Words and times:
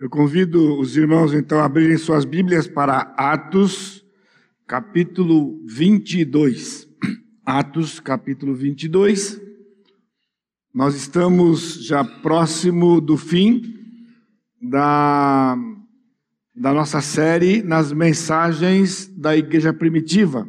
Eu 0.00 0.10
convido 0.10 0.76
os 0.80 0.96
irmãos 0.96 1.32
então 1.32 1.60
a 1.60 1.66
abrirem 1.66 1.96
suas 1.96 2.24
Bíblias 2.24 2.66
para 2.66 3.14
Atos, 3.16 4.04
capítulo 4.66 5.62
22. 5.64 6.88
Atos, 7.46 8.00
capítulo 8.00 8.56
22. 8.56 9.40
Nós 10.74 10.96
estamos 10.96 11.86
já 11.86 12.02
próximo 12.02 13.00
do 13.00 13.16
fim 13.16 13.62
da, 14.60 15.56
da 16.52 16.72
nossa 16.72 17.00
série 17.00 17.62
nas 17.62 17.92
mensagens 17.92 19.06
da 19.06 19.36
igreja 19.36 19.72
primitiva. 19.72 20.48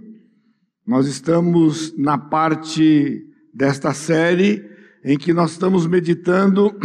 Nós 0.84 1.06
estamos 1.06 1.96
na 1.96 2.18
parte 2.18 3.24
desta 3.54 3.94
série 3.94 4.68
em 5.04 5.20
que 5.20 5.32
nós 5.32 5.52
estamos 5.52 5.86
meditando 5.86 6.76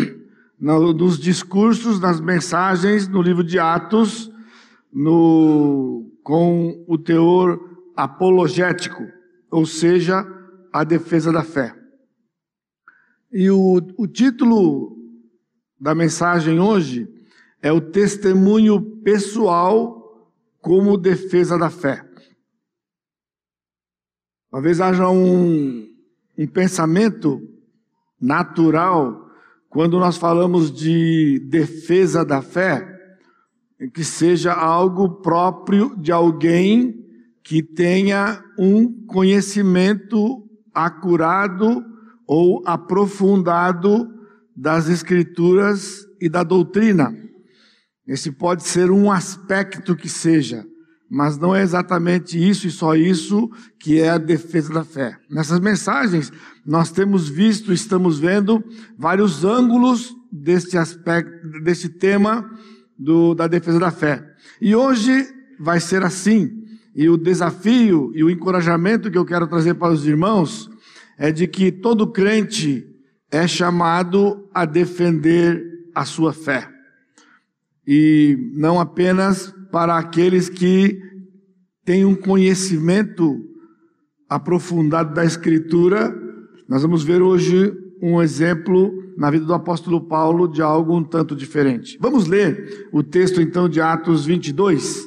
nos 0.61 1.19
discursos, 1.19 1.99
nas 1.99 2.21
mensagens, 2.21 3.09
no 3.09 3.23
livro 3.23 3.43
de 3.43 3.59
Atos, 3.59 4.31
no, 4.93 6.13
com 6.23 6.85
o 6.87 6.99
teor 6.99 7.59
apologético, 7.97 9.03
ou 9.51 9.65
seja, 9.65 10.27
a 10.73 10.85
defesa 10.85 11.33
da 11.33 11.43
fé. 11.43 11.75
E 13.33 13.51
o, 13.51 13.81
o 13.97 14.07
título 14.07 14.97
da 15.81 15.95
mensagem 15.95 16.61
hoje 16.61 17.09
é 17.63 17.73
o 17.73 17.81
testemunho 17.81 18.81
pessoal 19.03 20.29
como 20.61 20.99
defesa 20.99 21.57
da 21.57 21.71
fé. 21.71 22.05
Talvez 24.51 24.81
haja 24.81 25.09
um, 25.09 25.89
um 26.37 26.47
pensamento 26.47 27.41
natural 28.21 29.30
quando 29.71 30.01
nós 30.01 30.17
falamos 30.17 30.73
de 30.73 31.39
defesa 31.49 32.25
da 32.25 32.43
fé, 32.43 32.85
que 33.95 34.03
seja 34.03 34.53
algo 34.53 35.23
próprio 35.23 35.95
de 35.97 36.11
alguém 36.11 37.07
que 37.43 37.63
tenha 37.63 38.45
um 38.59 39.07
conhecimento 39.07 40.45
acurado 40.75 41.85
ou 42.27 42.63
aprofundado 42.67 44.13
das 44.57 44.89
Escrituras 44.89 46.05
e 46.21 46.29
da 46.29 46.43
doutrina. 46.43 47.15
Esse 48.07 48.33
pode 48.33 48.65
ser 48.65 48.91
um 48.91 49.11
aspecto 49.11 49.95
que 49.95 50.09
seja, 50.09 50.67
mas 51.11 51.37
não 51.37 51.55
é 51.55 51.61
exatamente 51.61 52.39
isso 52.39 52.69
e 52.69 52.71
só 52.71 52.95
isso 52.95 53.51
que 53.81 54.01
é 54.01 54.11
a 54.11 54.19
defesa 54.19 54.73
da 54.73 54.85
fé. 54.85 55.19
Nessas 55.29 55.59
mensagens, 55.59 56.33
nós 56.65 56.93
temos 56.93 57.29
visto, 57.29 57.73
estamos 57.73 58.21
vendo 58.21 58.63
vários 58.97 59.45
ângulos 59.45 60.15
deste 60.31 60.79
aspecto, 60.79 61.61
deste 61.65 61.89
tema 61.89 62.49
do, 62.97 63.35
da 63.35 63.49
defesa 63.49 63.81
da 63.81 63.91
fé. 63.91 64.25
E 64.63 64.73
hoje 64.77 65.27
vai 65.59 65.81
ser 65.81 66.05
assim. 66.05 66.63
E 66.95 67.09
o 67.09 67.17
desafio 67.17 68.13
e 68.15 68.23
o 68.23 68.31
encorajamento 68.31 69.11
que 69.11 69.19
eu 69.19 69.25
quero 69.25 69.49
trazer 69.49 69.75
para 69.75 69.93
os 69.93 70.07
irmãos 70.07 70.71
é 71.19 71.33
de 71.33 71.49
que 71.49 71.73
todo 71.73 72.07
crente 72.07 72.87
é 73.33 73.49
chamado 73.49 74.49
a 74.55 74.65
defender 74.65 75.61
a 75.93 76.05
sua 76.05 76.33
fé. 76.33 76.69
E 77.85 78.53
não 78.55 78.79
apenas 78.79 79.53
para 79.71 79.97
aqueles 79.97 80.49
que 80.49 81.01
têm 81.85 82.05
um 82.05 82.15
conhecimento 82.15 83.37
aprofundado 84.29 85.15
da 85.15 85.25
Escritura. 85.25 86.15
Nós 86.69 86.83
vamos 86.83 87.03
ver 87.03 87.23
hoje 87.23 87.73
um 88.03 88.23
exemplo 88.23 88.93
na 89.17 89.31
vida 89.31 89.45
do 89.45 89.53
apóstolo 89.53 90.01
Paulo 90.01 90.49
de 90.49 90.63
algo 90.63 90.97
um 90.97 91.05
tanto 91.05 91.37
diferente. 91.37 91.99
Vamos 92.01 92.27
ler 92.27 92.89
o 92.93 93.03
texto 93.03 93.41
então 93.41 93.69
de 93.69 93.81
Atos 93.81 94.25
22, 94.25 95.07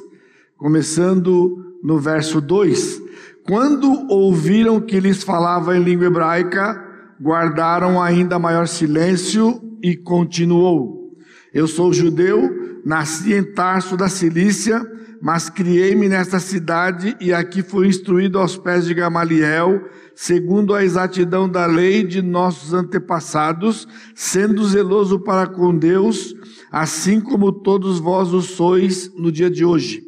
começando 0.56 1.58
no 1.82 1.98
verso 1.98 2.40
2. 2.40 3.02
Quando 3.44 4.06
ouviram 4.08 4.80
que 4.80 5.00
lhes 5.00 5.22
falava 5.22 5.76
em 5.76 5.82
língua 5.82 6.06
hebraica, 6.06 6.82
guardaram 7.20 8.00
ainda 8.00 8.38
maior 8.38 8.66
silêncio 8.66 9.60
e 9.82 9.96
continuou. 9.96 11.12
Eu 11.52 11.66
sou 11.66 11.92
judeu, 11.92 12.63
Nasci 12.84 13.32
em 13.32 13.42
Tarso 13.42 13.96
da 13.96 14.08
Cilícia, 14.08 14.84
mas 15.20 15.48
criei-me 15.48 16.06
nesta 16.06 16.38
cidade 16.38 17.16
e 17.18 17.32
aqui 17.32 17.62
fui 17.62 17.86
instruído 17.86 18.38
aos 18.38 18.58
pés 18.58 18.84
de 18.84 18.92
Gamaliel, 18.92 19.88
segundo 20.14 20.74
a 20.74 20.84
exatidão 20.84 21.48
da 21.48 21.64
lei 21.64 22.04
de 22.04 22.20
nossos 22.20 22.74
antepassados, 22.74 23.88
sendo 24.14 24.66
zeloso 24.68 25.18
para 25.18 25.46
com 25.46 25.74
Deus, 25.74 26.34
assim 26.70 27.20
como 27.20 27.50
todos 27.50 27.98
vós 27.98 28.34
o 28.34 28.42
sois 28.42 29.10
no 29.16 29.32
dia 29.32 29.50
de 29.50 29.64
hoje. 29.64 30.02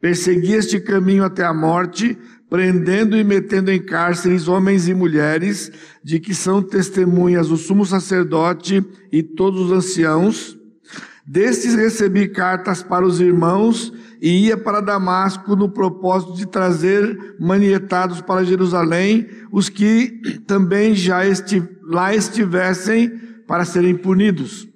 Persegui 0.00 0.52
este 0.52 0.78
caminho 0.78 1.24
até 1.24 1.44
a 1.44 1.52
morte, 1.52 2.16
prendendo 2.48 3.16
e 3.16 3.24
metendo 3.24 3.72
em 3.72 3.82
cárceres 3.82 4.46
homens 4.46 4.86
e 4.86 4.94
mulheres, 4.94 5.72
de 6.04 6.20
que 6.20 6.32
são 6.32 6.62
testemunhas 6.62 7.50
o 7.50 7.56
sumo 7.56 7.84
sacerdote 7.84 8.84
e 9.10 9.20
todos 9.20 9.62
os 9.62 9.72
anciãos, 9.72 10.56
Destes 11.26 11.74
recebi 11.74 12.28
cartas 12.28 12.82
para 12.82 13.06
os 13.06 13.20
irmãos 13.20 13.92
e 14.20 14.46
ia 14.46 14.56
para 14.58 14.82
Damasco 14.82 15.56
no 15.56 15.70
propósito 15.70 16.34
de 16.34 16.46
trazer 16.46 17.36
manietados 17.40 18.20
para 18.20 18.44
Jerusalém 18.44 19.26
os 19.50 19.68
que 19.68 20.20
também 20.46 20.94
já 20.94 21.20
lá 21.82 22.14
estivessem 22.14 23.08
para 23.46 23.64
serem 23.64 23.96
punidos. 23.96 24.68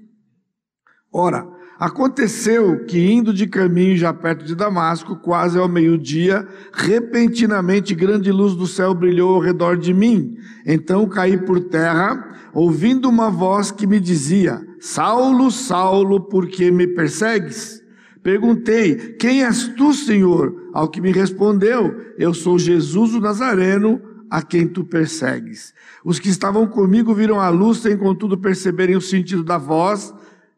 Ora, 1.12 1.46
Aconteceu 1.78 2.84
que, 2.86 2.98
indo 2.98 3.32
de 3.32 3.46
caminho 3.46 3.96
já 3.96 4.12
perto 4.12 4.44
de 4.44 4.56
Damasco, 4.56 5.14
quase 5.14 5.56
ao 5.56 5.68
meio-dia, 5.68 6.44
repentinamente 6.72 7.94
grande 7.94 8.32
luz 8.32 8.56
do 8.56 8.66
céu 8.66 8.92
brilhou 8.92 9.36
ao 9.36 9.40
redor 9.40 9.76
de 9.76 9.94
mim. 9.94 10.34
Então 10.66 11.08
caí 11.08 11.38
por 11.38 11.60
terra, 11.60 12.34
ouvindo 12.52 13.08
uma 13.08 13.30
voz 13.30 13.70
que 13.70 13.86
me 13.86 14.00
dizia: 14.00 14.60
Saulo, 14.80 15.50
Saulo, 15.50 16.20
por 16.20 16.46
que 16.46 16.70
me 16.70 16.86
persegues? 16.86 17.82
Perguntei: 18.22 19.14
Quem 19.18 19.44
és 19.44 19.68
tu, 19.68 19.92
Senhor? 19.92 20.70
Ao 20.72 20.88
que 20.88 21.00
me 21.00 21.12
respondeu: 21.12 21.94
Eu 22.18 22.34
sou 22.34 22.58
Jesus 22.58 23.14
o 23.14 23.20
Nazareno, 23.20 24.00
a 24.30 24.42
quem 24.42 24.66
tu 24.66 24.84
persegues. 24.84 25.72
Os 26.04 26.18
que 26.18 26.28
estavam 26.28 26.66
comigo 26.66 27.14
viram 27.14 27.40
a 27.40 27.48
luz, 27.48 27.78
sem 27.78 27.96
contudo 27.96 28.38
perceberem 28.38 28.96
o 28.96 29.00
sentido 29.00 29.42
da 29.42 29.58
voz 29.58 30.14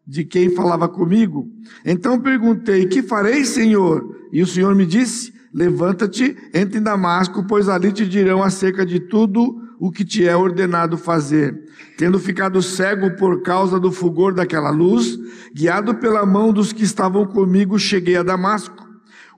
de 0.07 0.25
quem 0.25 0.51
falava 0.51 0.89
comigo. 0.89 1.49
Então 1.85 2.21
perguntei: 2.21 2.87
Que 2.87 3.03
farei, 3.03 3.45
Senhor? 3.45 4.17
E 4.33 4.43
o 4.43 4.47
Senhor 4.47 4.75
me 4.75 4.85
disse: 4.85 5.33
Levanta-te, 5.53 6.37
entre 6.55 6.79
em 6.79 6.83
Damasco, 6.83 7.45
pois 7.47 7.69
ali 7.69 7.93
te 7.93 8.07
dirão 8.07 8.43
acerca 8.43 8.85
de 8.85 9.01
tudo 9.01 9.70
o 9.81 9.91
que 9.91 10.05
te 10.05 10.29
é 10.29 10.37
ordenado 10.37 10.99
fazer. 10.99 11.59
Tendo 11.97 12.21
ficado 12.21 12.61
cego 12.61 13.17
por 13.17 13.41
causa 13.41 13.81
do 13.81 13.91
fulgor 13.91 14.35
daquela 14.35 14.71
luz, 14.71 15.19
guiado 15.55 15.95
pela 15.95 16.27
mão 16.27 16.53
dos 16.53 16.71
que 16.71 16.85
estavam 16.85 17.25
comigo, 17.25 17.79
cheguei 17.79 18.17
a 18.17 18.23
Damasco. 18.23 18.87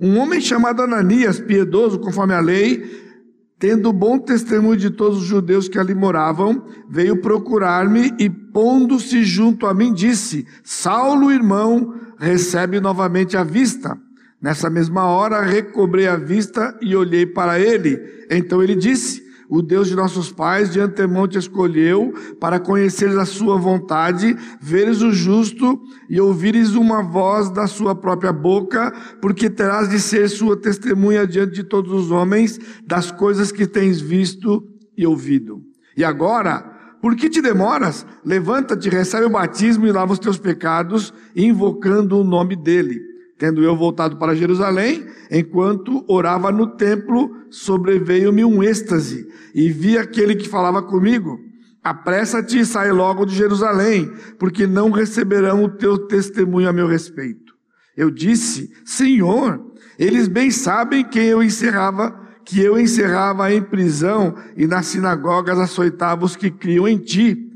Um 0.00 0.18
homem 0.18 0.40
chamado 0.40 0.82
Ananias, 0.82 1.38
piedoso 1.38 2.00
conforme 2.00 2.34
a 2.34 2.40
lei, 2.40 3.00
tendo 3.56 3.92
bom 3.92 4.18
testemunho 4.18 4.76
de 4.76 4.90
todos 4.90 5.18
os 5.18 5.24
judeus 5.24 5.68
que 5.68 5.78
ali 5.78 5.94
moravam, 5.94 6.66
veio 6.90 7.18
procurar-me 7.18 8.12
e, 8.18 8.28
pondo-se 8.28 9.22
junto 9.22 9.64
a 9.64 9.72
mim, 9.72 9.94
disse: 9.94 10.44
Saulo, 10.64 11.30
irmão, 11.30 11.94
recebe 12.18 12.80
novamente 12.80 13.36
a 13.36 13.44
vista. 13.44 13.96
Nessa 14.40 14.68
mesma 14.68 15.04
hora, 15.04 15.40
recobrei 15.40 16.08
a 16.08 16.16
vista 16.16 16.76
e 16.82 16.96
olhei 16.96 17.24
para 17.24 17.60
ele. 17.60 18.00
Então 18.28 18.60
ele 18.60 18.74
disse: 18.74 19.22
o 19.52 19.60
Deus 19.60 19.86
de 19.86 19.94
nossos 19.94 20.32
pais 20.32 20.72
de 20.72 20.80
antemão 20.80 21.28
te 21.28 21.36
escolheu 21.36 22.14
para 22.40 22.58
conheceres 22.58 23.18
a 23.18 23.26
sua 23.26 23.58
vontade, 23.58 24.34
veres 24.58 25.02
o 25.02 25.12
justo 25.12 25.78
e 26.08 26.18
ouvires 26.18 26.74
uma 26.74 27.02
voz 27.02 27.50
da 27.50 27.66
sua 27.66 27.94
própria 27.94 28.32
boca, 28.32 28.90
porque 29.20 29.50
terás 29.50 29.90
de 29.90 30.00
ser 30.00 30.30
sua 30.30 30.56
testemunha 30.56 31.26
diante 31.26 31.52
de 31.52 31.64
todos 31.64 31.92
os 31.92 32.10
homens 32.10 32.58
das 32.86 33.10
coisas 33.10 33.52
que 33.52 33.66
tens 33.66 34.00
visto 34.00 34.66
e 34.96 35.06
ouvido. 35.06 35.62
E 35.94 36.02
agora, 36.02 36.96
por 37.02 37.14
que 37.14 37.28
te 37.28 37.42
demoras? 37.42 38.06
Levanta-te, 38.24 38.88
recebe 38.88 39.26
o 39.26 39.30
batismo 39.30 39.86
e 39.86 39.92
lava 39.92 40.14
os 40.14 40.18
teus 40.18 40.38
pecados, 40.38 41.12
invocando 41.36 42.18
o 42.18 42.24
nome 42.24 42.56
dele. 42.56 43.11
Tendo 43.42 43.64
eu 43.64 43.76
voltado 43.76 44.18
para 44.18 44.36
Jerusalém, 44.36 45.04
enquanto 45.28 46.04
orava 46.06 46.52
no 46.52 46.76
templo, 46.76 47.28
sobreveio-me 47.50 48.44
um 48.44 48.62
êxtase, 48.62 49.26
e 49.52 49.68
vi 49.68 49.98
aquele 49.98 50.36
que 50.36 50.48
falava 50.48 50.80
comigo: 50.80 51.40
Apressa-te 51.82 52.60
e 52.60 52.64
sai 52.64 52.92
logo 52.92 53.26
de 53.26 53.34
Jerusalém, 53.34 54.12
porque 54.38 54.64
não 54.64 54.92
receberão 54.92 55.64
o 55.64 55.68
teu 55.68 55.98
testemunho 56.06 56.68
a 56.68 56.72
meu 56.72 56.86
respeito. 56.86 57.52
Eu 57.96 58.12
disse: 58.12 58.70
Senhor, 58.84 59.60
eles 59.98 60.28
bem 60.28 60.52
sabem 60.52 61.02
quem 61.02 61.24
eu 61.24 61.42
encerrava, 61.42 62.16
que 62.44 62.60
eu 62.60 62.78
encerrava 62.78 63.52
em 63.52 63.60
prisão 63.60 64.36
e 64.56 64.68
nas 64.68 64.86
sinagogas 64.86 65.58
açoitava 65.58 66.24
os 66.24 66.36
que 66.36 66.48
criam 66.48 66.86
em 66.86 66.96
ti. 66.96 67.50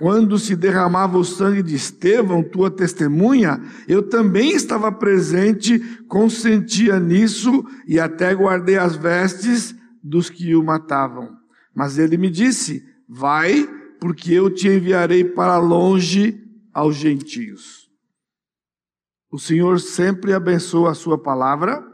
Quando 0.00 0.38
se 0.38 0.56
derramava 0.56 1.18
o 1.18 1.24
sangue 1.24 1.62
de 1.62 1.74
Estevão, 1.74 2.42
tua 2.42 2.70
testemunha, 2.70 3.62
eu 3.86 4.02
também 4.02 4.52
estava 4.52 4.90
presente, 4.90 5.78
consentia 6.08 6.98
nisso 6.98 7.66
e 7.86 8.00
até 8.00 8.34
guardei 8.34 8.78
as 8.78 8.96
vestes 8.96 9.74
dos 10.02 10.30
que 10.30 10.56
o 10.56 10.64
matavam. 10.64 11.36
Mas 11.74 11.98
ele 11.98 12.16
me 12.16 12.30
disse: 12.30 12.82
Vai, 13.06 13.68
porque 14.00 14.32
eu 14.32 14.48
te 14.48 14.68
enviarei 14.68 15.22
para 15.22 15.58
longe 15.58 16.42
aos 16.72 16.96
gentios. 16.96 17.86
O 19.30 19.38
Senhor 19.38 19.78
sempre 19.80 20.32
abençoa 20.32 20.92
a 20.92 20.94
sua 20.94 21.18
palavra 21.18 21.86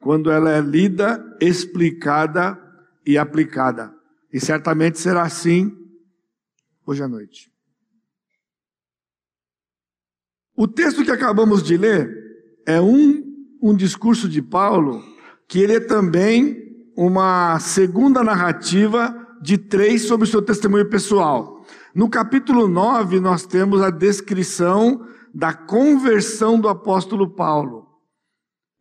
quando 0.00 0.30
ela 0.30 0.50
é 0.50 0.62
lida, 0.62 1.22
explicada 1.38 2.58
e 3.04 3.18
aplicada. 3.18 3.94
E 4.32 4.40
certamente 4.40 4.98
será 4.98 5.24
assim 5.24 5.76
hoje 6.86 7.02
à 7.02 7.08
noite. 7.08 7.49
O 10.60 10.68
texto 10.68 11.02
que 11.02 11.10
acabamos 11.10 11.62
de 11.62 11.74
ler 11.74 12.14
é 12.66 12.78
um, 12.78 13.24
um 13.62 13.74
discurso 13.74 14.28
de 14.28 14.42
Paulo, 14.42 15.02
que 15.48 15.58
ele 15.58 15.76
é 15.76 15.80
também 15.80 16.54
uma 16.94 17.58
segunda 17.58 18.22
narrativa 18.22 19.16
de 19.40 19.56
três 19.56 20.02
sobre 20.02 20.28
o 20.28 20.30
seu 20.30 20.42
testemunho 20.42 20.86
pessoal. 20.90 21.64
No 21.94 22.10
capítulo 22.10 22.68
9, 22.68 23.20
nós 23.20 23.46
temos 23.46 23.80
a 23.80 23.88
descrição 23.88 25.00
da 25.34 25.54
conversão 25.54 26.60
do 26.60 26.68
apóstolo 26.68 27.30
Paulo. 27.30 27.86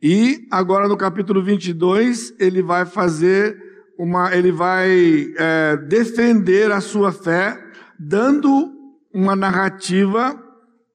E 0.04 0.50
agora 0.52 0.86
no 0.86 0.98
capítulo 0.98 1.42
22, 1.42 2.34
ele 2.42 2.62
vai 2.62 2.86
fazer 2.86 3.58
uma, 3.98 4.36
ele 4.36 4.52
vai 4.52 5.34
é, 5.38 5.78
defender 5.78 6.74
a 6.74 6.82
sua 6.82 7.14
fé, 7.14 7.58
dando 7.98 8.70
uma 9.14 9.34
narrativa 9.34 10.49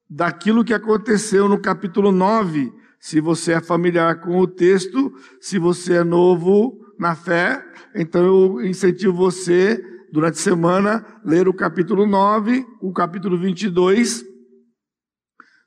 daquilo 0.09 0.63
que 0.63 0.73
aconteceu 0.73 1.49
no 1.49 1.59
capítulo 1.59 2.11
9. 2.11 2.71
Se 2.99 3.19
você 3.19 3.53
é 3.53 3.61
familiar 3.61 4.21
com 4.21 4.39
o 4.39 4.47
texto, 4.47 5.13
se 5.39 5.59
você 5.59 5.97
é 5.97 6.03
novo 6.03 6.79
na 6.97 7.15
fé, 7.15 7.63
então 7.93 8.25
eu 8.25 8.65
incentivo 8.65 9.13
você, 9.13 9.83
durante 10.11 10.35
a 10.35 10.41
semana, 10.41 11.05
ler 11.23 11.47
o 11.47 11.53
capítulo 11.53 12.07
9, 12.07 12.65
o 12.81 12.91
capítulo 12.93 13.37
22, 13.37 14.23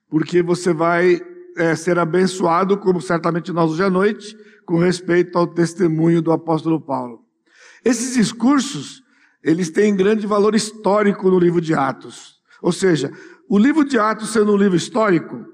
porque 0.08 0.42
você 0.42 0.72
vai 0.72 1.20
é, 1.56 1.74
ser 1.74 1.98
abençoado, 1.98 2.78
como 2.78 3.00
certamente 3.00 3.52
nós 3.52 3.72
hoje 3.72 3.82
à 3.82 3.90
noite, 3.90 4.36
com 4.64 4.78
respeito 4.78 5.36
ao 5.36 5.46
testemunho 5.46 6.22
do 6.22 6.32
apóstolo 6.32 6.80
Paulo. 6.80 7.20
Esses 7.84 8.14
discursos, 8.14 9.02
eles 9.42 9.70
têm 9.70 9.94
grande 9.94 10.26
valor 10.26 10.54
histórico 10.54 11.30
no 11.30 11.38
livro 11.38 11.60
de 11.60 11.74
Atos. 11.74 12.38
Ou 12.60 12.72
seja, 12.72 13.12
o 13.48 13.58
livro 13.58 13.84
de 13.84 13.98
Atos 13.98 14.30
sendo 14.30 14.52
um 14.52 14.56
livro 14.56 14.76
histórico, 14.76 15.46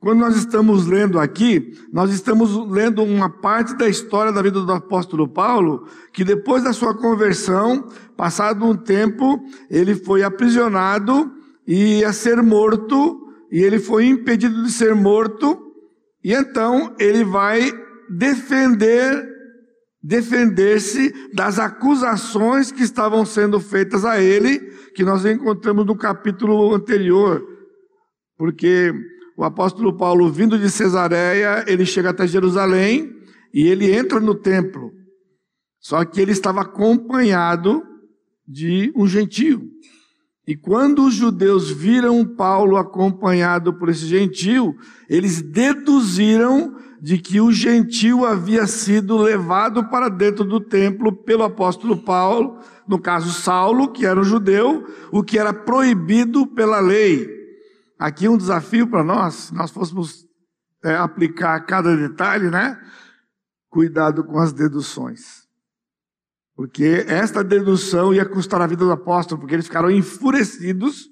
quando 0.00 0.20
nós 0.20 0.36
estamos 0.36 0.86
lendo 0.86 1.18
aqui, 1.18 1.72
nós 1.92 2.12
estamos 2.12 2.54
lendo 2.70 3.02
uma 3.02 3.30
parte 3.30 3.74
da 3.74 3.88
história 3.88 4.30
da 4.30 4.42
vida 4.42 4.60
do 4.60 4.72
apóstolo 4.72 5.26
Paulo, 5.26 5.86
que 6.12 6.22
depois 6.22 6.62
da 6.64 6.72
sua 6.72 6.94
conversão, 6.94 7.88
passado 8.16 8.64
um 8.64 8.76
tempo, 8.76 9.42
ele 9.70 9.94
foi 9.94 10.22
aprisionado 10.22 11.32
e 11.66 12.00
ia 12.00 12.12
ser 12.12 12.42
morto, 12.42 13.26
e 13.50 13.62
ele 13.62 13.78
foi 13.78 14.06
impedido 14.06 14.62
de 14.62 14.70
ser 14.70 14.94
morto, 14.94 15.72
e 16.22 16.32
então 16.32 16.94
ele 16.98 17.24
vai 17.24 17.72
defender 18.08 19.35
defender-se 20.06 21.12
das 21.34 21.58
acusações 21.58 22.70
que 22.70 22.82
estavam 22.82 23.24
sendo 23.26 23.58
feitas 23.58 24.04
a 24.04 24.22
ele, 24.22 24.60
que 24.94 25.02
nós 25.02 25.24
encontramos 25.24 25.84
no 25.84 25.96
capítulo 25.96 26.72
anterior. 26.72 27.44
Porque 28.38 28.94
o 29.36 29.42
apóstolo 29.42 29.96
Paulo, 29.96 30.30
vindo 30.30 30.56
de 30.56 30.70
Cesareia, 30.70 31.64
ele 31.66 31.84
chega 31.84 32.10
até 32.10 32.24
Jerusalém 32.24 33.12
e 33.52 33.66
ele 33.66 33.92
entra 33.92 34.20
no 34.20 34.36
templo. 34.36 34.92
Só 35.80 36.04
que 36.04 36.20
ele 36.20 36.30
estava 36.30 36.60
acompanhado 36.60 37.82
de 38.46 38.92
um 38.94 39.08
gentio. 39.08 39.60
E 40.46 40.54
quando 40.56 41.04
os 41.04 41.14
judeus 41.14 41.68
viram 41.68 42.24
Paulo 42.24 42.76
acompanhado 42.76 43.74
por 43.76 43.88
esse 43.88 44.06
gentio, 44.06 44.76
eles 45.10 45.42
deduziram 45.42 46.76
de 47.00 47.18
que 47.18 47.40
o 47.40 47.52
gentio 47.52 48.24
havia 48.24 48.66
sido 48.66 49.16
levado 49.16 49.88
para 49.88 50.08
dentro 50.08 50.44
do 50.44 50.60
templo 50.60 51.12
pelo 51.12 51.44
apóstolo 51.44 51.96
Paulo, 51.96 52.58
no 52.88 52.98
caso 52.98 53.32
Saulo, 53.32 53.92
que 53.92 54.06
era 54.06 54.18
um 54.18 54.24
judeu, 54.24 54.86
o 55.12 55.22
que 55.22 55.38
era 55.38 55.52
proibido 55.52 56.46
pela 56.46 56.80
lei. 56.80 57.28
Aqui 57.98 58.28
um 58.28 58.36
desafio 58.36 58.86
para 58.86 59.04
nós, 59.04 59.34
se 59.34 59.54
nós 59.54 59.70
fôssemos 59.70 60.26
é, 60.84 60.94
aplicar 60.96 61.58
cada 61.60 61.96
detalhe, 61.96 62.50
né? 62.50 62.78
Cuidado 63.68 64.24
com 64.24 64.38
as 64.38 64.52
deduções. 64.52 65.46
Porque 66.54 67.04
esta 67.06 67.44
dedução 67.44 68.14
ia 68.14 68.24
custar 68.24 68.60
a 68.62 68.66
vida 68.66 68.84
do 68.84 68.92
apóstolo, 68.92 69.40
porque 69.40 69.54
eles 69.54 69.66
ficaram 69.66 69.90
enfurecidos, 69.90 71.08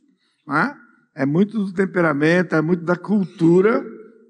né? 0.46 0.74
É 1.14 1.24
muito 1.24 1.64
do 1.64 1.72
temperamento, 1.72 2.54
é 2.54 2.60
muito 2.60 2.82
da 2.82 2.96
cultura 2.96 3.84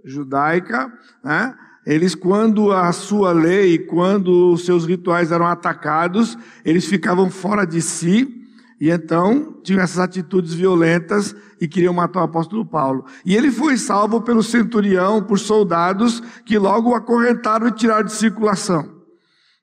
judaica, 0.04 0.92
né? 1.22 1.54
Eles, 1.86 2.14
quando 2.14 2.72
a 2.72 2.90
sua 2.92 3.32
lei, 3.32 3.78
quando 3.78 4.52
os 4.52 4.64
seus 4.64 4.86
rituais 4.86 5.30
eram 5.30 5.46
atacados, 5.46 6.36
eles 6.64 6.86
ficavam 6.86 7.30
fora 7.30 7.66
de 7.66 7.82
si 7.82 8.42
e 8.80 8.90
então 8.90 9.60
tinham 9.62 9.82
essas 9.82 9.98
atitudes 9.98 10.54
violentas 10.54 11.34
e 11.60 11.68
queriam 11.68 11.94
matar 11.94 12.20
o 12.20 12.24
apóstolo 12.24 12.66
Paulo. 12.66 13.04
E 13.24 13.36
ele 13.36 13.50
foi 13.50 13.76
salvo 13.76 14.20
pelo 14.22 14.42
centurião, 14.42 15.22
por 15.22 15.38
soldados 15.38 16.22
que 16.44 16.58
logo 16.58 16.90
o 16.90 16.94
acorrentaram 16.94 17.68
e 17.68 17.72
tiraram 17.72 18.04
de 18.04 18.12
circulação. 18.12 19.02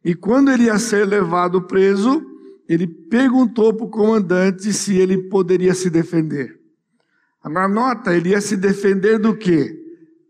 E 0.04 0.16
quando 0.16 0.52
ele 0.52 0.64
ia 0.64 0.80
ser 0.80 1.06
levado 1.06 1.62
preso, 1.64 2.24
ele 2.68 2.88
perguntou 2.88 3.74
para 3.74 3.86
o 3.86 3.90
comandante 3.90 4.72
se 4.74 4.98
ele 4.98 5.30
poderia 5.30 5.74
se 5.74 5.90
defender. 5.90 6.60
Agora 7.44 7.68
nota, 7.68 8.16
ele 8.16 8.30
ia 8.30 8.42
se 8.42 8.56
defender 8.56 9.20
do 9.20 9.36
quê? 9.36 9.81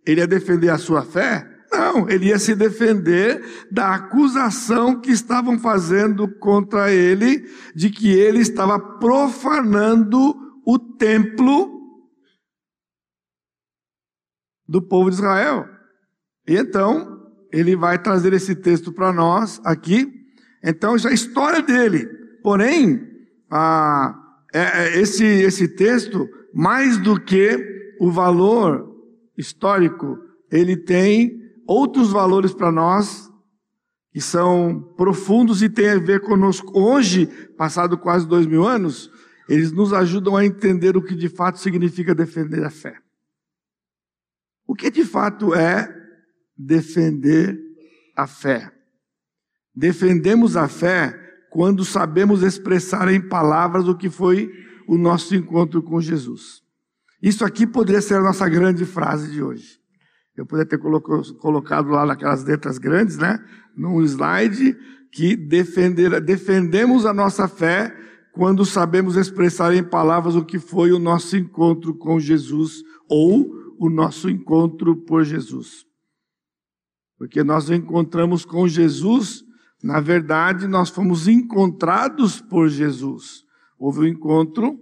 Ele 0.06 0.22
ia 0.22 0.28
defender 0.28 0.70
a 0.70 0.78
sua 0.78 1.04
fé? 1.04 1.48
Não, 1.72 2.10
ele 2.10 2.28
ia 2.28 2.38
se 2.38 2.54
defender 2.54 3.42
da 3.72 3.96
acusação 3.96 5.00
que 5.00 5.10
estavam 5.10 5.58
fazendo 5.58 6.28
contra 6.28 6.92
ele, 6.92 7.50
de 7.74 7.90
que 7.90 8.12
ele 8.12 8.40
estava 8.40 8.78
profanando 8.78 10.36
o 10.66 10.78
templo 10.78 11.80
do 14.68 14.82
povo 14.82 15.10
de 15.10 15.16
Israel. 15.16 15.66
E 16.46 16.58
então, 16.58 17.32
ele 17.54 17.76
vai 17.76 18.02
trazer 18.02 18.34
esse 18.34 18.54
texto 18.54 18.92
para 18.92 19.14
nós 19.14 19.62
aqui. 19.64 20.12
Então, 20.62 20.98
já 20.98 21.10
é 21.10 21.12
a 21.14 21.16
história 21.16 21.62
dele. 21.62 22.06
Porém, 22.44 23.02
ah, 23.50 24.14
é, 24.54 25.00
esse, 25.00 25.24
esse 25.26 25.70
texto, 25.70 26.28
mais 26.54 26.98
do 26.98 27.18
que 27.20 27.96
o 28.00 28.12
valor 28.12 28.91
histórico, 29.38 30.20
ele 30.52 30.76
tem 30.76 31.40
outros 31.68 32.12
valores 32.12 32.54
para 32.54 32.72
nós 32.72 33.32
que 34.12 34.20
são 34.20 34.94
profundos 34.98 35.62
e 35.62 35.70
têm 35.70 35.90
a 35.90 36.00
ver 36.00 36.20
conosco. 36.22 36.78
Hoje, 36.78 37.28
passado 37.58 37.98
quase 37.98 38.28
dois 38.28 38.46
mil 38.46 38.68
anos, 38.68 39.10
eles 39.48 39.72
nos 39.72 39.94
ajudam 39.94 40.36
a 40.36 40.46
entender 40.46 40.98
o 40.98 41.02
que 41.02 41.16
de 41.16 41.30
fato 41.30 41.60
significa 41.60 42.14
defender 42.14 42.64
a 42.64 42.70
fé. 42.70 42.98
O 44.68 44.76
que 44.76 44.92
de 44.92 45.04
fato 45.04 45.54
é 45.54 45.94
defender 46.58 47.60
a 48.16 48.28
fé? 48.28 48.72
Defendemos 49.74 50.58
a 50.58 50.68
fé 50.68 51.18
quando 51.50 51.84
sabemos 51.84 52.44
expressar 52.44 53.12
em 53.12 53.22
palavras 53.22 53.88
o 53.88 53.96
que 53.96 54.10
foi 54.10 54.52
o 54.88 54.98
nosso 54.98 55.36
encontro 55.36 55.82
com 55.82 56.00
Jesus. 56.02 56.61
Isso 57.22 57.46
aqui 57.46 57.68
poderia 57.68 58.02
ser 58.02 58.16
a 58.16 58.22
nossa 58.22 58.50
grande 58.50 58.86
frase 58.86 59.32
de 59.32 59.44
hoje. 59.44 59.80
Eu 60.36 60.46
poderia 60.46 60.70
ter 60.70 60.80
colocado 60.80 61.90
lá 61.90 62.06
naquelas 62.06 62.44
letras 62.44 62.78
grandes, 62.78 63.18
né? 63.18 63.38
Num 63.76 64.02
slide, 64.02 64.78
que 65.12 65.36
defender, 65.36 66.20
defendemos 66.22 67.06
a 67.06 67.14
nossa 67.14 67.48
fé 67.48 67.96
quando 68.34 68.66
sabemos 68.66 69.18
expressar 69.18 69.74
em 69.76 69.84
palavras 69.84 70.36
o 70.36 70.46
que 70.46 70.58
foi 70.58 70.92
o 70.94 71.00
nosso 71.00 71.36
encontro 71.36 71.94
com 71.94 72.20
Jesus 72.20 72.82
ou 73.10 73.52
o 73.78 73.90
nosso 73.90 74.30
encontro 74.30 74.96
por 74.96 75.24
Jesus. 75.24 75.86
Porque 77.18 77.44
nós 77.44 77.70
encontramos 77.70 78.46
com 78.46 78.68
Jesus, 78.68 79.44
na 79.84 80.00
verdade, 80.00 80.66
nós 80.66 80.90
fomos 80.90 81.28
encontrados 81.28 82.42
por 82.42 82.70
Jesus. 82.70 83.44
Houve 83.78 84.00
um 84.00 84.08
encontro 84.08 84.80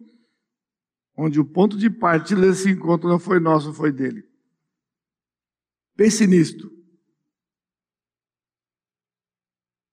onde 1.19 1.37
o 1.37 1.45
ponto 1.45 1.77
de 1.77 1.89
partida 1.89 2.39
desse 2.39 2.69
encontro 2.69 3.09
não 3.09 3.19
foi 3.19 3.41
nosso, 3.41 3.73
foi 3.73 3.91
dele. 3.91 4.23
Pense 5.97 6.25
nisto. 6.25 6.71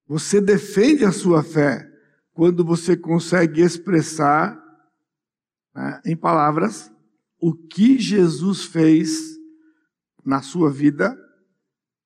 Você 0.07 0.41
defende 0.41 1.05
a 1.05 1.11
sua 1.11 1.43
fé 1.43 1.93
quando 2.33 2.65
você 2.65 2.97
consegue 2.97 3.61
expressar 3.61 4.65
Né? 5.75 6.01
Em 6.07 6.17
palavras, 6.17 6.91
o 7.39 7.53
que 7.53 7.99
Jesus 7.99 8.65
fez 8.65 9.37
na 10.25 10.41
sua 10.41 10.71
vida 10.71 11.19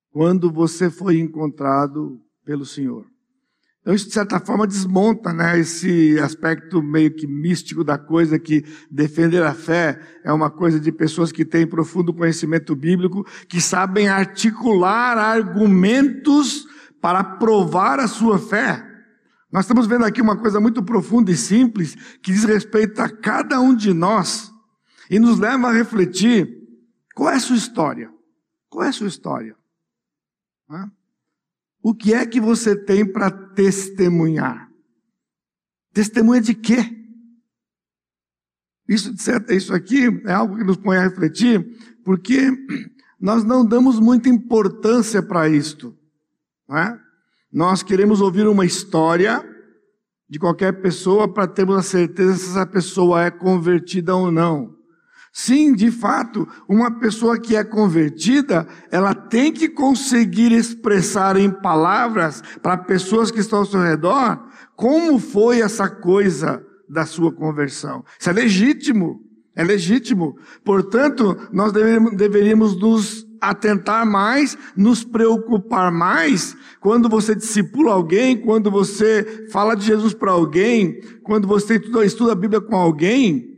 quando 0.09 0.51
você 0.51 0.89
foi 0.89 1.19
encontrado 1.19 2.19
pelo 2.43 2.65
Senhor. 2.65 3.10
Então, 3.81 3.95
isso, 3.95 4.07
de 4.07 4.13
certa 4.13 4.39
forma, 4.39 4.67
desmonta 4.67 5.33
né, 5.33 5.59
esse 5.59 6.19
aspecto 6.19 6.83
meio 6.83 7.11
que 7.11 7.25
místico 7.25 7.83
da 7.83 7.97
coisa, 7.97 8.37
que 8.37 8.63
defender 8.91 9.41
a 9.41 9.55
fé 9.55 9.99
é 10.23 10.31
uma 10.31 10.51
coisa 10.51 10.79
de 10.79 10.91
pessoas 10.91 11.31
que 11.31 11.43
têm 11.43 11.65
profundo 11.65 12.13
conhecimento 12.13 12.75
bíblico, 12.75 13.25
que 13.47 13.59
sabem 13.59 14.07
articular 14.07 15.17
argumentos 15.17 16.67
para 17.01 17.23
provar 17.23 17.99
a 17.99 18.07
sua 18.07 18.37
fé. 18.37 18.87
Nós 19.51 19.65
estamos 19.65 19.87
vendo 19.87 20.05
aqui 20.05 20.21
uma 20.21 20.37
coisa 20.37 20.59
muito 20.59 20.83
profunda 20.83 21.31
e 21.31 21.35
simples, 21.35 21.95
que 22.21 22.31
diz 22.31 22.43
respeito 22.43 23.01
a 23.01 23.09
cada 23.09 23.59
um 23.59 23.75
de 23.75 23.93
nós, 23.93 24.51
e 25.09 25.19
nos 25.19 25.39
leva 25.39 25.69
a 25.69 25.73
refletir 25.73 26.47
qual 27.15 27.31
é 27.31 27.35
a 27.35 27.39
sua 27.39 27.57
história. 27.57 28.11
Qual 28.69 28.85
é 28.85 28.89
a 28.89 28.93
sua 28.93 29.07
história? 29.07 29.55
O 31.81 31.95
que 31.95 32.13
é 32.13 32.25
que 32.25 32.39
você 32.39 32.75
tem 32.75 33.05
para 33.05 33.31
testemunhar? 33.31 34.69
Testemunha 35.93 36.41
de 36.41 36.53
quê? 36.53 36.97
Isso, 38.87 39.13
isso 39.49 39.73
aqui 39.73 40.05
é 40.25 40.33
algo 40.33 40.57
que 40.57 40.63
nos 40.63 40.77
põe 40.77 40.97
a 40.97 41.03
refletir, 41.03 41.65
porque 42.03 42.51
nós 43.19 43.43
não 43.43 43.65
damos 43.65 43.99
muita 43.99 44.29
importância 44.29 45.23
para 45.23 45.49
isto. 45.49 45.97
Não 46.67 46.77
é? 46.77 46.99
Nós 47.51 47.83
queremos 47.83 48.21
ouvir 48.21 48.47
uma 48.47 48.65
história 48.65 49.43
de 50.29 50.39
qualquer 50.39 50.81
pessoa 50.81 51.31
para 51.31 51.47
termos 51.47 51.75
a 51.77 51.81
certeza 51.81 52.35
se 52.35 52.49
essa 52.51 52.65
pessoa 52.65 53.23
é 53.23 53.31
convertida 53.31 54.15
ou 54.15 54.31
não. 54.31 54.80
Sim, 55.33 55.73
de 55.73 55.89
fato, 55.89 56.47
uma 56.67 56.91
pessoa 56.99 57.39
que 57.39 57.55
é 57.55 57.63
convertida, 57.63 58.67
ela 58.91 59.13
tem 59.13 59.51
que 59.51 59.69
conseguir 59.69 60.51
expressar 60.51 61.37
em 61.37 61.49
palavras 61.49 62.43
para 62.61 62.77
pessoas 62.77 63.31
que 63.31 63.39
estão 63.39 63.59
ao 63.59 63.65
seu 63.65 63.81
redor 63.81 64.51
como 64.75 65.19
foi 65.19 65.61
essa 65.61 65.87
coisa 65.87 66.65
da 66.89 67.05
sua 67.05 67.31
conversão. 67.31 68.03
Isso 68.19 68.29
é 68.29 68.33
legítimo, 68.33 69.21
é 69.55 69.63
legítimo. 69.63 70.35
Portanto, 70.65 71.37
nós 71.53 71.71
deveríamos, 71.71 72.17
deveríamos 72.17 72.79
nos 72.79 73.27
atentar 73.39 74.05
mais, 74.05 74.57
nos 74.75 75.03
preocupar 75.03 75.91
mais 75.91 76.55
quando 76.79 77.07
você 77.07 77.35
discipula 77.35 77.93
alguém, 77.93 78.37
quando 78.37 78.71
você 78.71 79.47
fala 79.51 79.75
de 79.75 79.85
Jesus 79.85 80.13
para 80.13 80.31
alguém, 80.31 80.99
quando 81.23 81.47
você 81.47 81.75
estuda, 81.75 82.05
estuda 82.05 82.31
a 82.33 82.35
Bíblia 82.35 82.59
com 82.59 82.75
alguém, 82.75 83.50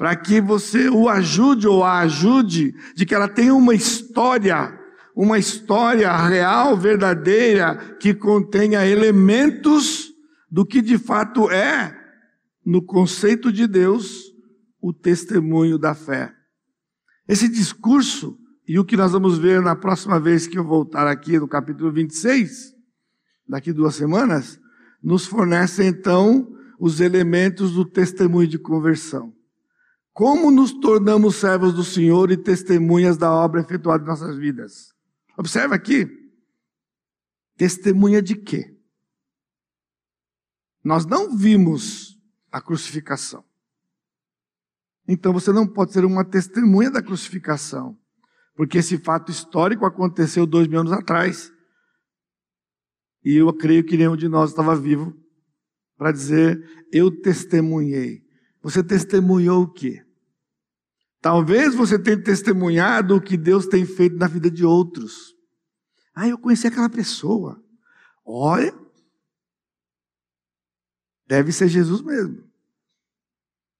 para 0.00 0.16
que 0.16 0.40
você 0.40 0.88
o 0.88 1.10
ajude 1.10 1.68
ou 1.68 1.84
a 1.84 1.98
ajude, 1.98 2.74
de 2.96 3.04
que 3.04 3.14
ela 3.14 3.28
tenha 3.28 3.54
uma 3.54 3.74
história, 3.74 4.74
uma 5.14 5.38
história 5.38 6.10
real, 6.26 6.74
verdadeira, 6.74 7.76
que 8.00 8.14
contenha 8.14 8.86
elementos 8.86 10.10
do 10.50 10.64
que 10.64 10.80
de 10.80 10.96
fato 10.96 11.50
é, 11.50 11.94
no 12.64 12.80
conceito 12.80 13.52
de 13.52 13.66
Deus, 13.66 14.22
o 14.80 14.90
testemunho 14.90 15.76
da 15.76 15.94
fé. 15.94 16.32
Esse 17.28 17.46
discurso, 17.46 18.38
e 18.66 18.78
o 18.78 18.86
que 18.86 18.96
nós 18.96 19.12
vamos 19.12 19.36
ver 19.36 19.60
na 19.60 19.76
próxima 19.76 20.18
vez 20.18 20.46
que 20.46 20.58
eu 20.58 20.64
voltar 20.64 21.06
aqui 21.06 21.38
no 21.38 21.46
capítulo 21.46 21.92
26, 21.92 22.74
daqui 23.46 23.70
duas 23.70 23.96
semanas, 23.96 24.58
nos 25.02 25.26
fornece 25.26 25.84
então 25.84 26.56
os 26.78 27.00
elementos 27.00 27.72
do 27.74 27.84
testemunho 27.84 28.48
de 28.48 28.58
conversão. 28.58 29.38
Como 30.20 30.50
nos 30.50 30.74
tornamos 30.74 31.36
servos 31.36 31.72
do 31.72 31.82
Senhor 31.82 32.30
e 32.30 32.36
testemunhas 32.36 33.16
da 33.16 33.32
obra 33.32 33.62
efetuada 33.62 34.04
em 34.04 34.06
nossas 34.06 34.36
vidas? 34.36 34.94
Observa 35.34 35.74
aqui. 35.74 36.06
Testemunha 37.56 38.20
de 38.20 38.36
quê? 38.36 38.78
Nós 40.84 41.06
não 41.06 41.34
vimos 41.34 42.20
a 42.52 42.60
crucificação. 42.60 43.42
Então 45.08 45.32
você 45.32 45.54
não 45.54 45.66
pode 45.66 45.94
ser 45.94 46.04
uma 46.04 46.22
testemunha 46.22 46.90
da 46.90 47.02
crucificação. 47.02 47.98
Porque 48.54 48.76
esse 48.76 48.98
fato 48.98 49.30
histórico 49.30 49.86
aconteceu 49.86 50.44
dois 50.44 50.68
mil 50.68 50.80
anos 50.80 50.92
atrás. 50.92 51.50
E 53.24 53.36
eu 53.36 53.50
creio 53.54 53.86
que 53.86 53.96
nenhum 53.96 54.18
de 54.18 54.28
nós 54.28 54.50
estava 54.50 54.76
vivo 54.76 55.16
para 55.96 56.12
dizer, 56.12 56.62
eu 56.92 57.10
testemunhei. 57.10 58.22
Você 58.60 58.84
testemunhou 58.84 59.62
o 59.62 59.72
quê? 59.72 60.04
Talvez 61.20 61.74
você 61.74 61.98
tenha 61.98 62.22
testemunhado 62.22 63.16
o 63.16 63.20
que 63.20 63.36
Deus 63.36 63.66
tem 63.66 63.84
feito 63.84 64.16
na 64.16 64.26
vida 64.26 64.50
de 64.50 64.64
outros. 64.64 65.34
Ah, 66.14 66.26
eu 66.26 66.38
conheci 66.38 66.66
aquela 66.66 66.88
pessoa. 66.88 67.62
Olha, 68.24 68.74
deve 71.26 71.52
ser 71.52 71.68
Jesus 71.68 72.00
mesmo. 72.00 72.42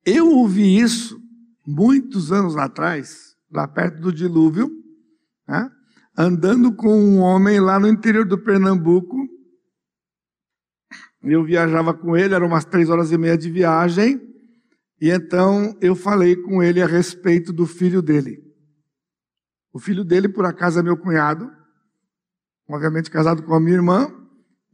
Eu 0.05 0.31
ouvi 0.31 0.79
isso 0.79 1.21
muitos 1.67 2.33
anos 2.33 2.57
atrás, 2.57 3.37
lá 3.51 3.67
perto 3.67 4.01
do 4.01 4.13
dilúvio, 4.13 4.71
né? 5.47 5.71
andando 6.17 6.75
com 6.75 6.99
um 6.99 7.19
homem 7.21 7.61
lá 7.61 7.79
no 7.79 7.89
interior 7.89 8.27
do 8.27 8.39
Pernambuco. 8.39 9.17
Eu 11.23 11.45
viajava 11.45 11.95
com 11.95 12.17
ele, 12.17 12.35
eram 12.35 12.47
umas 12.47 12.65
três 12.65 12.89
horas 12.89 13.13
e 13.13 13.19
meia 13.19 13.37
de 13.37 13.51
viagem. 13.51 14.21
E 15.01 15.11
então 15.11 15.77
eu 15.81 15.95
falei 15.95 16.37
com 16.37 16.63
ele 16.63 16.83
a 16.83 16.87
respeito 16.87 17.53
do 17.53 17.67
filho 17.67 18.03
dele. 18.03 18.45
O 19.73 19.79
filho 19.79 20.05
dele, 20.05 20.29
por 20.29 20.45
acaso, 20.45 20.79
é 20.79 20.83
meu 20.83 20.97
cunhado, 20.97 21.51
obviamente 22.69 23.11
casado 23.11 23.43
com 23.43 23.55
a 23.55 23.61
minha 23.61 23.77
irmã, 23.77 24.20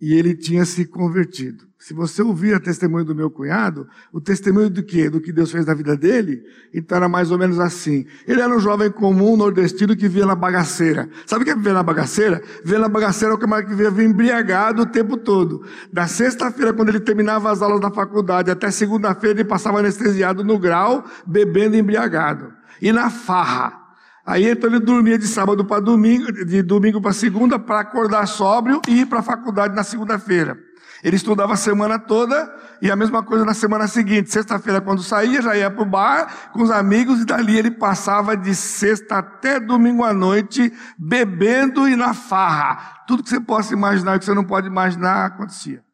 e 0.01 0.15
ele 0.15 0.35
tinha 0.35 0.65
se 0.65 0.85
convertido. 0.85 1.67
Se 1.79 1.95
você 1.95 2.21
ouvir 2.21 2.53
a 2.53 2.59
testemunho 2.59 3.05
do 3.05 3.15
meu 3.15 3.31
cunhado, 3.31 3.87
o 4.13 4.21
testemunho 4.21 4.69
do 4.69 4.83
quê? 4.83 5.09
Do 5.09 5.21
que 5.21 5.33
Deus 5.33 5.53
fez 5.53 5.67
na 5.67 5.73
vida 5.73 5.97
dele, 5.97 6.43
então 6.75 6.97
era 6.97 7.09
mais 7.09 7.31
ou 7.31 7.39
menos 7.39 7.61
assim. 7.61 8.07
Ele 8.27 8.41
era 8.41 8.53
um 8.53 8.59
jovem 8.59 8.91
comum 8.91 9.37
nordestino 9.37 9.95
que 9.95 10.09
via 10.09 10.27
na 10.27 10.35
bagaceira. 10.35 11.09
Sabe 11.25 11.43
o 11.43 11.45
que 11.45 11.53
é 11.53 11.55
viver 11.55 11.73
na 11.73 11.85
bagaceira? 11.85 12.43
Viver 12.65 12.81
na 12.81 12.89
bagaceira 12.89 13.35
é 13.35 13.37
o 13.37 13.39
camarada 13.39 13.69
que 13.69 13.75
vivia 13.75 14.05
embriagado 14.05 14.83
o 14.83 14.87
tempo 14.87 15.17
todo. 15.17 15.65
Da 15.93 16.09
sexta-feira, 16.09 16.73
quando 16.73 16.89
ele 16.89 16.99
terminava 16.99 17.53
as 17.53 17.63
aulas 17.63 17.81
da 17.81 17.91
faculdade, 17.91 18.51
até 18.51 18.69
segunda-feira 18.71 19.41
ele 19.41 19.49
passava 19.49 19.79
anestesiado 19.79 20.43
no 20.43 20.59
grau, 20.59 21.05
bebendo 21.25 21.77
embriagado. 21.77 22.53
E 22.83 22.91
na 22.91 23.11
farra. 23.11 23.86
Aí 24.27 24.51
então 24.51 24.69
ele 24.69 24.81
dormia 24.81 25.17
de 25.17 25.29
sábado 25.29 25.65
para 25.65 25.81
domingo, 25.81 26.33
de 26.33 26.61
domingo 26.61 27.01
para 27.01 27.13
segunda, 27.13 27.61
para 27.61 27.81
acordar 27.81 28.27
sóbrio 28.27 28.83
e 28.89 29.03
ir 29.03 29.07
para 29.07 29.21
a 29.21 29.23
faculdade 29.23 29.75
na 29.75 29.85
segunda-feira. 29.85 30.59
Ele 31.05 31.15
estudava 31.15 31.53
a 31.53 31.57
semana 31.57 31.99
toda 31.99 32.53
e 32.83 32.91
a 32.91 32.97
mesma 32.97 33.23
coisa 33.23 33.45
na 33.45 33.55
semana 33.55 33.87
seguinte. 33.87 34.33
Sexta-feira, 34.33 34.81
quando 34.81 35.01
saía, 35.01 35.41
já 35.41 35.57
ia 35.57 35.71
para 35.71 35.83
o 35.83 35.87
bar 35.87 36.51
com 36.53 36.61
os 36.61 36.73
amigos 36.73 37.21
e 37.21 37.25
dali 37.25 37.57
ele 37.57 37.71
passava 37.71 38.37
de 38.37 38.53
sexta 38.53 39.19
até 39.19 39.61
domingo 39.61 40.03
à 40.03 40.13
noite 40.13 40.73
bebendo 40.99 41.89
e 41.89 41.95
na 41.95 42.13
farra. 42.13 43.05
Tudo 43.07 43.23
que 43.23 43.31
você 43.31 43.39
possa 43.39 43.73
imaginar 43.75 44.17
e 44.17 44.19
que 44.19 44.25
você 44.25 44.35
não 44.35 44.45
pode 44.45 44.67
imaginar 44.67 45.27
acontecia. 45.27 45.85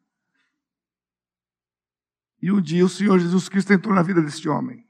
E 2.41 2.51
um 2.51 2.59
dia 2.59 2.83
o 2.83 2.89
Senhor 2.89 3.19
Jesus 3.19 3.47
Cristo 3.47 3.71
entrou 3.71 3.93
na 3.93 4.01
vida 4.01 4.21
desse 4.21 4.49
homem. 4.49 4.83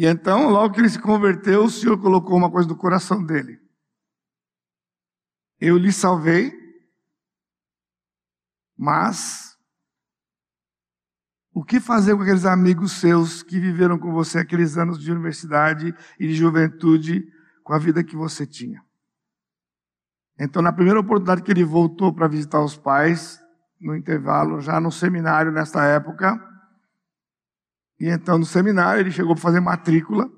E 0.00 0.06
então, 0.06 0.48
logo 0.48 0.72
que 0.72 0.80
ele 0.80 0.88
se 0.88 0.98
converteu, 0.98 1.64
o 1.64 1.68
Senhor 1.68 2.00
colocou 2.00 2.34
uma 2.34 2.50
coisa 2.50 2.66
no 2.66 2.74
coração 2.74 3.22
dele. 3.22 3.60
Eu 5.60 5.76
lhe 5.76 5.92
salvei, 5.92 6.50
mas 8.78 9.58
o 11.52 11.62
que 11.62 11.78
fazer 11.78 12.16
com 12.16 12.22
aqueles 12.22 12.46
amigos 12.46 12.92
seus 12.92 13.42
que 13.42 13.60
viveram 13.60 13.98
com 13.98 14.10
você 14.10 14.38
aqueles 14.38 14.78
anos 14.78 14.98
de 14.98 15.12
universidade 15.12 15.94
e 16.18 16.26
de 16.26 16.32
juventude 16.32 17.22
com 17.62 17.74
a 17.74 17.78
vida 17.78 18.02
que 18.02 18.16
você 18.16 18.46
tinha? 18.46 18.82
Então, 20.38 20.62
na 20.62 20.72
primeira 20.72 21.00
oportunidade 21.00 21.42
que 21.42 21.50
ele 21.50 21.62
voltou 21.62 22.10
para 22.10 22.26
visitar 22.26 22.64
os 22.64 22.74
pais, 22.74 23.38
no 23.78 23.94
intervalo, 23.94 24.62
já 24.62 24.80
no 24.80 24.90
seminário 24.90 25.52
nesta 25.52 25.84
época, 25.84 26.40
e 28.00 28.08
então, 28.08 28.38
no 28.38 28.46
seminário, 28.46 29.02
ele 29.02 29.10
chegou 29.10 29.34
para 29.34 29.42
fazer 29.42 29.60
matrícula. 29.60 30.28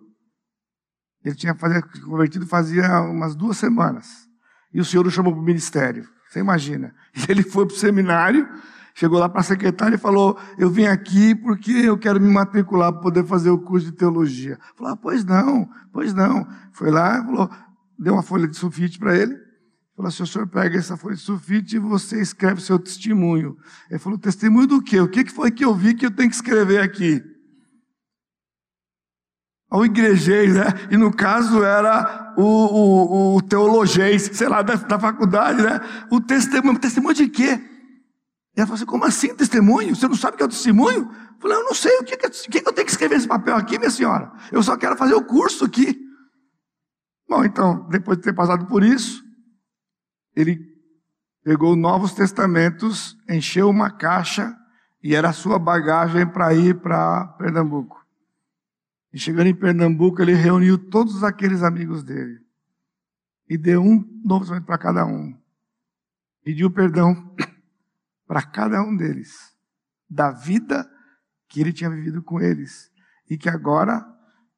Ele 1.24 1.34
tinha 1.36 1.54
fazer, 1.54 1.82
convertido 2.04 2.46
fazia 2.46 3.00
umas 3.02 3.36
duas 3.36 3.56
semanas. 3.56 4.28
E 4.74 4.80
o 4.80 4.84
senhor 4.84 5.06
o 5.06 5.10
chamou 5.10 5.32
para 5.32 5.40
o 5.40 5.44
ministério. 5.44 6.08
Você 6.28 6.40
imagina. 6.40 6.94
E 7.14 7.30
ele 7.30 7.42
foi 7.42 7.66
para 7.66 7.74
o 7.74 7.78
seminário, 7.78 8.48
chegou 8.94 9.18
lá 9.18 9.28
para 9.28 9.40
a 9.40 9.44
secretária 9.44 9.94
e 9.94 9.98
falou: 9.98 10.38
Eu 10.58 10.70
vim 10.70 10.86
aqui 10.86 11.34
porque 11.34 11.70
eu 11.70 11.96
quero 11.96 12.20
me 12.20 12.28
matricular 12.28 12.90
para 12.90 13.02
poder 13.02 13.24
fazer 13.24 13.50
o 13.50 13.58
curso 13.58 13.86
de 13.86 13.92
teologia. 13.92 14.58
Falou: 14.76 14.94
ah, 14.94 14.96
Pois 14.96 15.24
não, 15.24 15.68
pois 15.92 16.12
não. 16.14 16.48
Foi 16.72 16.90
lá, 16.90 17.22
falou, 17.22 17.50
deu 17.98 18.14
uma 18.14 18.22
folha 18.22 18.48
de 18.48 18.56
sulfite 18.56 18.98
para 18.98 19.16
ele 19.16 19.36
Falou 19.94 20.08
assim: 20.08 20.22
o 20.22 20.26
senhor 20.26 20.46
pega 20.48 20.78
essa 20.78 20.96
folha 20.96 21.14
de 21.14 21.20
sulfite 21.20 21.76
e 21.76 21.78
você 21.78 22.20
escreve 22.20 22.60
seu 22.60 22.78
testemunho. 22.78 23.56
Ele 23.90 23.98
falou: 23.98 24.18
testemunho 24.18 24.66
do 24.66 24.82
quê? 24.82 25.00
O 25.00 25.08
que 25.08 25.30
foi 25.30 25.50
que 25.50 25.64
eu 25.64 25.74
vi 25.74 25.94
que 25.94 26.06
eu 26.06 26.10
tenho 26.10 26.28
que 26.28 26.34
escrever 26.34 26.80
aqui? 26.80 27.22
Ao 29.72 29.86
igrejei, 29.86 30.48
né? 30.48 30.64
E 30.90 30.98
no 30.98 31.10
caso 31.10 31.64
era 31.64 32.34
o, 32.36 32.42
o, 32.42 33.36
o 33.36 33.40
teologês, 33.40 34.28
sei 34.34 34.46
lá, 34.46 34.60
da, 34.60 34.74
da 34.74 35.00
faculdade, 35.00 35.62
né? 35.62 35.80
O 36.10 36.20
testemunho. 36.20 36.78
Testemunho 36.78 37.14
de 37.14 37.26
quê? 37.26 37.58
E 38.54 38.60
ela 38.60 38.66
falou 38.66 38.74
assim: 38.74 38.84
como 38.84 39.06
assim 39.06 39.34
testemunho? 39.34 39.96
Você 39.96 40.06
não 40.06 40.14
sabe 40.14 40.34
o 40.34 40.36
que 40.36 40.42
é 40.42 40.46
o 40.46 40.50
testemunho? 40.50 41.10
Eu 41.10 41.40
falei: 41.40 41.56
eu 41.56 41.64
não 41.64 41.72
sei, 41.72 41.96
o 42.00 42.04
que, 42.04 42.18
que, 42.18 42.26
o 42.26 42.30
que 42.30 42.68
eu 42.68 42.72
tenho 42.74 42.84
que 42.84 42.92
escrever 42.92 43.14
nesse 43.14 43.26
papel 43.26 43.56
aqui, 43.56 43.78
minha 43.78 43.88
senhora? 43.88 44.30
Eu 44.52 44.62
só 44.62 44.76
quero 44.76 44.94
fazer 44.94 45.14
o 45.14 45.24
curso 45.24 45.64
aqui. 45.64 45.98
Bom, 47.26 47.42
então, 47.42 47.88
depois 47.88 48.18
de 48.18 48.24
ter 48.24 48.34
passado 48.34 48.66
por 48.66 48.84
isso, 48.84 49.24
ele 50.36 50.60
pegou 51.42 51.74
novos 51.74 52.12
testamentos, 52.12 53.16
encheu 53.26 53.70
uma 53.70 53.90
caixa 53.90 54.54
e 55.02 55.14
era 55.14 55.30
a 55.30 55.32
sua 55.32 55.58
bagagem 55.58 56.26
para 56.26 56.52
ir 56.52 56.78
para 56.82 57.24
Pernambuco. 57.38 58.01
E 59.12 59.18
chegando 59.18 59.48
em 59.48 59.54
Pernambuco, 59.54 60.22
ele 60.22 60.32
reuniu 60.32 60.78
todos 60.78 61.22
aqueles 61.22 61.62
amigos 61.62 62.02
dele 62.02 62.40
e 63.48 63.58
deu 63.58 63.82
um 63.82 64.02
novo 64.24 64.40
testamento 64.40 64.64
para 64.64 64.78
cada 64.78 65.04
um. 65.04 65.38
Pediu 66.42 66.70
perdão 66.70 67.34
para 68.26 68.42
cada 68.42 68.82
um 68.82 68.96
deles 68.96 69.54
da 70.08 70.30
vida 70.30 70.90
que 71.48 71.60
ele 71.60 71.72
tinha 71.72 71.90
vivido 71.90 72.22
com 72.22 72.40
eles 72.40 72.90
e 73.28 73.36
que 73.36 73.48
agora 73.48 74.02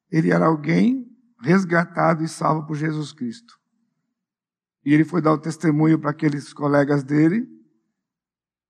ele 0.09 0.31
era 0.31 0.45
alguém 0.45 1.05
resgatado 1.41 2.23
e 2.23 2.27
salvo 2.27 2.65
por 2.65 2.77
Jesus 2.77 3.11
Cristo. 3.11 3.59
E 4.85 4.93
ele 4.93 5.03
foi 5.03 5.21
dar 5.21 5.33
o 5.33 5.37
testemunho 5.37 5.99
para 5.99 6.11
aqueles 6.11 6.53
colegas 6.53 7.03
dele. 7.03 7.45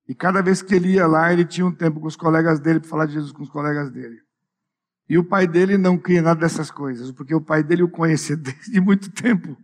E 0.08 0.16
cada 0.16 0.42
vez 0.42 0.62
que 0.62 0.74
ele 0.74 0.94
ia 0.94 1.06
lá, 1.06 1.32
ele 1.32 1.46
tinha 1.46 1.68
um 1.68 1.76
tempo 1.76 2.00
com 2.00 2.08
os 2.08 2.16
colegas 2.16 2.60
dele 2.60 2.80
para 2.80 2.90
falar 2.90 3.06
de 3.06 3.14
Jesus 3.14 3.32
com 3.32 3.44
os 3.44 3.50
colegas 3.50 3.92
dele. 3.92 4.25
E 5.08 5.18
o 5.18 5.24
pai 5.24 5.48
dele 5.48 5.78
não 5.78 5.98
cria 5.98 6.22
nada 6.22 6.40
dessas 6.40 6.72
coisas, 6.72 7.12
porque 7.12 7.34
o 7.34 7.42
pai 7.42 7.64
dele 7.64 7.84
o 7.84 7.90
conhecia 7.90 8.36
desde 8.38 8.80
muito 8.82 9.12
tempo. 9.12 9.56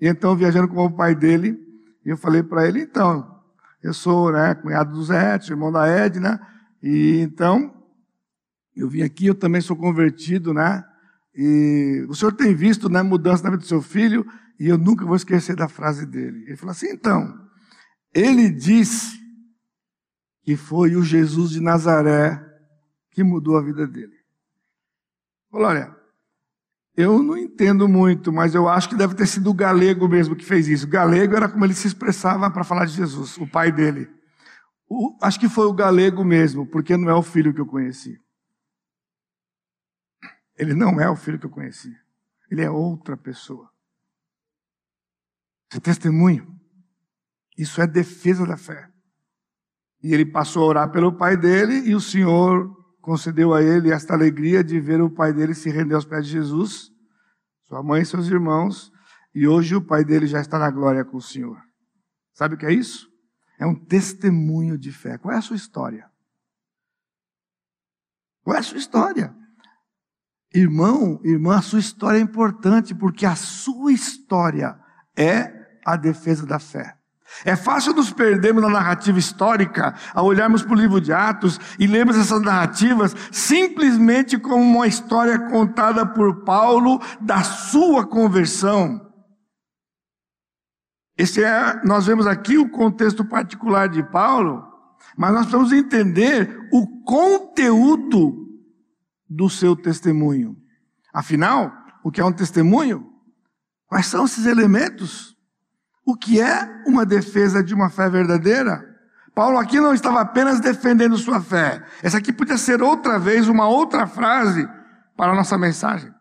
E 0.00 0.08
então, 0.08 0.36
viajando 0.36 0.68
com 0.68 0.84
o 0.84 0.92
pai 0.92 1.14
dele, 1.14 1.58
eu 2.04 2.16
falei 2.16 2.42
para 2.42 2.66
ele: 2.66 2.80
então, 2.80 3.40
eu 3.82 3.92
sou 3.92 4.32
né, 4.32 4.54
cunhado 4.54 4.92
do 4.92 5.04
Zé, 5.04 5.38
irmão 5.48 5.70
da 5.70 5.86
Edna, 5.86 6.40
e 6.82 7.20
então, 7.20 7.72
eu 8.74 8.88
vim 8.88 9.02
aqui, 9.02 9.26
eu 9.26 9.34
também 9.34 9.60
sou 9.60 9.76
convertido, 9.76 10.54
né? 10.54 10.82
E 11.34 12.04
o 12.08 12.14
senhor 12.14 12.32
tem 12.32 12.54
visto 12.54 12.88
né, 12.88 13.02
mudança 13.02 13.44
na 13.44 13.50
vida 13.50 13.62
do 13.62 13.66
seu 13.66 13.82
filho, 13.82 14.26
e 14.58 14.68
eu 14.68 14.78
nunca 14.78 15.04
vou 15.04 15.16
esquecer 15.16 15.54
da 15.54 15.68
frase 15.68 16.06
dele. 16.06 16.44
Ele 16.46 16.56
falou 16.56 16.72
assim: 16.72 16.88
então, 16.90 17.32
ele 18.14 18.50
disse 18.50 19.20
que 20.42 20.56
foi 20.56 20.96
o 20.96 21.02
Jesus 21.02 21.50
de 21.50 21.60
Nazaré 21.60 22.42
que 23.10 23.22
mudou 23.22 23.56
a 23.56 23.62
vida 23.62 23.86
dele. 23.86 24.21
Falou: 25.52 25.68
olha, 25.68 25.94
eu 26.96 27.22
não 27.22 27.36
entendo 27.36 27.86
muito, 27.86 28.32
mas 28.32 28.54
eu 28.54 28.66
acho 28.68 28.88
que 28.88 28.96
deve 28.96 29.14
ter 29.14 29.26
sido 29.26 29.50
o 29.50 29.54
galego 29.54 30.08
mesmo 30.08 30.34
que 30.34 30.44
fez 30.44 30.66
isso. 30.66 30.86
O 30.86 30.90
galego 30.90 31.36
era 31.36 31.48
como 31.48 31.64
ele 31.64 31.74
se 31.74 31.86
expressava 31.86 32.50
para 32.50 32.64
falar 32.64 32.86
de 32.86 32.94
Jesus, 32.94 33.36
o 33.36 33.46
pai 33.46 33.70
dele. 33.70 34.10
O, 34.88 35.16
acho 35.22 35.38
que 35.38 35.48
foi 35.48 35.66
o 35.66 35.72
galego 35.74 36.24
mesmo, 36.24 36.66
porque 36.66 36.96
não 36.96 37.10
é 37.10 37.14
o 37.14 37.22
filho 37.22 37.52
que 37.52 37.60
eu 37.60 37.66
conheci. 37.66 38.18
Ele 40.56 40.74
não 40.74 40.98
é 40.98 41.08
o 41.08 41.16
filho 41.16 41.38
que 41.38 41.46
eu 41.46 41.50
conheci. 41.50 41.94
Ele 42.50 42.62
é 42.62 42.70
outra 42.70 43.16
pessoa. 43.16 43.70
Isso 45.70 45.78
é 45.78 45.80
testemunho. 45.80 46.58
Isso 47.56 47.80
é 47.80 47.86
defesa 47.86 48.46
da 48.46 48.56
fé. 48.56 48.90
E 50.02 50.12
ele 50.12 50.26
passou 50.26 50.64
a 50.64 50.66
orar 50.66 50.90
pelo 50.90 51.16
pai 51.16 51.36
dele 51.36 51.88
e 51.88 51.94
o 51.94 52.00
Senhor 52.00 52.81
concedeu 53.02 53.52
a 53.52 53.60
ele 53.60 53.92
esta 53.92 54.14
alegria 54.14 54.62
de 54.62 54.80
ver 54.80 55.02
o 55.02 55.10
pai 55.10 55.32
dele 55.32 55.54
se 55.54 55.68
render 55.68 55.94
aos 55.94 56.04
pés 56.04 56.24
de 56.24 56.32
Jesus, 56.32 56.90
sua 57.64 57.82
mãe 57.82 58.02
e 58.02 58.06
seus 58.06 58.28
irmãos, 58.28 58.92
e 59.34 59.46
hoje 59.46 59.74
o 59.74 59.84
pai 59.84 60.04
dele 60.04 60.26
já 60.26 60.40
está 60.40 60.58
na 60.58 60.70
glória 60.70 61.04
com 61.04 61.16
o 61.16 61.22
Senhor. 61.22 61.60
Sabe 62.32 62.54
o 62.54 62.58
que 62.58 62.64
é 62.64 62.72
isso? 62.72 63.10
É 63.58 63.66
um 63.66 63.74
testemunho 63.74 64.78
de 64.78 64.92
fé. 64.92 65.18
Qual 65.18 65.34
é 65.34 65.38
a 65.38 65.42
sua 65.42 65.56
história? 65.56 66.10
Qual 68.42 68.56
é 68.56 68.60
a 68.60 68.62
sua 68.62 68.78
história? 68.78 69.34
Irmão, 70.54 71.20
irmã, 71.24 71.58
a 71.58 71.62
sua 71.62 71.80
história 71.80 72.18
é 72.18 72.22
importante 72.22 72.94
porque 72.94 73.26
a 73.26 73.34
sua 73.34 73.92
história 73.92 74.78
é 75.16 75.80
a 75.84 75.96
defesa 75.96 76.46
da 76.46 76.58
fé. 76.58 76.96
É 77.44 77.56
fácil 77.56 77.94
nos 77.94 78.12
perdermos 78.12 78.62
na 78.62 78.68
narrativa 78.68 79.18
histórica, 79.18 79.94
ao 80.14 80.26
olharmos 80.26 80.62
para 80.62 80.72
o 80.72 80.78
livro 80.78 81.00
de 81.00 81.12
Atos 81.12 81.58
e 81.78 81.86
lermos 81.86 82.16
essas 82.16 82.40
narrativas 82.40 83.14
simplesmente 83.30 84.38
como 84.38 84.62
uma 84.62 84.86
história 84.86 85.38
contada 85.50 86.06
por 86.06 86.44
Paulo 86.44 87.00
da 87.20 87.42
sua 87.42 88.06
conversão. 88.06 89.00
Esse 91.16 91.42
é, 91.42 91.84
nós 91.84 92.06
vemos 92.06 92.26
aqui 92.26 92.58
o 92.58 92.70
contexto 92.70 93.24
particular 93.24 93.88
de 93.88 94.02
Paulo, 94.02 94.64
mas 95.16 95.32
nós 95.32 95.46
precisamos 95.46 95.72
entender 95.72 96.68
o 96.72 97.02
conteúdo 97.04 98.42
do 99.28 99.48
seu 99.48 99.74
testemunho. 99.74 100.56
Afinal, 101.12 101.72
o 102.02 102.10
que 102.10 102.20
é 102.20 102.24
um 102.24 102.32
testemunho? 102.32 103.10
Quais 103.86 104.06
são 104.06 104.24
esses 104.24 104.46
elementos? 104.46 105.31
O 106.04 106.16
que 106.16 106.40
é 106.40 106.82
uma 106.86 107.06
defesa 107.06 107.62
de 107.62 107.74
uma 107.74 107.88
fé 107.88 108.08
verdadeira? 108.08 108.92
Paulo 109.34 109.56
aqui 109.58 109.80
não 109.80 109.94
estava 109.94 110.20
apenas 110.20 110.60
defendendo 110.60 111.16
sua 111.16 111.40
fé. 111.40 111.82
Essa 112.02 112.18
aqui 112.18 112.32
podia 112.32 112.58
ser 112.58 112.82
outra 112.82 113.18
vez 113.18 113.48
uma 113.48 113.68
outra 113.68 114.06
frase 114.06 114.68
para 115.16 115.32
a 115.32 115.34
nossa 115.34 115.56
mensagem. 115.56 116.12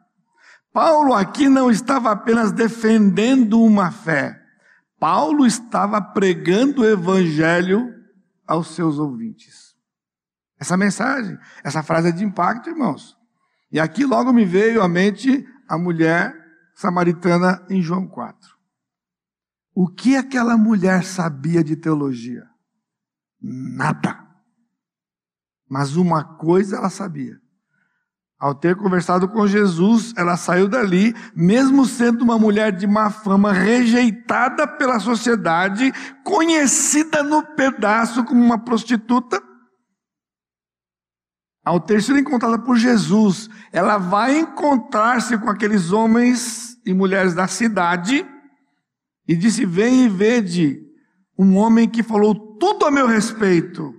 Paulo 0.72 1.14
aqui 1.14 1.50
não 1.50 1.70
estava 1.70 2.12
apenas 2.12 2.52
defendendo 2.52 3.62
uma 3.62 3.92
fé. 3.92 4.40
Paulo 5.00 5.46
estava 5.46 6.00
pregando 6.02 6.84
o 6.84 6.86
evangelho 6.88 7.94
aos 8.48 8.76
seus 8.76 9.00
ouvintes. 9.00 9.76
Essa 10.60 10.78
mensagem, 10.78 11.38
essa 11.64 11.82
frase 11.82 12.10
é 12.10 12.12
de 12.12 12.24
impacto, 12.24 12.70
irmãos. 12.70 13.18
E 13.72 13.80
aqui 13.80 14.06
logo 14.06 14.32
me 14.32 14.46
veio 14.46 14.82
à 14.82 14.88
mente 14.88 15.44
a 15.68 15.78
mulher 15.78 16.34
samaritana 16.76 17.66
em 17.70 17.82
João 17.82 18.08
4. 18.08 18.51
O 19.74 19.88
que 19.88 20.16
aquela 20.16 20.58
mulher 20.58 21.04
sabia 21.04 21.64
de 21.64 21.76
teologia? 21.76 22.46
Nada. 23.42 24.20
Mas 25.70 25.96
uma 25.96 26.24
coisa 26.24 26.76
ela 26.76 26.90
sabia. 26.90 27.40
Ao 28.38 28.54
ter 28.54 28.76
conversado 28.76 29.30
com 29.30 29.48
Jesus, 29.48 30.14
ela 30.18 30.36
saiu 30.36 30.68
dali, 30.68 31.14
mesmo 31.34 31.86
sendo 31.86 32.24
uma 32.24 32.38
mulher 32.38 32.72
de 32.76 32.88
má 32.88 33.10
fama, 33.10 33.54
rejeitada 33.54 34.68
pela 34.68 35.00
sociedade, 35.00 35.94
conhecida 36.24 37.24
no 37.24 37.44
pedaço 37.56 38.26
como 38.26 38.44
uma 38.44 38.58
prostituta. 38.58 39.42
Ao 41.64 41.80
ter 41.80 42.02
sido 42.02 42.18
encontrada 42.18 42.58
por 42.58 42.76
Jesus, 42.76 43.48
ela 43.72 44.00
vai 44.00 44.40
encontrar-se 44.40 45.38
com 45.38 45.50
aqueles 45.50 45.92
homens 45.92 46.76
e 46.84 46.94
mulheres 46.94 47.36
da 47.36 47.48
cidade 47.48 48.26
e 49.32 49.36
disse: 49.38 49.66
Vem 49.66 50.04
e 50.04 50.10
vede 50.10 50.86
um 51.38 51.56
homem 51.56 51.88
que 51.88 52.04
falou 52.04 52.36
tudo 52.58 52.86
a 52.86 52.92
meu 52.92 53.08
respeito. 53.08 53.96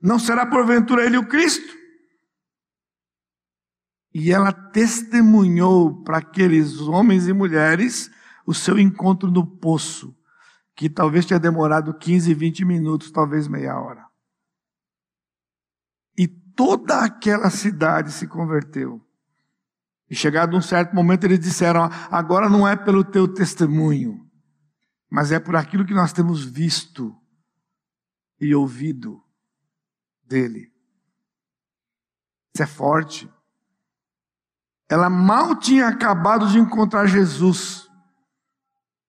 Não 0.00 0.18
será 0.18 0.44
porventura 0.44 1.06
ele 1.06 1.16
o 1.16 1.28
Cristo? 1.28 1.72
E 4.12 4.32
ela 4.32 4.52
testemunhou 4.52 6.02
para 6.02 6.18
aqueles 6.18 6.80
homens 6.80 7.28
e 7.28 7.32
mulheres 7.32 8.10
o 8.44 8.52
seu 8.52 8.76
encontro 8.76 9.30
no 9.30 9.46
poço, 9.46 10.16
que 10.74 10.90
talvez 10.90 11.26
tenha 11.26 11.38
demorado 11.38 11.94
15, 11.94 12.34
20 12.34 12.64
minutos, 12.64 13.12
talvez 13.12 13.46
meia 13.46 13.78
hora. 13.78 14.04
E 16.18 16.26
toda 16.26 17.04
aquela 17.04 17.50
cidade 17.50 18.10
se 18.10 18.26
converteu. 18.26 19.00
E 20.10 20.14
chegado 20.16 20.56
um 20.56 20.60
certo 20.60 20.92
momento, 20.92 21.22
eles 21.22 21.38
disseram: 21.38 21.88
Agora 22.10 22.48
não 22.48 22.66
é 22.66 22.74
pelo 22.74 23.04
teu 23.04 23.28
testemunho, 23.28 24.28
mas 25.12 25.30
é 25.30 25.38
por 25.38 25.54
aquilo 25.54 25.84
que 25.84 25.92
nós 25.92 26.10
temos 26.10 26.42
visto 26.42 27.14
e 28.40 28.54
ouvido 28.54 29.22
dele. 30.24 30.72
Isso 32.54 32.62
é 32.62 32.66
forte. 32.66 33.30
Ela 34.88 35.10
mal 35.10 35.54
tinha 35.54 35.86
acabado 35.86 36.48
de 36.48 36.58
encontrar 36.58 37.04
Jesus. 37.04 37.86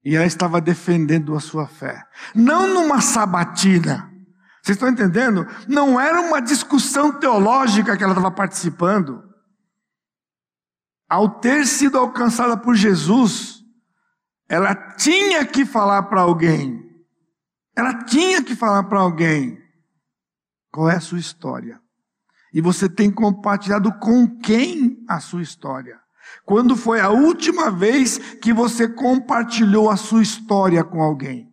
E 0.03 0.13
ela 0.17 0.25
estava 0.25 0.59
defendendo 0.59 1.37
a 1.37 1.39
sua 1.39 1.67
fé. 1.67 2.05
Não 2.35 2.67
numa 2.67 2.99
sabatina. 2.99 4.11
Vocês 4.61 4.75
estão 4.75 4.89
entendendo? 4.89 5.47
Não 5.69 5.97
era 5.97 6.19
uma 6.19 6.41
discussão 6.41 7.17
teológica 7.17 7.95
que 7.95 8.03
ela 8.03 8.11
estava 8.11 8.29
participando. 8.29 9.23
Ao 11.09 11.39
ter 11.39 11.65
sido 11.65 11.97
alcançada 11.97 12.57
por 12.57 12.75
Jesus, 12.75 13.62
ela 14.47 14.75
tinha 14.95 15.45
que 15.45 15.65
falar 15.65 16.03
para 16.03 16.21
alguém. 16.21 16.83
Ela 17.75 18.03
tinha 18.03 18.43
que 18.43 18.55
falar 18.55 18.83
para 18.83 18.99
alguém 18.99 19.61
qual 20.71 20.89
é 20.89 20.95
a 20.95 20.99
sua 20.99 21.19
história. 21.19 21.79
E 22.53 22.61
você 22.61 22.87
tem 22.87 23.11
compartilhado 23.11 23.91
com 23.99 24.27
quem 24.39 25.03
a 25.07 25.19
sua 25.19 25.41
história? 25.41 25.99
Quando 26.45 26.75
foi 26.75 26.99
a 26.99 27.09
última 27.09 27.71
vez 27.71 28.17
que 28.17 28.53
você 28.53 28.87
compartilhou 28.87 29.89
a 29.89 29.97
sua 29.97 30.21
história 30.21 30.83
com 30.83 31.01
alguém? 31.01 31.51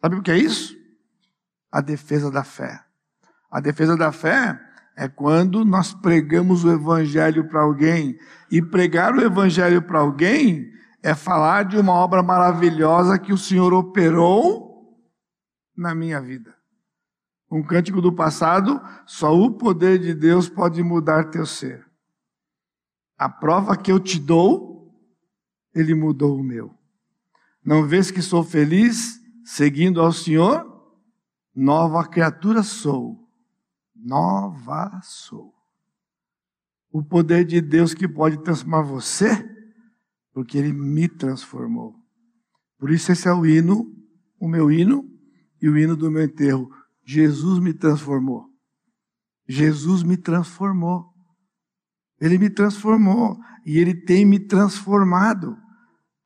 Sabe 0.00 0.16
o 0.16 0.22
que 0.22 0.30
é 0.30 0.38
isso? 0.38 0.76
A 1.72 1.80
defesa 1.80 2.30
da 2.30 2.44
fé. 2.44 2.84
A 3.50 3.60
defesa 3.60 3.96
da 3.96 4.12
fé 4.12 4.58
é 4.96 5.08
quando 5.08 5.64
nós 5.64 5.94
pregamos 5.94 6.64
o 6.64 6.70
evangelho 6.70 7.48
para 7.48 7.62
alguém. 7.62 8.18
E 8.50 8.60
pregar 8.60 9.14
o 9.14 9.20
evangelho 9.20 9.80
para 9.82 10.00
alguém 10.00 10.70
é 11.08 11.14
falar 11.14 11.64
de 11.64 11.78
uma 11.78 11.92
obra 11.92 12.22
maravilhosa 12.22 13.18
que 13.18 13.32
o 13.32 13.38
Senhor 13.38 13.72
operou 13.72 15.00
na 15.74 15.94
minha 15.94 16.20
vida. 16.20 16.54
Um 17.50 17.62
cântico 17.62 18.02
do 18.02 18.12
passado, 18.12 18.78
só 19.06 19.34
o 19.34 19.52
poder 19.52 19.98
de 19.98 20.14
Deus 20.14 20.50
pode 20.50 20.82
mudar 20.82 21.30
teu 21.30 21.46
ser. 21.46 21.86
A 23.16 23.26
prova 23.26 23.74
que 23.74 23.90
eu 23.90 23.98
te 23.98 24.20
dou, 24.20 24.94
ele 25.74 25.94
mudou 25.94 26.36
o 26.36 26.44
meu. 26.44 26.74
Não 27.64 27.86
vês 27.86 28.10
que 28.10 28.20
sou 28.20 28.44
feliz 28.44 29.18
seguindo 29.44 30.02
ao 30.02 30.12
Senhor? 30.12 30.66
Nova 31.54 32.06
criatura 32.06 32.62
sou. 32.62 33.26
Nova 33.96 35.00
sou. 35.02 35.54
O 36.92 37.02
poder 37.02 37.46
de 37.46 37.62
Deus 37.62 37.94
que 37.94 38.06
pode 38.06 38.42
transformar 38.42 38.82
você, 38.82 39.57
porque 40.38 40.56
ele 40.56 40.72
me 40.72 41.08
transformou. 41.08 41.96
Por 42.78 42.92
isso 42.92 43.10
esse 43.10 43.26
é 43.26 43.32
o 43.32 43.44
hino, 43.44 43.92
o 44.38 44.46
meu 44.46 44.70
hino 44.70 45.04
e 45.60 45.68
o 45.68 45.76
hino 45.76 45.96
do 45.96 46.12
meu 46.12 46.22
enterro. 46.22 46.70
Jesus 47.04 47.58
me 47.58 47.74
transformou. 47.74 48.46
Jesus 49.48 50.04
me 50.04 50.16
transformou. 50.16 51.12
Ele 52.20 52.38
me 52.38 52.48
transformou 52.48 53.36
e 53.66 53.78
ele 53.78 53.92
tem 53.92 54.24
me 54.24 54.38
transformado. 54.38 55.56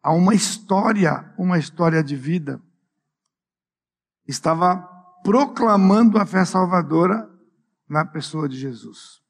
Há 0.02 0.12
uma 0.12 0.34
história, 0.34 1.34
uma 1.38 1.58
história 1.58 2.04
de 2.04 2.14
vida. 2.14 2.62
Estava 4.28 4.76
proclamando 5.24 6.18
a 6.18 6.26
fé 6.26 6.44
salvadora 6.44 7.26
na 7.88 8.04
pessoa 8.04 8.46
de 8.46 8.58
Jesus. 8.58 9.22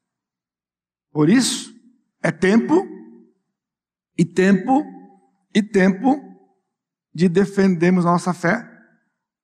Por 1.09 1.29
isso, 1.29 1.73
é 2.21 2.33
tempo 2.33 2.85
e 4.17 4.25
tempo 4.25 4.83
e 5.53 5.61
tempo 5.61 6.21
de 7.13 7.29
defendermos 7.29 8.05
nossa 8.05 8.33
fé 8.33 8.67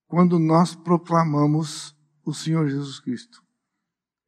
quando 0.08 0.39
nós 0.39 0.75
proclamamos 0.75 1.95
o 2.25 2.34
Senhor 2.34 2.67
Jesus 2.67 2.99
Cristo. 2.99 3.43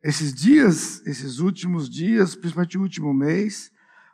Esses 0.04 0.34
dias, 0.34 1.06
esses 1.06 1.40
últimos 1.40 1.90
dias, 1.90 2.36
principalmente 2.36 2.78
o 2.78 2.82
último 2.82 3.14
mês, 3.14 3.72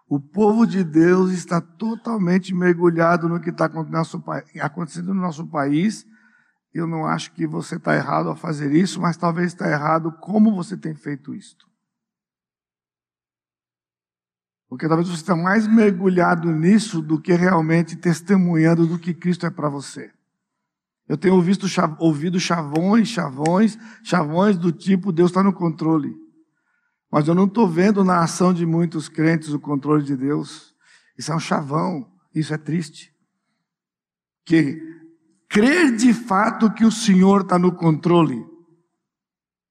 o 0.08 0.20
povo 0.20 0.66
de 0.66 0.84
Deus 0.84 1.32
está 1.32 1.60
totalmente 1.60 2.54
mergulhado 2.54 3.28
no 3.28 3.42
que 3.42 3.50
está 3.50 3.66
acontecendo 3.66 5.14
no 5.14 5.22
nosso 5.22 5.46
país. 5.48 6.06
Eu 6.74 6.88
não 6.88 7.06
acho 7.06 7.34
que 7.34 7.46
você 7.46 7.76
está 7.76 7.96
errado 7.96 8.30
a 8.30 8.36
fazer 8.36 8.74
isso, 8.74 9.02
mas 9.02 9.18
talvez 9.18 9.48
está 9.48 9.70
errado 9.70 10.12
como 10.22 10.56
você 10.56 10.78
tem 10.78 10.96
feito 10.96 11.34
isto. 11.34 11.67
Porque 14.70 14.88
talvez 14.88 15.08
você 15.08 15.22
está 15.22 15.36
mais 15.36 15.66
mergulhado 15.68 16.52
nisso 16.52 17.02
do 17.02 17.20
que 17.20 17.34
realmente 17.34 17.96
testemunhando 17.96 18.86
do 18.86 19.00
que 19.00 19.14
Cristo 19.14 19.46
é 19.46 19.50
para 19.50 19.70
você. 19.70 20.12
Eu 21.08 21.18
tenho 21.18 21.42
visto, 21.42 21.68
ouvido 22.00 22.40
chavões, 22.40 23.08
chavões, 23.08 23.78
chavões 24.04 24.58
do 24.58 24.72
tipo 24.72 25.14
Deus 25.14 25.32
está 25.32 25.42
no 25.42 25.54
controle. 25.54 26.14
Mas 27.10 27.28
eu 27.28 27.34
não 27.34 27.46
estou 27.46 27.68
vendo 27.68 28.04
na 28.04 28.22
ação 28.22 28.54
de 28.54 28.66
muitos 28.66 29.08
crentes 29.08 29.54
o 29.54 29.60
controle 29.60 30.04
de 30.04 30.18
Deus. 30.18 30.76
Isso 31.18 31.32
é 31.32 31.36
um 31.36 31.40
chavão, 31.40 32.12
isso 32.36 32.54
é 32.54 32.58
triste. 32.58 33.16
Que 34.46 34.82
crer 35.48 35.96
de 35.96 36.14
fato 36.14 36.74
que 36.74 36.84
o 36.84 36.92
Senhor 36.92 37.42
está 37.42 37.58
no 37.58 37.74
controle 37.74 38.46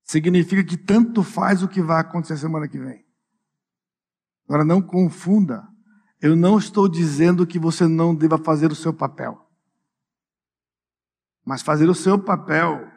significa 0.03 0.65
que 0.65 0.77
tanto 0.77 1.23
faz 1.23 1.63
o 1.63 1.69
que 1.69 1.83
vai 1.83 2.01
acontecer 2.01 2.39
semana 2.39 2.67
que 2.67 2.79
vem. 2.79 3.06
Agora 4.49 4.65
não 4.65 4.81
confunda. 4.81 5.67
Eu 6.21 6.35
não 6.35 6.59
estou 6.59 6.89
dizendo 6.89 7.47
que 7.47 7.59
você 7.59 7.87
não 7.87 8.15
deva 8.15 8.39
fazer 8.39 8.71
o 8.71 8.77
seu 8.77 8.93
papel. 8.93 9.47
Mas 11.45 11.63
fazer 11.63 11.89
o 11.89 11.95
seu 11.95 12.19
papel 12.19 12.91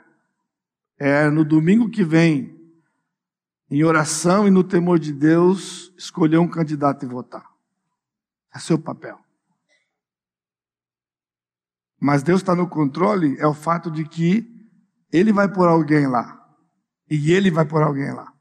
é 0.98 1.30
no 1.30 1.46
domingo 1.46 1.90
que 1.90 2.04
vem, 2.04 2.58
em 3.70 3.84
oração 3.84 4.48
e 4.48 4.52
no 4.52 4.64
temor 4.64 4.98
de 4.98 5.14
Deus, 5.14 5.94
escolher 5.98 6.38
um 6.38 6.48
candidato 6.48 7.06
e 7.06 7.08
votar. 7.08 7.48
É 8.54 8.60
seu 8.60 8.80
papel. 8.80 9.20
Mas 12.00 12.24
Deus 12.24 12.42
está 12.42 12.56
no 12.56 12.68
controle, 12.68 13.38
é 13.40 13.46
o 13.46 13.54
fato 13.54 13.92
de 13.92 14.06
que 14.06 14.48
Ele 15.12 15.32
vai 15.32 15.52
pôr 15.52 15.68
alguém 15.68 16.08
lá. 16.08 16.36
E 17.10 17.32
Ele 17.32 17.52
vai 17.52 17.66
pôr 17.66 17.84
alguém 17.84 18.12
lá. 18.12 18.34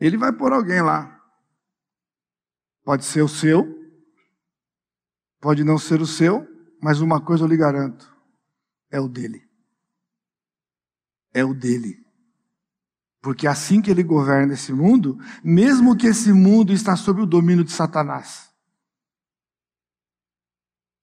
Ele 0.00 0.16
vai 0.16 0.32
pôr 0.32 0.52
alguém 0.52 0.80
lá. 0.80 1.20
Pode 2.82 3.04
ser 3.04 3.22
o 3.22 3.28
seu, 3.28 3.66
pode 5.40 5.62
não 5.62 5.78
ser 5.78 6.00
o 6.00 6.06
seu, 6.06 6.46
mas 6.80 7.00
uma 7.00 7.20
coisa 7.20 7.44
eu 7.44 7.48
lhe 7.48 7.56
garanto: 7.56 8.10
é 8.90 8.98
o 8.98 9.08
dele. 9.08 9.48
É 11.32 11.44
o 11.44 11.54
dele. 11.54 12.04
Porque 13.22 13.46
assim 13.46 13.82
que 13.82 13.90
ele 13.90 14.02
governa 14.02 14.54
esse 14.54 14.72
mundo, 14.72 15.18
mesmo 15.44 15.94
que 15.94 16.06
esse 16.06 16.32
mundo 16.32 16.72
está 16.72 16.96
sob 16.96 17.20
o 17.20 17.26
domínio 17.26 17.62
de 17.62 17.70
Satanás, 17.70 18.50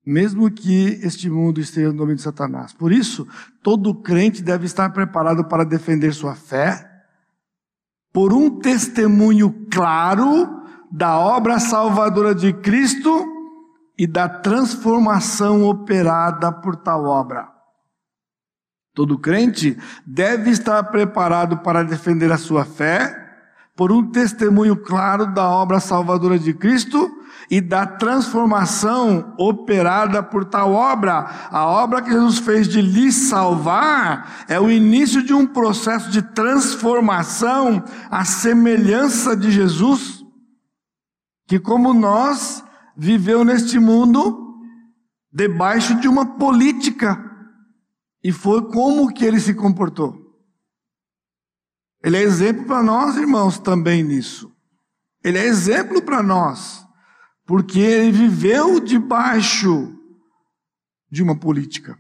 mesmo 0.04 0.50
que 0.50 1.00
este 1.04 1.30
mundo 1.30 1.60
esteja 1.60 1.90
no 1.90 1.98
domínio 1.98 2.16
de 2.16 2.24
Satanás. 2.24 2.74
Por 2.74 2.92
isso, 2.92 3.28
todo 3.62 4.02
crente 4.02 4.42
deve 4.42 4.66
estar 4.66 4.90
preparado 4.92 5.46
para 5.48 5.64
defender 5.64 6.14
sua 6.14 6.34
fé, 6.34 6.87
por 8.18 8.34
um 8.34 8.50
testemunho 8.50 9.68
claro 9.72 10.64
da 10.92 11.20
obra 11.20 11.60
salvadora 11.60 12.34
de 12.34 12.52
Cristo 12.52 13.24
e 13.96 14.08
da 14.08 14.28
transformação 14.28 15.64
operada 15.66 16.52
por 16.52 16.78
tal 16.78 17.06
obra. 17.06 17.48
Todo 18.92 19.20
crente 19.20 19.78
deve 20.04 20.50
estar 20.50 20.82
preparado 20.86 21.60
para 21.60 21.84
defender 21.84 22.32
a 22.32 22.40
sua 22.40 22.66
fé 22.66 23.16
por 23.76 23.92
um 23.92 24.10
testemunho 24.10 24.76
claro 24.78 25.32
da 25.32 25.48
obra 25.48 25.80
salvadora 25.80 26.40
de 26.40 26.56
Cristo 26.56 27.17
e 27.50 27.62
da 27.62 27.86
transformação 27.86 29.34
operada 29.38 30.22
por 30.22 30.46
tal 30.46 30.74
obra. 30.74 31.48
A 31.50 31.66
obra 31.66 32.02
que 32.02 32.12
Jesus 32.12 32.40
fez 32.40 32.68
de 32.68 32.82
lhe 32.82 33.12
salvar 33.12 34.46
é 34.48 34.60
o 34.60 34.70
início 34.70 35.24
de 35.24 35.34
um 35.34 35.46
processo 35.46 36.10
de 36.12 36.22
transformação 36.22 37.84
à 38.10 38.26
semelhança 38.26 39.36
de 39.36 39.52
Jesus, 39.52 40.24
que 41.48 41.60
como 41.60 41.94
nós 41.94 42.64
viveu 42.96 43.46
neste 43.46 43.80
mundo 43.80 44.46
debaixo 45.32 46.00
de 46.00 46.08
uma 46.08 46.38
política. 46.38 47.24
E 48.24 48.32
foi 48.32 48.70
como 48.72 49.14
que 49.14 49.24
ele 49.24 49.40
se 49.40 49.54
comportou. 49.54 50.28
Ele 52.04 52.18
é 52.18 52.22
exemplo 52.22 52.66
para 52.66 52.82
nós, 52.82 53.16
irmãos, 53.16 53.60
também 53.60 54.04
nisso. 54.04 54.52
Ele 55.24 55.38
é 55.38 55.46
exemplo 55.46 56.02
para 56.02 56.24
nós, 56.24 56.87
porque 57.48 57.80
ele 57.80 58.12
viveu 58.12 58.78
debaixo 58.82 59.98
de 61.10 61.24
uma 61.24 61.40
política. 61.40 61.98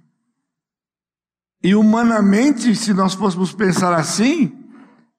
E 1.64 1.74
humanamente, 1.74 2.76
se 2.76 2.94
nós 2.94 3.14
fôssemos 3.14 3.54
pensar 3.54 3.94
assim, 3.94 4.52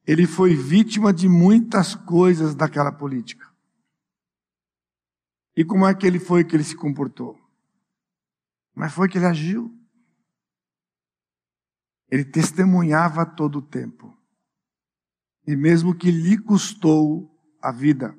ele 0.07 0.27
foi 0.27 0.55
vítima 0.55 1.15
de 1.15 1.29
muitas 1.29 1.95
coisas 1.95 2.55
daquela 2.55 2.93
política. 2.93 3.51
E 5.57 5.65
como 5.65 5.87
é 5.87 5.95
que 5.95 6.07
ele 6.07 6.21
foi 6.21 6.45
que 6.45 6.55
ele 6.55 6.63
se 6.63 6.77
comportou? 6.77 7.41
Mas 8.75 8.93
foi 8.93 9.09
que 9.09 9.17
ele 9.17 9.27
agiu. 9.27 9.75
Ele 12.11 12.25
testemunhava 12.25 13.25
todo 13.25 13.61
o 13.61 13.63
tempo. 13.63 14.15
E 15.47 15.57
mesmo 15.57 15.95
que 15.95 16.11
lhe 16.11 16.37
custou 16.37 17.35
a 17.63 17.73
vida. 17.73 18.17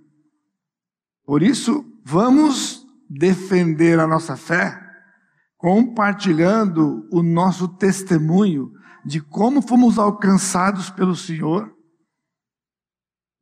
Por 1.24 1.44
isso, 1.44 1.89
vamos 2.10 2.88
defender 3.08 4.00
a 4.00 4.08
nossa 4.08 4.36
fé 4.36 4.82
compartilhando 5.56 7.08
o 7.12 7.22
nosso 7.22 7.68
testemunho 7.68 8.72
de 9.06 9.22
como 9.22 9.62
fomos 9.62 10.00
alcançados 10.00 10.90
pelo 10.90 11.16
Senhor 11.16 11.72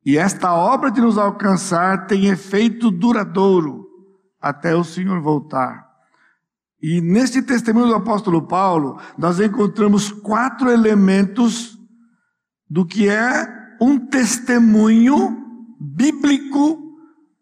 e 0.04 0.18
esta 0.18 0.52
obra 0.54 0.90
de 0.90 1.00
nos 1.00 1.16
alcançar 1.16 2.06
tem 2.06 2.26
efeito 2.26 2.90
duradouro 2.90 3.86
até 4.40 4.76
o 4.76 4.84
Senhor 4.84 5.20
voltar. 5.20 5.86
E 6.80 7.00
neste 7.00 7.42
testemunho 7.42 7.88
do 7.88 7.94
apóstolo 7.94 8.46
Paulo, 8.46 9.00
nós 9.16 9.40
encontramos 9.40 10.12
quatro 10.12 10.70
elementos 10.70 11.78
do 12.68 12.84
que 12.86 13.08
é 13.08 13.48
um 13.80 13.98
testemunho 13.98 15.36
bíblico 15.80 16.96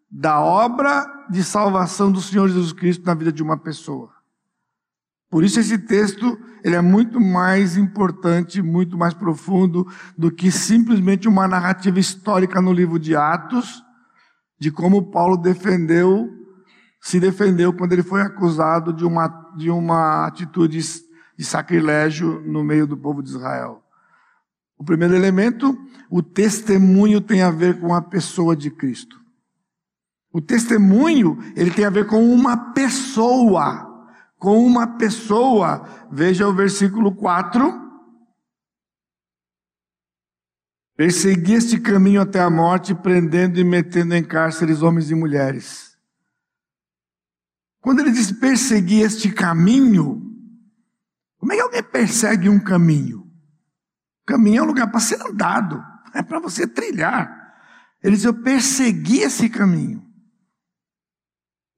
da 0.09 0.41
obra 0.41 1.16
de 1.29 1.43
salvação 1.43 2.11
do 2.11 2.21
Senhor 2.21 2.47
Jesus 2.47 2.73
Cristo 2.73 3.05
na 3.05 3.13
vida 3.13 3.31
de 3.31 3.43
uma 3.43 3.57
pessoa. 3.57 4.17
Por 5.29 5.43
isso 5.43 5.59
esse 5.59 5.77
texto, 5.77 6.37
ele 6.63 6.75
é 6.75 6.81
muito 6.81 7.19
mais 7.19 7.75
importante, 7.75 8.61
muito 8.61 8.97
mais 8.97 9.13
profundo 9.13 9.85
do 10.17 10.31
que 10.31 10.49
simplesmente 10.51 11.27
uma 11.27 11.47
narrativa 11.47 11.99
histórica 11.99 12.61
no 12.61 12.71
livro 12.71 12.97
de 12.97 13.15
Atos, 13.15 13.83
de 14.57 14.71
como 14.71 15.11
Paulo 15.11 15.35
defendeu, 15.35 16.29
se 17.01 17.19
defendeu 17.19 17.73
quando 17.73 17.93
ele 17.93 18.03
foi 18.03 18.21
acusado 18.21 18.93
de 18.93 19.05
uma, 19.05 19.27
de 19.55 19.69
uma 19.69 20.25
atitude 20.25 20.79
de 21.37 21.45
sacrilégio 21.45 22.41
no 22.45 22.63
meio 22.63 22.87
do 22.87 22.97
povo 22.97 23.21
de 23.21 23.29
Israel. 23.29 23.83
O 24.77 24.83
primeiro 24.83 25.13
elemento, 25.13 25.77
o 26.09 26.21
testemunho 26.21 27.19
tem 27.19 27.41
a 27.41 27.51
ver 27.51 27.79
com 27.79 27.93
a 27.93 28.01
pessoa 28.01 28.55
de 28.55 28.71
Cristo. 28.71 29.19
O 30.37 30.41
testemunho, 30.41 31.39
ele 31.55 31.71
tem 31.71 31.83
a 31.83 31.89
ver 31.89 32.05
com 32.05 32.23
uma 32.31 32.71
pessoa. 32.71 34.07
Com 34.37 34.63
uma 34.63 34.85
pessoa. 34.85 35.89
Veja 36.11 36.47
o 36.47 36.53
versículo 36.53 37.15
4. 37.15 37.73
Persegui 40.95 41.53
este 41.53 41.79
caminho 41.79 42.21
até 42.21 42.39
a 42.39 42.51
morte, 42.51 42.93
prendendo 42.93 43.59
e 43.59 43.63
metendo 43.63 44.13
em 44.13 44.23
cárceres 44.23 44.83
homens 44.83 45.09
e 45.09 45.15
mulheres. 45.15 45.97
Quando 47.81 48.01
ele 48.01 48.11
diz 48.11 48.31
perseguir 48.31 49.07
este 49.07 49.31
caminho, 49.31 50.21
como 51.39 51.51
é 51.51 51.55
que 51.55 51.61
alguém 51.63 51.81
persegue 51.81 52.47
um 52.47 52.59
caminho? 52.59 53.27
Caminho 54.23 54.59
é 54.59 54.61
um 54.61 54.67
lugar 54.67 54.91
para 54.91 54.99
ser 54.99 55.19
andado, 55.19 55.83
é 56.13 56.21
para 56.21 56.39
você 56.39 56.67
trilhar. 56.67 57.55
Ele 58.03 58.15
diz: 58.15 58.23
Eu 58.23 58.35
persegui 58.35 59.21
esse 59.21 59.49
caminho. 59.49 60.06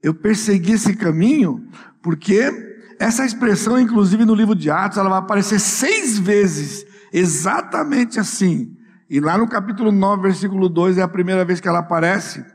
Eu 0.02 0.14
persegui 0.14 0.74
esse 0.74 0.96
caminho 0.96 1.68
porque 2.02 2.70
essa 3.00 3.26
expressão, 3.26 3.80
inclusive 3.80 4.26
no 4.26 4.36
livro 4.36 4.56
de 4.56 4.70
Atos, 4.70 4.98
ela 4.98 5.10
vai 5.10 5.20
aparecer 5.20 5.60
seis 5.60 6.18
vezes, 6.18 6.86
exatamente 7.14 8.20
assim. 8.20 8.76
E 9.10 9.20
lá 9.20 9.38
no 9.38 9.48
capítulo 9.48 9.92
9, 9.92 10.22
versículo 10.22 10.70
2, 10.70 10.98
é 10.98 11.02
a 11.02 11.08
primeira 11.08 11.44
vez 11.44 11.60
que 11.60 11.68
ela 11.68 11.80
aparece. 11.80 12.46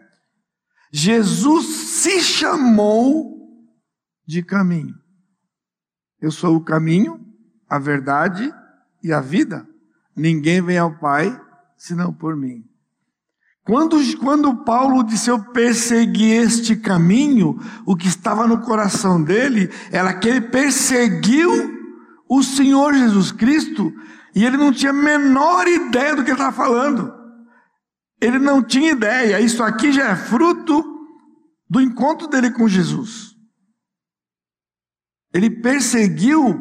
Jesus 0.93 1.67
se 1.67 2.21
chamou 2.21 3.35
de 4.27 4.43
caminho. 4.43 4.95
Eu 6.21 6.31
sou 6.31 6.57
o 6.57 6.65
caminho, 6.65 7.21
a 7.69 7.79
verdade 7.79 8.53
e 9.03 9.13
a 9.13 9.21
vida. 9.21 9.67
Ninguém 10.17 10.63
vem 10.63 10.79
ao 10.79 10.99
Pai 10.99 11.39
senão 11.77 12.13
por 12.13 12.37
mim. 12.37 12.65
Quando, 13.65 13.97
quando 14.19 14.63
Paulo 14.63 15.03
disse 15.03 15.31
eu 15.31 15.43
persegui 15.53 16.31
este 16.33 16.77
caminho, 16.77 17.59
o 17.87 17.97
que 17.97 18.07
estava 18.07 18.47
no 18.47 18.61
coração 18.61 19.23
dele 19.23 19.71
era 19.91 20.13
que 20.13 20.29
ele 20.29 20.43
perseguiu 20.43 21.51
o 22.29 22.43
Senhor 22.43 22.93
Jesus 22.93 23.33
Cristo 23.33 23.91
e 24.35 24.45
ele 24.45 24.59
não 24.59 24.71
tinha 24.71 24.91
a 24.91 24.95
menor 24.95 25.67
ideia 25.67 26.15
do 26.15 26.23
que 26.23 26.31
ele 26.31 26.39
estava 26.39 26.55
falando. 26.55 27.13
Ele 28.21 28.39
não 28.39 28.63
tinha 28.63 28.91
ideia. 28.91 29.41
Isso 29.41 29.63
aqui 29.63 29.93
já 29.93 30.11
é 30.11 30.17
fruto 30.17 30.85
do 31.69 31.81
encontro 31.81 32.29
dele 32.29 32.51
com 32.51 32.69
Jesus. 32.69 33.35
Ele 35.33 35.49
perseguiu 35.49 36.61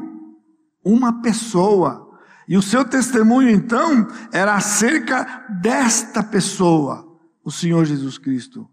uma 0.84 1.22
pessoa. 1.22 2.03
E 2.48 2.58
o 2.58 2.62
seu 2.62 2.84
testemunho, 2.84 3.50
então, 3.50 4.08
era 4.32 4.56
acerca 4.56 5.46
desta 5.62 6.22
pessoa, 6.24 7.08
o 7.44 7.52
Senhor 7.52 7.86
Jesus 7.86 8.18
Cristo. 8.18 8.70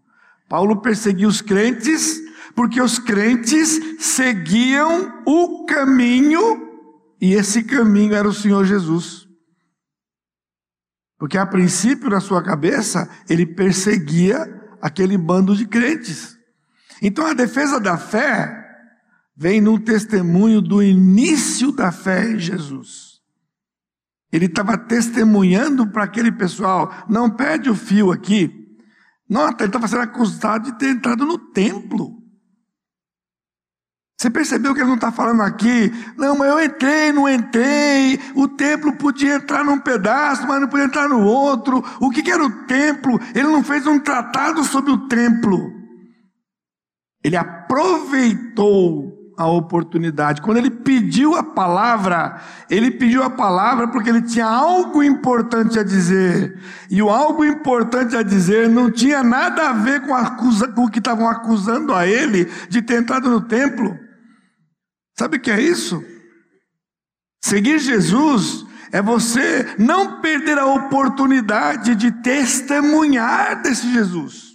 Paulo 0.49 0.81
perseguiu 0.81 1.29
os 1.29 1.41
crentes, 1.41 2.19
porque 2.53 2.81
os 2.81 2.99
crentes 2.99 3.79
seguiam 3.99 5.21
o 5.25 5.65
caminho, 5.65 6.69
e 7.21 7.33
esse 7.33 7.63
caminho 7.63 8.13
era 8.13 8.27
o 8.27 8.33
Senhor 8.33 8.65
Jesus. 8.65 9.27
Porque 11.17 11.37
a 11.37 11.45
princípio, 11.45 12.09
na 12.09 12.19
sua 12.19 12.43
cabeça, 12.43 13.07
ele 13.29 13.45
perseguia 13.45 14.61
aquele 14.81 15.17
bando 15.17 15.55
de 15.55 15.67
crentes. 15.67 16.35
Então 17.01 17.25
a 17.25 17.33
defesa 17.33 17.79
da 17.79 17.97
fé 17.97 18.57
vem 19.35 19.61
no 19.61 19.79
testemunho 19.79 20.61
do 20.61 20.83
início 20.83 21.71
da 21.71 21.91
fé 21.91 22.27
em 22.27 22.39
Jesus. 22.39 23.10
Ele 24.31 24.45
estava 24.45 24.77
testemunhando 24.77 25.87
para 25.87 26.03
aquele 26.03 26.31
pessoal, 26.31 26.93
não 27.09 27.29
perde 27.29 27.69
o 27.69 27.75
fio 27.75 28.11
aqui. 28.11 28.49
Nota, 29.29 29.63
ele 29.63 29.69
estava 29.69 29.87
sendo 29.87 30.03
acusado 30.03 30.71
de 30.71 30.77
ter 30.77 30.89
entrado 30.89 31.25
no 31.25 31.37
templo. 31.37 32.21
Você 34.21 34.29
percebeu 34.29 34.73
que 34.73 34.79
ele 34.79 34.87
não 34.87 34.95
está 34.95 35.11
falando 35.11 35.41
aqui? 35.41 35.91
Não, 36.15 36.37
mas 36.37 36.47
eu 36.49 36.63
entrei, 36.63 37.11
não 37.11 37.27
entrei. 37.27 38.19
O 38.35 38.47
templo 38.47 38.95
podia 38.95 39.35
entrar 39.35 39.63
num 39.63 39.79
pedaço, 39.79 40.45
mas 40.47 40.61
não 40.61 40.67
podia 40.67 40.85
entrar 40.85 41.09
no 41.09 41.23
outro. 41.23 41.83
O 41.99 42.11
que, 42.11 42.21
que 42.21 42.29
era 42.29 42.43
o 42.45 42.65
templo? 42.67 43.19
Ele 43.33 43.47
não 43.47 43.63
fez 43.63 43.87
um 43.87 43.99
tratado 43.99 44.63
sobre 44.63 44.91
o 44.91 45.07
templo. 45.07 45.73
Ele 47.23 47.35
aproveitou 47.35 49.20
a 49.41 49.47
oportunidade. 49.47 50.41
Quando 50.41 50.57
ele 50.57 50.69
pediu 50.69 51.35
a 51.35 51.43
palavra, 51.43 52.39
ele 52.69 52.91
pediu 52.91 53.23
a 53.23 53.29
palavra 53.29 53.87
porque 53.87 54.09
ele 54.09 54.21
tinha 54.21 54.45
algo 54.45 55.03
importante 55.03 55.79
a 55.79 55.83
dizer. 55.83 56.59
E 56.89 57.01
o 57.01 57.09
algo 57.09 57.43
importante 57.43 58.15
a 58.15 58.23
dizer 58.23 58.69
não 58.69 58.91
tinha 58.91 59.23
nada 59.23 59.69
a 59.69 59.73
ver 59.73 60.01
com, 60.05 60.13
acusa, 60.13 60.67
com 60.67 60.85
o 60.85 60.89
que 60.89 60.99
estavam 60.99 61.27
acusando 61.27 61.93
a 61.93 62.07
ele 62.07 62.45
de 62.69 62.81
ter 62.81 63.01
entrado 63.01 63.29
no 63.29 63.41
templo. 63.41 63.97
Sabe 65.17 65.37
o 65.37 65.39
que 65.39 65.51
é 65.51 65.59
isso? 65.59 66.03
Seguir 67.43 67.79
Jesus 67.79 68.65
é 68.91 69.01
você 69.01 69.75
não 69.79 70.21
perder 70.21 70.59
a 70.59 70.65
oportunidade 70.65 71.95
de 71.95 72.11
testemunhar 72.11 73.61
desse 73.61 73.91
Jesus. 73.91 74.50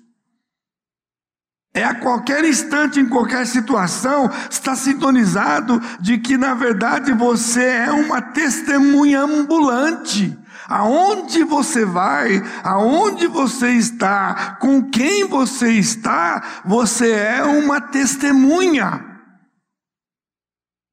É 1.76 1.84
a 1.84 1.94
qualquer 1.94 2.42
instante, 2.42 2.98
em 2.98 3.06
qualquer 3.06 3.46
situação, 3.46 4.30
está 4.50 4.74
sintonizado 4.74 5.78
de 6.00 6.16
que, 6.16 6.38
na 6.38 6.54
verdade, 6.54 7.12
você 7.12 7.62
é 7.64 7.90
uma 7.90 8.22
testemunha 8.22 9.20
ambulante. 9.20 10.34
Aonde 10.66 11.44
você 11.44 11.84
vai, 11.84 12.42
aonde 12.64 13.26
você 13.26 13.72
está, 13.72 14.56
com 14.58 14.88
quem 14.88 15.28
você 15.28 15.70
está, 15.72 16.62
você 16.64 17.10
é 17.10 17.44
uma 17.44 17.78
testemunha. 17.78 19.04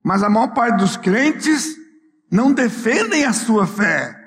Mas 0.03 0.21
a 0.21 0.29
maior 0.29 0.49
parte 0.49 0.79
dos 0.79 0.97
crentes 0.97 1.77
não 2.29 2.51
defendem 2.51 3.23
a 3.23 3.31
sua 3.31 3.65
fé. 3.65 4.22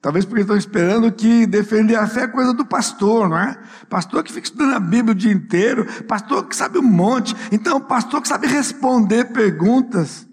Talvez 0.00 0.24
porque 0.24 0.42
estão 0.42 0.56
esperando 0.56 1.10
que 1.10 1.44
defender 1.44 1.96
a 1.96 2.06
fé 2.06 2.22
é 2.22 2.28
coisa 2.28 2.54
do 2.54 2.64
pastor, 2.64 3.28
não 3.28 3.38
é? 3.38 3.60
Pastor 3.88 4.22
que 4.22 4.32
fica 4.32 4.46
estudando 4.46 4.74
a 4.74 4.80
Bíblia 4.80 5.12
o 5.12 5.14
dia 5.14 5.32
inteiro, 5.32 5.84
pastor 6.04 6.46
que 6.46 6.54
sabe 6.54 6.78
um 6.78 6.82
monte, 6.82 7.34
então 7.50 7.80
pastor 7.80 8.22
que 8.22 8.28
sabe 8.28 8.46
responder 8.46 9.32
perguntas. 9.32 10.28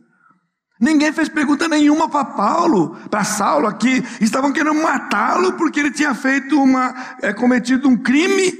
Ninguém 0.79 1.11
fez 1.11 1.29
pergunta 1.29 1.67
nenhuma 1.67 2.07
para 2.09 2.25
Paulo, 2.25 2.95
para 3.09 3.23
Saulo 3.23 3.65
aqui. 3.65 4.03
Estavam 4.21 4.51
querendo 4.51 4.81
matá-lo 4.83 5.53
porque 5.53 5.79
ele 5.79 5.91
tinha 5.91 6.13
feito 6.13 6.61
uma, 6.61 6.93
é, 7.21 7.33
cometido 7.33 7.87
um 7.87 7.97
crime 7.97 8.51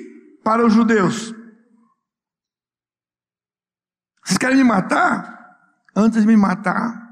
para 0.43 0.65
os 0.65 0.73
judeus. 0.73 1.35
Vocês 4.23 4.37
querem 4.39 4.57
me 4.57 4.63
matar? 4.63 5.35
Antes 5.95 6.21
de 6.21 6.27
me 6.27 6.35
matar, 6.35 7.04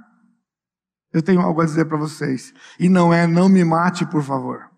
eu 1.13 1.21
tenho 1.21 1.41
algo 1.41 1.61
a 1.61 1.65
dizer 1.65 1.85
para 1.85 1.97
vocês. 1.97 2.53
E 2.79 2.89
não 2.89 3.13
é, 3.13 3.27
não 3.27 3.47
me 3.47 3.63
mate, 3.63 4.05
por 4.05 4.23
favor. 4.23 4.69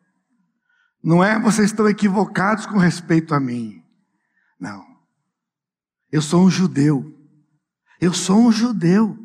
Não 1.01 1.23
é, 1.23 1.39
vocês 1.39 1.71
estão 1.71 1.87
equivocados 1.87 2.65
com 2.65 2.77
respeito 2.77 3.33
a 3.33 3.39
mim. 3.39 3.81
Não. 4.59 4.83
Eu 6.11 6.21
sou 6.21 6.45
um 6.45 6.49
judeu. 6.49 7.15
Eu 8.01 8.13
sou 8.13 8.37
um 8.37 8.51
judeu. 8.51 9.17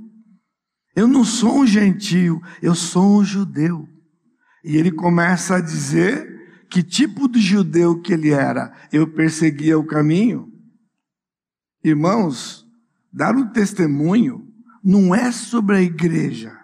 Eu 0.94 1.08
não 1.08 1.24
sou 1.24 1.60
um 1.60 1.66
gentio, 1.66 2.42
eu 2.60 2.74
sou 2.74 3.20
um 3.20 3.24
judeu. 3.24 3.88
E 4.62 4.76
ele 4.76 4.90
começa 4.90 5.56
a 5.56 5.60
dizer 5.60 6.66
que 6.68 6.82
tipo 6.82 7.28
de 7.28 7.40
judeu 7.40 8.00
que 8.00 8.12
ele 8.12 8.30
era. 8.30 8.72
Eu 8.92 9.06
perseguia 9.06 9.78
o 9.78 9.86
caminho. 9.86 10.52
Irmãos, 11.82 12.66
dar 13.12 13.34
um 13.34 13.48
testemunho 13.48 14.46
não 14.84 15.14
é 15.14 15.32
sobre 15.32 15.76
a 15.76 15.82
igreja. 15.82 16.59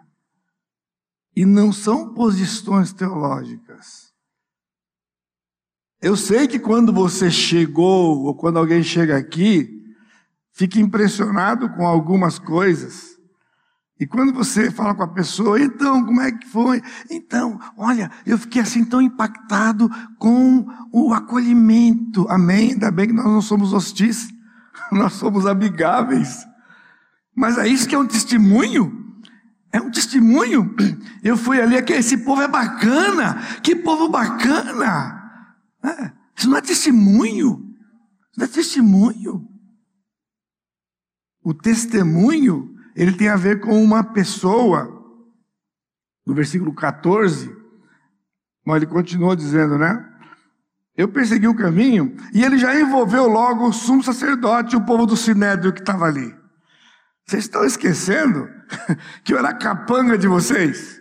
E 1.36 1.44
não 1.44 1.70
são 1.70 2.14
posições 2.14 2.92
teológicas. 2.92 4.06
Eu 6.00 6.16
sei 6.16 6.48
que 6.48 6.58
quando 6.58 6.92
você 6.92 7.30
chegou, 7.30 8.24
ou 8.24 8.34
quando 8.34 8.58
alguém 8.58 8.82
chega 8.82 9.16
aqui, 9.16 9.70
fica 10.52 10.80
impressionado 10.80 11.68
com 11.70 11.86
algumas 11.86 12.38
coisas. 12.38 13.16
E 13.98 14.06
quando 14.06 14.32
você 14.32 14.70
fala 14.70 14.94
com 14.94 15.02
a 15.02 15.08
pessoa, 15.08 15.60
então, 15.60 16.04
como 16.04 16.20
é 16.20 16.30
que 16.30 16.46
foi? 16.46 16.82
Então, 17.10 17.58
olha, 17.78 18.10
eu 18.26 18.36
fiquei 18.36 18.60
assim 18.60 18.84
tão 18.84 19.00
impactado 19.00 19.88
com 20.18 20.66
o 20.92 21.14
acolhimento. 21.14 22.26
Amém? 22.28 22.72
Ainda 22.72 22.90
bem 22.90 23.08
que 23.08 23.14
nós 23.14 23.24
não 23.24 23.40
somos 23.40 23.72
hostis, 23.72 24.28
nós 24.92 25.14
somos 25.14 25.46
amigáveis. 25.46 26.46
Mas 27.34 27.56
é 27.56 27.66
isso 27.66 27.88
que 27.88 27.94
é 27.94 27.98
um 27.98 28.06
testemunho? 28.06 29.05
É 29.76 29.80
um 29.80 29.90
testemunho. 29.90 30.74
Eu 31.22 31.36
fui 31.36 31.60
ali, 31.60 31.76
esse 31.76 32.16
povo 32.16 32.40
é 32.40 32.48
bacana, 32.48 33.34
que 33.62 33.76
povo 33.76 34.08
bacana. 34.08 35.22
É, 35.84 36.12
isso 36.34 36.48
não 36.48 36.56
é 36.56 36.62
testemunho. 36.62 37.76
Isso 38.30 38.38
não 38.38 38.46
é 38.46 38.48
testemunho. 38.48 39.46
O 41.44 41.52
testemunho 41.52 42.74
ele 42.94 43.12
tem 43.12 43.28
a 43.28 43.36
ver 43.36 43.60
com 43.60 43.84
uma 43.84 44.02
pessoa. 44.02 44.94
No 46.26 46.34
versículo 46.34 46.74
14, 46.74 47.54
mas 48.64 48.76
ele 48.78 48.86
continua 48.86 49.36
dizendo, 49.36 49.78
né? 49.78 50.04
Eu 50.96 51.08
persegui 51.08 51.46
o 51.46 51.54
caminho 51.54 52.16
e 52.32 52.42
ele 52.42 52.56
já 52.56 52.80
envolveu 52.80 53.28
logo 53.28 53.68
o 53.68 53.72
sumo 53.72 54.02
sacerdote 54.02 54.74
e 54.74 54.78
o 54.78 54.84
povo 54.84 55.04
do 55.04 55.16
sinédrio 55.16 55.72
que 55.72 55.80
estava 55.80 56.06
ali. 56.06 56.35
Vocês 57.26 57.44
estão 57.44 57.64
esquecendo 57.64 58.48
que 59.24 59.34
eu 59.34 59.38
era 59.38 59.52
capanga 59.52 60.16
de 60.16 60.28
vocês? 60.28 61.00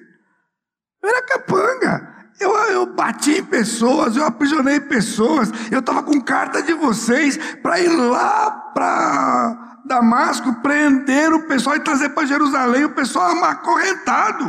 Eu 1.02 1.10
era 1.10 1.22
capanga. 1.22 2.16
Eu, 2.40 2.54
eu 2.72 2.86
bati 2.94 3.40
em 3.40 3.46
pessoas, 3.46 4.18
eu 4.18 4.26
aprisionei 4.26 4.80
pessoas, 4.80 5.50
eu 5.72 5.80
estava 5.80 6.04
com 6.04 6.20
carta 6.20 6.62
de 6.62 6.74
vocês 6.74 7.38
para 7.62 7.80
ir 7.80 7.88
lá 7.88 8.52
para 8.74 9.82
Damasco 9.86 10.62
prender 10.62 11.32
o 11.32 11.48
pessoal 11.48 11.78
e 11.78 11.80
trazer 11.80 12.10
para 12.10 12.26
Jerusalém 12.26 12.86
o 12.86 12.94
pessoal 12.94 13.32
acorrentado. 13.46 14.46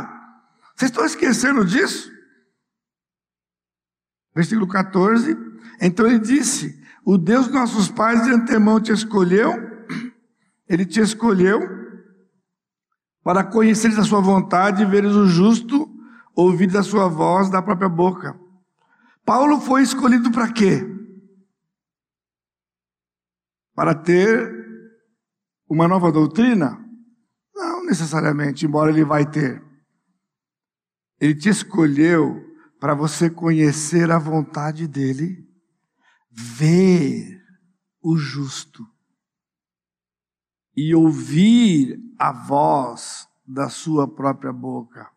Vocês 0.75 0.91
estão 0.91 1.05
esquecendo 1.05 1.63
disso? 1.63 2.11
Versículo 4.35 4.67
14. 4.67 5.37
Então 5.79 6.05
ele 6.05 6.19
disse: 6.19 6.83
O 7.05 7.17
Deus 7.17 7.45
dos 7.45 7.55
nossos 7.55 7.89
pais 7.89 8.23
de 8.23 8.31
antemão 8.31 8.81
te 8.81 8.91
escolheu, 8.91 9.66
ele 10.67 10.85
te 10.85 10.99
escolheu 10.99 11.59
para 13.23 13.43
conheceres 13.43 13.97
a 13.97 14.03
sua 14.03 14.21
vontade 14.21 14.83
e 14.83 14.85
veres 14.85 15.11
o 15.13 15.25
justo, 15.25 15.89
ouvires 16.35 16.75
a 16.75 16.83
sua 16.83 17.07
voz 17.07 17.49
da 17.49 17.61
própria 17.61 17.89
boca. 17.89 18.39
Paulo 19.25 19.59
foi 19.59 19.81
escolhido 19.81 20.31
para 20.31 20.51
quê? 20.51 20.85
Para 23.75 23.93
ter 23.93 24.49
uma 25.69 25.87
nova 25.87 26.11
doutrina? 26.11 26.83
Não 27.53 27.85
necessariamente, 27.85 28.65
embora 28.65 28.91
ele 28.91 29.03
vai 29.03 29.29
ter. 29.29 29.61
Ele 31.19 31.35
te 31.35 31.49
escolheu 31.49 32.43
para 32.79 32.93
você 32.93 33.29
conhecer 33.29 34.11
a 34.11 34.19
vontade 34.19 34.87
dele, 34.87 35.45
ver 36.31 37.41
o 38.01 38.15
justo 38.15 38.85
e 40.77 40.93
ouvir 40.93 41.99
a 42.19 42.31
voz 42.31 43.27
da 43.45 43.67
sua 43.67 44.07
própria 44.07 44.53
boca. 44.53 45.09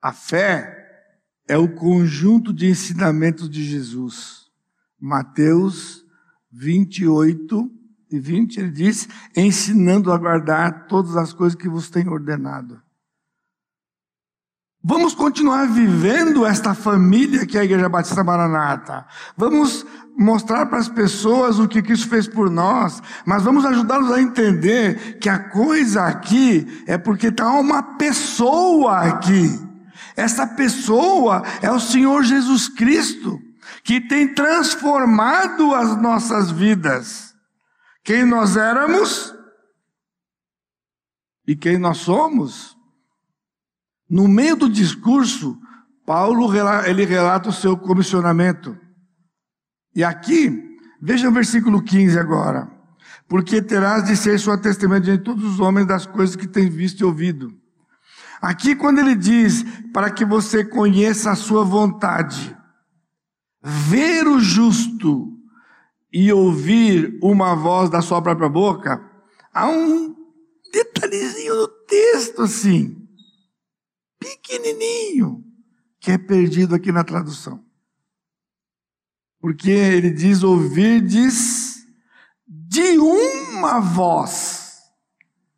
A 0.00 0.12
fé 0.12 0.82
é 1.46 1.58
o 1.58 1.74
conjunto 1.74 2.52
de 2.52 2.66
ensinamentos 2.66 3.50
de 3.50 3.62
Jesus. 3.62 4.50
Mateus 4.98 6.02
28, 6.50 7.70
e 8.10 8.18
20, 8.18 8.60
ele 8.60 8.70
diz: 8.70 9.08
ensinando 9.36 10.12
a 10.12 10.18
guardar 10.18 10.86
todas 10.86 11.16
as 11.16 11.32
coisas 11.32 11.58
que 11.58 11.68
vos 11.68 11.90
tenho 11.90 12.12
ordenado. 12.12 12.80
Vamos 14.84 15.14
continuar 15.14 15.66
vivendo 15.66 16.44
esta 16.44 16.74
família 16.74 17.46
que 17.46 17.56
é 17.56 17.60
a 17.60 17.64
Igreja 17.64 17.88
Batista 17.88 18.24
Maranata. 18.24 19.06
Vamos 19.36 19.86
mostrar 20.16 20.66
para 20.66 20.78
as 20.78 20.88
pessoas 20.88 21.58
o 21.58 21.68
que 21.68 21.82
Cristo 21.82 22.08
fez 22.08 22.28
por 22.28 22.50
nós, 22.50 23.02
mas 23.24 23.42
vamos 23.42 23.64
ajudá-los 23.64 24.12
a 24.12 24.20
entender 24.20 25.18
que 25.18 25.28
a 25.28 25.38
coisa 25.38 26.04
aqui 26.04 26.84
é 26.86 26.98
porque 26.98 27.28
está 27.28 27.50
uma 27.50 27.82
pessoa 27.96 28.98
aqui. 29.00 29.58
Essa 30.16 30.46
pessoa 30.46 31.42
é 31.60 31.70
o 31.70 31.80
Senhor 31.80 32.22
Jesus 32.22 32.68
Cristo, 32.68 33.40
que 33.82 34.00
tem 34.00 34.34
transformado 34.34 35.74
as 35.74 36.00
nossas 36.00 36.50
vidas 36.50 37.32
quem 38.04 38.24
nós 38.24 38.56
éramos 38.56 39.32
e 41.46 41.54
quem 41.54 41.78
nós 41.78 41.98
somos. 41.98 42.76
No 44.08 44.28
meio 44.28 44.56
do 44.56 44.68
discurso, 44.68 45.58
Paulo 46.04 46.52
ele 46.84 47.04
relata 47.04 47.48
o 47.48 47.52
seu 47.52 47.76
comissionamento. 47.76 48.76
E 49.94 50.02
aqui, 50.02 50.78
veja 51.00 51.28
o 51.28 51.32
versículo 51.32 51.82
15 51.82 52.18
agora. 52.18 52.70
Porque 53.28 53.62
terás 53.62 54.04
de 54.04 54.16
ser 54.16 54.38
sua 54.38 54.58
testemunha 54.58 55.00
de 55.00 55.18
todos 55.18 55.44
os 55.44 55.60
homens 55.60 55.86
das 55.86 56.06
coisas 56.06 56.36
que 56.36 56.46
tens 56.46 56.72
visto 56.72 57.00
e 57.00 57.04
ouvido. 57.04 57.52
Aqui, 58.40 58.74
quando 58.74 58.98
ele 58.98 59.14
diz 59.14 59.64
para 59.92 60.10
que 60.10 60.24
você 60.24 60.64
conheça 60.64 61.30
a 61.30 61.36
sua 61.36 61.64
vontade, 61.64 62.56
ver 63.62 64.26
o 64.26 64.40
justo 64.40 65.32
e 66.12 66.32
ouvir 66.32 67.18
uma 67.22 67.54
voz 67.54 67.88
da 67.88 68.02
sua 68.02 68.20
própria 68.20 68.48
boca, 68.48 69.00
há 69.54 69.68
um 69.68 70.14
detalhezinho 70.72 71.54
no 71.54 71.68
texto 71.68 72.42
assim, 72.42 73.06
pequenininho, 74.18 75.44
que 76.00 76.10
é 76.10 76.18
perdido 76.18 76.74
aqui 76.74 76.90
na 76.90 77.04
tradução. 77.04 77.64
Porque 79.42 79.72
ele 79.72 80.08
diz 80.08 80.44
ouvir, 80.44 81.00
diz 81.00 81.84
de 82.46 82.96
uma 82.96 83.80
voz 83.80 84.84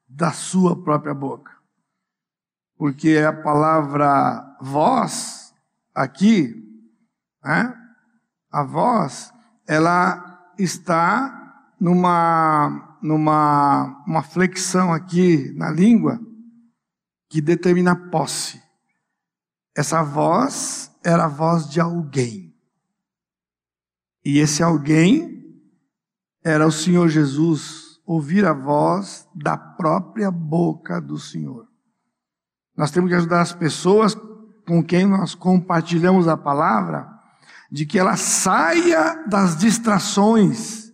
da 0.08 0.32
sua 0.32 0.82
própria 0.82 1.12
boca. 1.12 1.52
Porque 2.78 3.18
a 3.18 3.30
palavra 3.30 4.56
voz 4.58 5.54
aqui, 5.94 6.66
né? 7.44 7.74
a 8.50 8.62
voz, 8.62 9.30
ela 9.66 10.50
está 10.58 11.68
numa, 11.78 12.98
numa 13.02 14.02
uma 14.06 14.22
flexão 14.22 14.94
aqui 14.94 15.52
na 15.54 15.70
língua 15.70 16.18
que 17.28 17.42
determina 17.42 17.94
posse. 17.94 18.62
Essa 19.76 20.02
voz 20.02 20.90
era 21.04 21.26
a 21.26 21.28
voz 21.28 21.68
de 21.68 21.82
alguém. 21.82 22.53
E 24.24 24.38
esse 24.38 24.62
alguém 24.62 25.44
era 26.42 26.66
o 26.66 26.72
Senhor 26.72 27.08
Jesus, 27.08 28.00
ouvir 28.06 28.44
a 28.44 28.52
voz 28.52 29.28
da 29.34 29.56
própria 29.56 30.30
boca 30.30 31.00
do 31.00 31.18
Senhor. 31.18 31.66
Nós 32.76 32.90
temos 32.90 33.08
que 33.08 33.16
ajudar 33.16 33.40
as 33.40 33.52
pessoas 33.52 34.16
com 34.66 34.82
quem 34.82 35.06
nós 35.06 35.34
compartilhamos 35.34 36.26
a 36.26 36.36
palavra 36.36 37.08
de 37.70 37.84
que 37.84 37.98
ela 37.98 38.16
saia 38.16 39.24
das 39.26 39.56
distrações, 39.56 40.92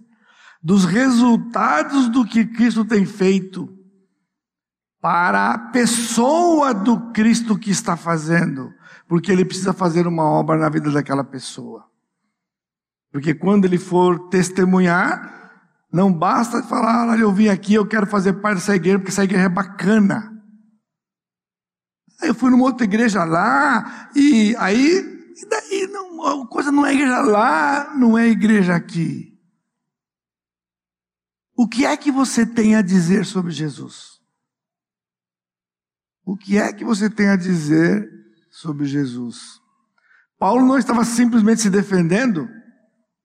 dos 0.63 0.85
resultados 0.85 2.09
do 2.09 2.25
que 2.25 2.45
Cristo 2.45 2.85
tem 2.85 3.05
feito, 3.05 3.69
para 5.01 5.53
a 5.53 5.59
pessoa 5.59 6.75
do 6.75 7.11
Cristo 7.13 7.59
que 7.59 7.71
está 7.71 7.97
fazendo, 7.97 8.73
porque 9.09 9.33
ele 9.33 9.45
precisa 9.45 9.73
fazer 9.73 10.07
uma 10.07 10.25
obra 10.25 10.59
na 10.59 10.69
vida 10.69 10.91
daquela 10.91 11.25
pessoa. 11.25 11.90
Porque 13.13 13.35
quando 13.35 13.65
ele 13.65 13.79
for 13.79 14.29
testemunhar, 14.29 15.41
não 15.93 16.13
basta 16.13 16.63
falar, 16.63 17.09
olha, 17.09 17.21
eu 17.21 17.33
vim 17.33 17.49
aqui, 17.49 17.75
eu 17.75 17.87
quero 17.87 18.07
fazer 18.07 18.35
parte 18.35 18.59
dessa 18.59 18.77
igreja, 18.77 18.99
porque 18.99 19.11
essa 19.11 19.25
igreja 19.25 19.47
é 19.47 19.49
bacana. 19.49 20.31
Aí 22.21 22.29
eu 22.29 22.35
fui 22.35 22.51
numa 22.51 22.65
outra 22.65 22.85
igreja 22.85 23.25
lá, 23.25 24.11
e 24.15 24.55
aí 24.59 25.21
e 25.41 25.47
daí 25.47 25.87
não, 25.87 26.43
a 26.43 26.47
coisa 26.47 26.71
não 26.71 26.85
é 26.85 26.93
igreja 26.93 27.21
lá, 27.21 27.95
não 27.97 28.19
é 28.19 28.29
igreja 28.29 28.75
aqui. 28.75 29.39
O 31.57 31.67
que 31.67 31.87
é 31.87 31.97
que 31.97 32.13
você 32.13 32.45
tem 32.45 32.77
a 32.77 32.83
dizer 32.83 33.25
sobre 33.25 33.51
Jesus? 33.51 34.21
O 36.25 36.37
que 36.37 36.59
é 36.59 36.73
que 36.73 36.85
você 36.85 37.09
tem 37.09 37.29
a 37.29 37.37
dizer 37.37 38.07
sobre 38.51 38.85
Jesus? 38.85 39.61
Paulo 40.39 40.67
não 40.67 40.79
estava 40.79 41.05
simplesmente 41.05 41.63
se 41.63 41.71
defendendo, 41.71 42.49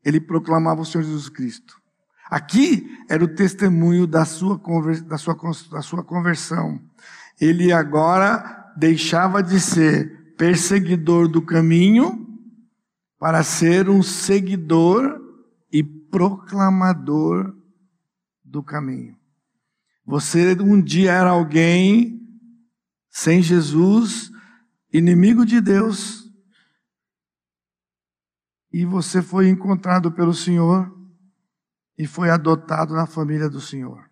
ele 0.06 0.22
proclamava 0.22 0.82
o 0.82 0.86
Senhor 0.86 1.04
Jesus 1.04 1.28
Cristo. 1.28 1.82
Aqui 2.30 2.88
era 3.10 3.24
o 3.24 3.28
testemunho 3.28 4.06
da 4.06 4.24
sua, 4.24 4.62
da 5.08 5.18
sua, 5.18 5.36
da 5.72 5.82
sua 5.82 6.04
conversão. 6.04 6.80
Ele 7.42 7.72
agora 7.74 8.74
deixava 8.78 9.42
de 9.42 9.60
ser 9.60 10.36
perseguidor 10.38 11.28
do 11.28 11.42
caminho 11.42 12.28
para 13.20 13.44
ser 13.44 13.90
um 13.90 14.04
seguidor 14.04 15.20
e 15.72 15.84
proclamador 15.84 17.56
do 18.44 18.62
caminho. 18.62 19.16
Você 20.06 20.56
um 20.62 20.80
dia 20.80 21.12
era 21.12 21.32
alguém 21.32 22.22
sem 23.10 23.42
Jesus, 23.42 24.30
inimigo 24.94 25.46
de 25.46 25.60
Deus, 25.60 26.25
e 28.76 28.84
você 28.84 29.22
foi 29.22 29.48
encontrado 29.48 30.12
pelo 30.12 30.34
Senhor 30.34 30.94
e 31.98 32.06
foi 32.06 32.30
adotado 32.30 32.94
na 32.94 33.06
família 33.06 33.50
do 33.50 33.62
Senhor. 33.62 34.04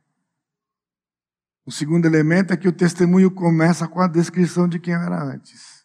O 1.65 1.71
segundo 1.71 2.05
elemento 2.05 2.53
é 2.53 2.55
que 2.55 2.69
o 2.69 2.71
testemunho 2.71 3.29
começa 3.29 3.89
com 3.89 3.99
a 3.99 4.07
descrição 4.07 4.65
de 4.65 4.79
quem 4.79 4.93
era 4.93 5.21
antes. 5.21 5.83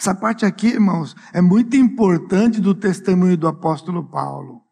Essa 0.00 0.14
parte 0.14 0.46
aqui, 0.46 0.68
irmãos, 0.68 1.14
é 1.34 1.42
muito 1.42 1.76
importante 1.76 2.62
do 2.62 2.74
testemunho 2.74 3.36
do 3.36 3.46
apóstolo 3.46 4.02
Paulo. 4.02 4.62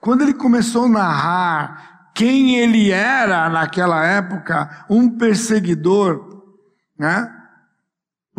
Quando 0.00 0.22
ele 0.22 0.32
começou 0.32 0.84
a 0.84 0.88
narrar 0.88 2.12
quem 2.14 2.58
ele 2.58 2.92
era 2.92 3.48
naquela 3.48 4.06
época, 4.06 4.86
um 4.88 5.18
perseguidor, 5.18 6.44
né? 6.96 7.28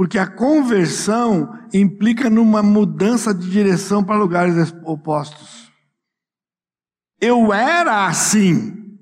Porque 0.02 0.18
a 0.18 0.26
conversão 0.26 1.60
implica 1.72 2.28
numa 2.28 2.64
mudança 2.64 3.32
de 3.32 3.48
direção 3.48 4.04
para 4.04 4.18
lugares 4.18 4.74
opostos. 4.84 5.72
Eu 7.20 7.54
era 7.54 8.08
assim. 8.08 8.98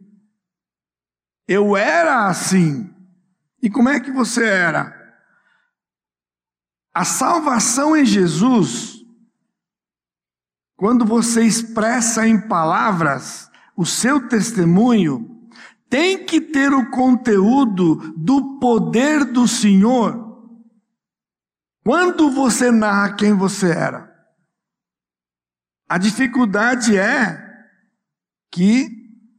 Eu 1.47 1.77
era 1.77 2.27
assim. 2.27 2.93
E 3.63 3.69
como 3.69 3.87
é 3.87 4.01
que 4.01 4.11
você 4.11 4.43
era? 4.43 4.93
A 6.93 7.05
salvação 7.05 7.95
em 7.95 8.03
Jesus, 8.03 8.97
quando 10.75 11.05
você 11.05 11.45
expressa 11.45 12.27
em 12.27 12.45
palavras 12.45 13.49
o 13.73 13.85
seu 13.85 14.27
testemunho, 14.27 15.47
tem 15.89 16.25
que 16.25 16.41
ter 16.41 16.73
o 16.73 16.91
conteúdo 16.91 17.95
do 18.17 18.59
poder 18.59 19.23
do 19.23 19.47
Senhor. 19.47 20.27
Quando 21.83 22.29
você 22.29 22.71
narra 22.71 23.13
quem 23.15 23.33
você 23.33 23.71
era, 23.71 24.09
a 25.87 25.97
dificuldade 25.97 26.97
é 26.97 27.47
que 28.51 28.89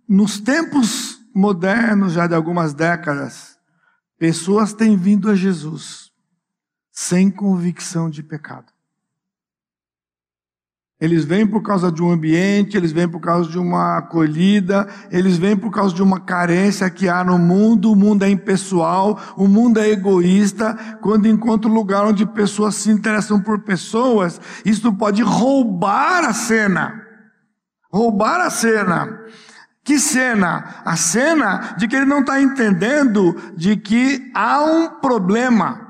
nos 0.08 0.40
tempos 0.40 1.20
modernos, 1.34 2.12
já 2.12 2.26
de 2.26 2.34
algumas 2.34 2.74
décadas, 2.74 3.58
pessoas 4.18 4.72
têm 4.72 4.96
vindo 4.96 5.30
a 5.30 5.36
Jesus 5.36 6.10
sem 6.90 7.30
convicção 7.30 8.10
de 8.10 8.22
pecado. 8.22 8.72
Eles 11.00 11.24
vêm 11.24 11.46
por 11.46 11.62
causa 11.62 11.90
de 11.90 12.02
um 12.02 12.10
ambiente, 12.10 12.76
eles 12.76 12.92
vêm 12.92 13.08
por 13.08 13.20
causa 13.20 13.48
de 13.48 13.58
uma 13.58 13.96
acolhida, 13.96 14.86
eles 15.10 15.38
vêm 15.38 15.56
por 15.56 15.70
causa 15.70 15.94
de 15.94 16.02
uma 16.02 16.20
carência 16.20 16.90
que 16.90 17.08
há 17.08 17.24
no 17.24 17.38
mundo. 17.38 17.90
O 17.90 17.96
mundo 17.96 18.22
é 18.22 18.28
impessoal, 18.28 19.18
o 19.34 19.48
mundo 19.48 19.80
é 19.80 19.88
egoísta. 19.88 20.74
Quando 21.00 21.26
encontra 21.26 21.70
lugar 21.70 22.04
onde 22.04 22.26
pessoas 22.26 22.74
se 22.74 22.90
interessam 22.90 23.40
por 23.40 23.60
pessoas, 23.60 24.38
isso 24.62 24.92
pode 24.92 25.22
roubar 25.22 26.22
a 26.22 26.34
cena. 26.34 27.00
Roubar 27.90 28.42
a 28.42 28.50
cena. 28.50 29.20
Que 29.82 29.98
cena? 29.98 30.82
A 30.84 30.96
cena 30.96 31.76
de 31.78 31.88
que 31.88 31.96
ele 31.96 32.04
não 32.04 32.20
está 32.20 32.42
entendendo 32.42 33.34
de 33.56 33.74
que 33.74 34.30
há 34.34 34.62
um 34.62 35.00
problema. 35.00 35.88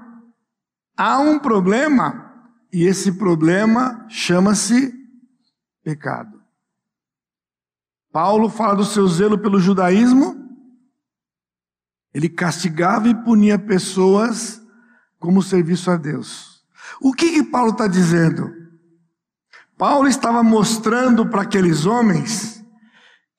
Há 0.97 1.19
um 1.19 1.39
problema, 1.39 2.27
e 2.73 2.85
esse 2.85 3.13
problema 3.13 4.05
chama-se 4.09 5.00
pecado. 5.91 6.41
Paulo 8.13 8.49
fala 8.49 8.77
do 8.77 8.85
seu 8.85 9.09
zelo 9.09 9.37
pelo 9.39 9.59
judaísmo. 9.59 10.37
Ele 12.15 12.29
castigava 12.29 13.09
e 13.09 13.15
punia 13.15 13.59
pessoas 13.59 14.63
como 15.19 15.43
serviço 15.43 15.91
a 15.91 15.97
Deus. 15.97 16.65
O 17.01 17.13
que, 17.13 17.33
que 17.33 17.43
Paulo 17.43 17.73
está 17.73 17.89
dizendo? 17.89 18.49
Paulo 19.77 20.07
estava 20.07 20.43
mostrando 20.43 21.29
para 21.29 21.43
aqueles 21.43 21.87
homens 21.87 22.65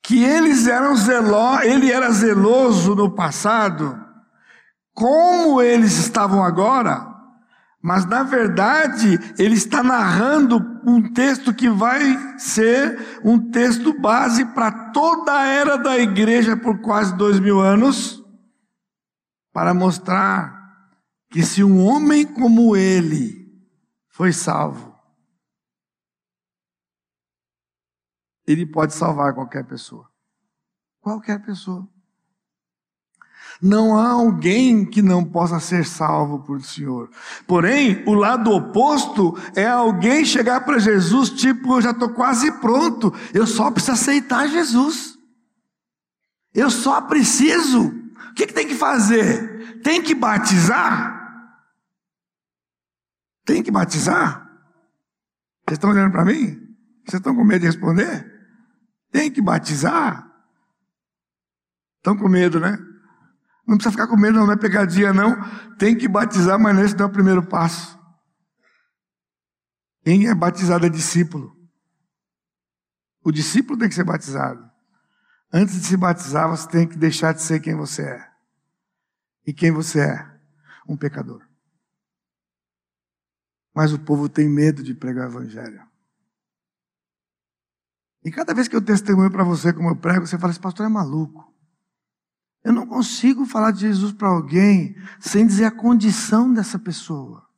que 0.02 0.22
eles 0.22 0.66
eram 0.66 0.96
zeló, 0.96 1.60
ele 1.60 1.90
era 1.90 2.10
zeloso 2.10 2.94
no 2.94 3.14
passado, 3.14 3.98
como 4.92 5.62
eles 5.62 5.96
estavam 5.96 6.42
agora, 6.42 7.11
mas 7.82 8.06
na 8.06 8.22
verdade 8.22 9.18
ele 9.36 9.56
está 9.56 9.82
narrando 9.82 10.58
um 10.86 11.12
texto 11.12 11.52
que 11.52 11.68
vai 11.68 12.38
ser 12.38 13.20
um 13.24 13.50
texto 13.50 13.92
base 14.00 14.44
para 14.54 14.92
toda 14.92 15.32
a 15.36 15.46
era 15.46 15.76
da 15.76 15.98
igreja 15.98 16.56
por 16.56 16.80
quase 16.80 17.16
dois 17.16 17.40
mil 17.40 17.60
anos, 17.60 18.24
para 19.52 19.74
mostrar 19.74 20.62
que 21.28 21.42
se 21.42 21.64
um 21.64 21.84
homem 21.84 22.24
como 22.24 22.76
ele 22.76 23.50
foi 24.08 24.32
salvo, 24.32 24.96
ele 28.46 28.64
pode 28.64 28.94
salvar 28.94 29.34
qualquer 29.34 29.66
pessoa. 29.66 30.08
Qualquer 31.00 31.44
pessoa. 31.44 31.88
Não 33.62 33.96
há 33.96 34.10
alguém 34.10 34.84
que 34.84 35.00
não 35.00 35.24
possa 35.24 35.60
ser 35.60 35.84
salvo 35.84 36.40
por 36.40 36.60
Senhor. 36.62 37.08
Porém, 37.46 38.02
o 38.06 38.12
lado 38.12 38.50
oposto 38.50 39.38
é 39.54 39.68
alguém 39.68 40.24
chegar 40.24 40.64
para 40.64 40.80
Jesus, 40.80 41.30
tipo, 41.30 41.76
eu 41.76 41.80
já 41.80 41.92
estou 41.92 42.08
quase 42.08 42.50
pronto, 42.58 43.14
eu 43.32 43.46
só 43.46 43.70
preciso 43.70 43.92
aceitar 43.92 44.48
Jesus. 44.48 45.16
Eu 46.52 46.70
só 46.70 47.00
preciso. 47.02 47.86
O 47.86 48.34
que, 48.34 48.48
que 48.48 48.52
tem 48.52 48.66
que 48.66 48.74
fazer? 48.74 49.80
Tem 49.80 50.02
que 50.02 50.14
batizar? 50.14 51.22
Tem 53.44 53.62
que 53.62 53.70
batizar? 53.70 54.42
Vocês 55.64 55.76
estão 55.76 55.90
olhando 55.90 56.10
para 56.10 56.24
mim? 56.24 56.56
Vocês 57.06 57.20
estão 57.20 57.34
com 57.34 57.44
medo 57.44 57.60
de 57.60 57.66
responder? 57.66 58.28
Tem 59.12 59.30
que 59.30 59.40
batizar? 59.40 60.28
Estão 61.98 62.16
com 62.16 62.28
medo, 62.28 62.58
né? 62.58 62.76
Não 63.66 63.76
precisa 63.76 63.92
ficar 63.92 64.08
com 64.08 64.16
medo, 64.16 64.38
não, 64.38 64.46
não 64.46 64.54
é 64.54 64.56
pegadinha, 64.56 65.12
não. 65.12 65.36
Tem 65.76 65.96
que 65.96 66.08
batizar, 66.08 66.58
mas 66.58 66.78
esse 66.78 66.96
não 66.96 67.06
é 67.06 67.08
o 67.08 67.12
primeiro 67.12 67.46
passo. 67.46 67.98
Quem 70.04 70.26
é 70.28 70.34
batizado 70.34 70.84
é 70.84 70.88
discípulo. 70.88 71.56
O 73.24 73.30
discípulo 73.30 73.78
tem 73.78 73.88
que 73.88 73.94
ser 73.94 74.04
batizado. 74.04 74.68
Antes 75.52 75.74
de 75.80 75.86
se 75.86 75.96
batizar, 75.96 76.48
você 76.48 76.68
tem 76.68 76.88
que 76.88 76.96
deixar 76.96 77.32
de 77.32 77.42
ser 77.42 77.60
quem 77.60 77.74
você 77.74 78.02
é. 78.02 78.28
E 79.46 79.52
quem 79.52 79.70
você 79.70 80.00
é? 80.00 80.40
Um 80.88 80.96
pecador. 80.96 81.46
Mas 83.74 83.92
o 83.92 83.98
povo 83.98 84.28
tem 84.28 84.48
medo 84.48 84.82
de 84.82 84.94
pregar 84.94 85.28
o 85.28 85.30
evangelho. 85.30 85.86
E 88.24 88.30
cada 88.30 88.54
vez 88.54 88.68
que 88.68 88.76
eu 88.76 88.82
testemunho 88.82 89.30
para 89.30 89.44
você 89.44 89.72
como 89.72 89.88
eu 89.88 89.96
prego, 89.96 90.26
você 90.26 90.38
fala: 90.38 90.52
esse 90.52 90.60
pastor 90.60 90.86
é 90.86 90.88
maluco. 90.88 91.51
Consigo 92.92 93.46
falar 93.46 93.70
de 93.70 93.80
Jesus 93.80 94.12
para 94.12 94.28
alguém 94.28 94.94
sem 95.18 95.46
dizer 95.46 95.64
a 95.64 95.70
condição 95.70 96.52
dessa 96.52 96.78
pessoa. 96.78 97.48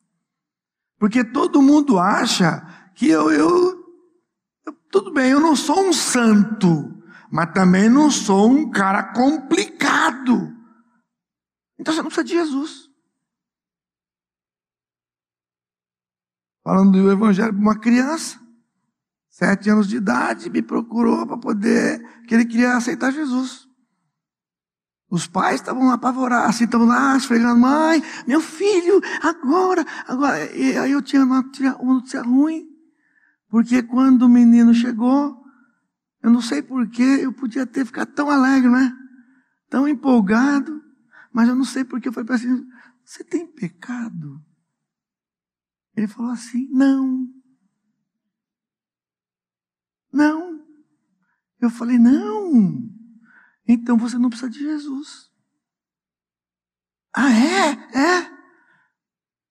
Porque 0.96 1.24
todo 1.24 1.60
mundo 1.60 1.98
acha 1.98 2.60
que 2.94 3.08
eu, 3.08 3.32
eu, 3.32 3.84
eu, 4.64 4.72
tudo 4.92 5.12
bem, 5.12 5.32
eu 5.32 5.40
não 5.40 5.56
sou 5.56 5.88
um 5.88 5.92
santo, 5.92 7.02
mas 7.32 7.52
também 7.52 7.88
não 7.88 8.12
sou 8.12 8.48
um 8.48 8.70
cara 8.70 9.12
complicado. 9.12 10.56
Então 11.80 11.92
você 11.92 12.00
não 12.00 12.10
precisa 12.10 12.24
de 12.24 12.34
Jesus. 12.34 12.88
Falando 16.62 16.92
do 16.92 17.10
evangelho 17.10 17.52
para 17.52 17.60
uma 17.60 17.80
criança 17.80 18.40
sete 19.30 19.68
anos 19.68 19.88
de 19.88 19.96
idade, 19.96 20.48
me 20.48 20.62
procurou 20.62 21.26
para 21.26 21.36
poder, 21.36 22.22
que 22.28 22.36
ele 22.36 22.44
queria 22.44 22.76
aceitar 22.76 23.10
Jesus. 23.10 23.68
Os 25.10 25.26
pais 25.26 25.60
estavam 25.60 25.90
apavorados, 25.90 26.50
assim, 26.50 26.64
estavam 26.64 26.86
lá 26.86 27.16
esfregando, 27.16 27.60
mãe, 27.60 28.02
meu 28.26 28.40
filho, 28.40 29.00
agora, 29.22 29.84
agora. 30.08 30.54
E 30.56 30.76
aí 30.76 30.92
eu 30.92 31.02
tinha 31.02 31.24
uma 31.24 31.42
notícia, 31.42 31.76
uma 31.76 31.94
notícia 31.94 32.22
ruim, 32.22 32.66
porque 33.48 33.82
quando 33.82 34.22
o 34.22 34.28
menino 34.28 34.74
chegou, 34.74 35.36
eu 36.22 36.30
não 36.30 36.40
sei 36.40 36.62
porquê, 36.62 37.20
eu 37.20 37.32
podia 37.32 37.66
ter 37.66 37.84
ficado 37.84 38.12
tão 38.12 38.30
alegre, 38.30 38.70
né? 38.70 38.92
Tão 39.68 39.86
empolgado, 39.86 40.82
mas 41.32 41.48
eu 41.48 41.54
não 41.54 41.64
sei 41.64 41.84
porquê. 41.84 42.08
Eu 42.08 42.12
falei 42.12 42.26
para 42.26 42.36
ele 42.36 42.52
assim: 42.52 42.66
você 43.04 43.22
tem 43.22 43.46
pecado? 43.46 44.42
Ele 45.94 46.08
falou 46.08 46.32
assim: 46.32 46.68
não. 46.70 47.28
Não. 50.12 50.64
Eu 51.60 51.70
falei: 51.70 51.98
Não. 51.98 52.88
Então 53.66 53.96
você 53.96 54.18
não 54.18 54.28
precisa 54.28 54.50
de 54.50 54.58
Jesus. 54.58 55.30
Ah, 57.14 57.30
é? 57.30 57.70
É? 57.98 58.30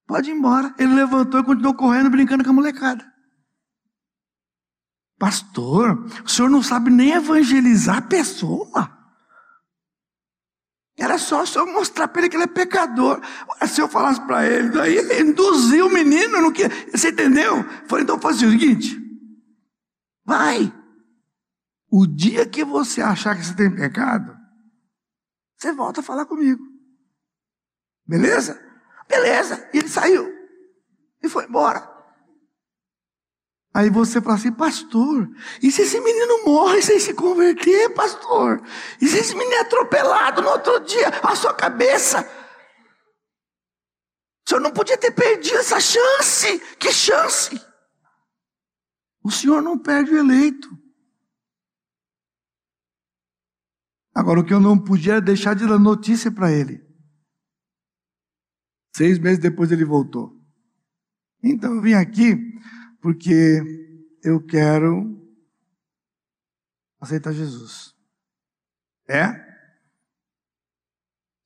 Pode 0.05 0.29
ir 0.29 0.33
embora. 0.33 0.73
Ele 0.77 0.93
levantou 0.93 1.39
e 1.39 1.43
continuou 1.43 1.73
correndo, 1.73 2.09
brincando 2.09 2.43
com 2.43 2.49
a 2.49 2.53
molecada. 2.53 3.11
Pastor, 5.17 6.05
o 6.25 6.29
senhor 6.29 6.49
não 6.49 6.61
sabe 6.61 6.89
nem 6.89 7.11
evangelizar 7.13 7.97
a 7.97 8.01
pessoa. 8.01 8.91
Era 10.97 11.17
só, 11.17 11.45
só 11.45 11.65
mostrar 11.65 12.07
para 12.07 12.21
ele 12.21 12.29
que 12.29 12.35
ele 12.35 12.43
é 12.43 12.47
pecador. 12.47 13.21
Se 13.67 13.81
eu 13.81 13.87
falasse 13.87 14.21
para 14.21 14.45
ele, 14.45 14.69
daí 14.69 15.21
induziu 15.21 15.87
o 15.87 15.93
menino, 15.93 16.41
não 16.41 16.51
quer. 16.51 16.69
Você 16.91 17.09
entendeu? 17.09 17.63
Falei, 17.87 18.03
então 18.03 18.19
faz 18.19 18.41
o 18.41 18.49
seguinte: 18.51 18.99
vai. 20.25 20.71
O 21.95 22.07
dia 22.07 22.49
que 22.49 22.65
você 22.65 23.03
achar 23.03 23.35
que 23.35 23.45
você 23.45 23.55
tem 23.55 23.69
pecado, 23.69 24.35
você 25.55 25.71
volta 25.71 25.99
a 25.99 26.03
falar 26.03 26.25
comigo. 26.25 26.63
Beleza? 28.03 28.59
Beleza. 29.07 29.69
E 29.71 29.77
ele 29.77 29.87
saiu. 29.87 30.27
E 31.21 31.29
foi 31.29 31.45
embora. 31.45 31.87
Aí 33.71 33.91
você 33.91 34.19
fala 34.19 34.33
assim, 34.33 34.51
pastor, 34.51 35.29
e 35.61 35.71
se 35.71 35.83
esse 35.83 35.99
menino 35.99 36.45
morre 36.45 36.81
sem 36.81 36.99
se 36.99 37.13
converter, 37.13 37.93
pastor? 37.93 38.63
E 38.99 39.07
se 39.07 39.19
esse 39.19 39.35
menino 39.35 39.57
é 39.57 39.59
atropelado 39.59 40.41
no 40.41 40.49
outro 40.49 40.79
dia, 40.79 41.09
a 41.21 41.35
sua 41.35 41.53
cabeça? 41.53 42.27
O 44.43 44.49
senhor 44.49 44.61
não 44.61 44.71
podia 44.71 44.97
ter 44.97 45.11
perdido 45.11 45.59
essa 45.59 45.79
chance. 45.79 46.57
Que 46.79 46.91
chance? 46.91 47.61
O 49.23 49.29
senhor 49.29 49.61
não 49.61 49.77
perde 49.77 50.11
o 50.11 50.17
eleito. 50.17 50.82
Agora, 54.13 54.39
o 54.39 54.45
que 54.45 54.53
eu 54.53 54.59
não 54.59 54.77
podia 54.77 55.13
era 55.13 55.21
deixar 55.21 55.55
de 55.55 55.65
dar 55.65 55.79
notícia 55.79 56.31
para 56.31 56.51
ele. 56.51 56.83
Seis 58.95 59.17
meses 59.17 59.39
depois 59.39 59.71
ele 59.71 59.83
voltou. 59.83 60.39
Então 61.41 61.75
eu 61.75 61.81
vim 61.81 61.93
aqui 61.93 62.37
porque 63.01 63.59
eu 64.23 64.39
quero 64.45 65.19
aceitar 67.01 67.33
Jesus. 67.33 67.93
É? 69.09 69.43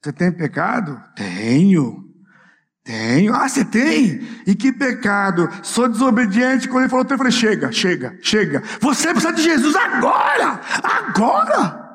Você 0.03 0.13
tem 0.13 0.32
pecado? 0.32 1.01
Tenho. 1.15 2.05
Tenho. 2.84 3.34
Ah, 3.34 3.49
você 3.49 3.65
tem? 3.65 4.22
E 4.45 4.55
que 4.55 4.72
pecado? 4.72 5.49
Sou 5.63 5.89
desobediente. 5.89 6.68
Quando 6.68 6.82
ele 6.82 6.89
falou, 6.89 7.05
eu 7.09 7.18
falei: 7.18 7.32
chega, 7.32 7.72
chega, 7.72 8.18
chega. 8.22 8.61
Você 8.80 9.11
precisa 9.11 9.34
de 9.34 9.41
Jesus 9.41 9.76
agora! 9.76 10.61
Agora! 10.84 11.87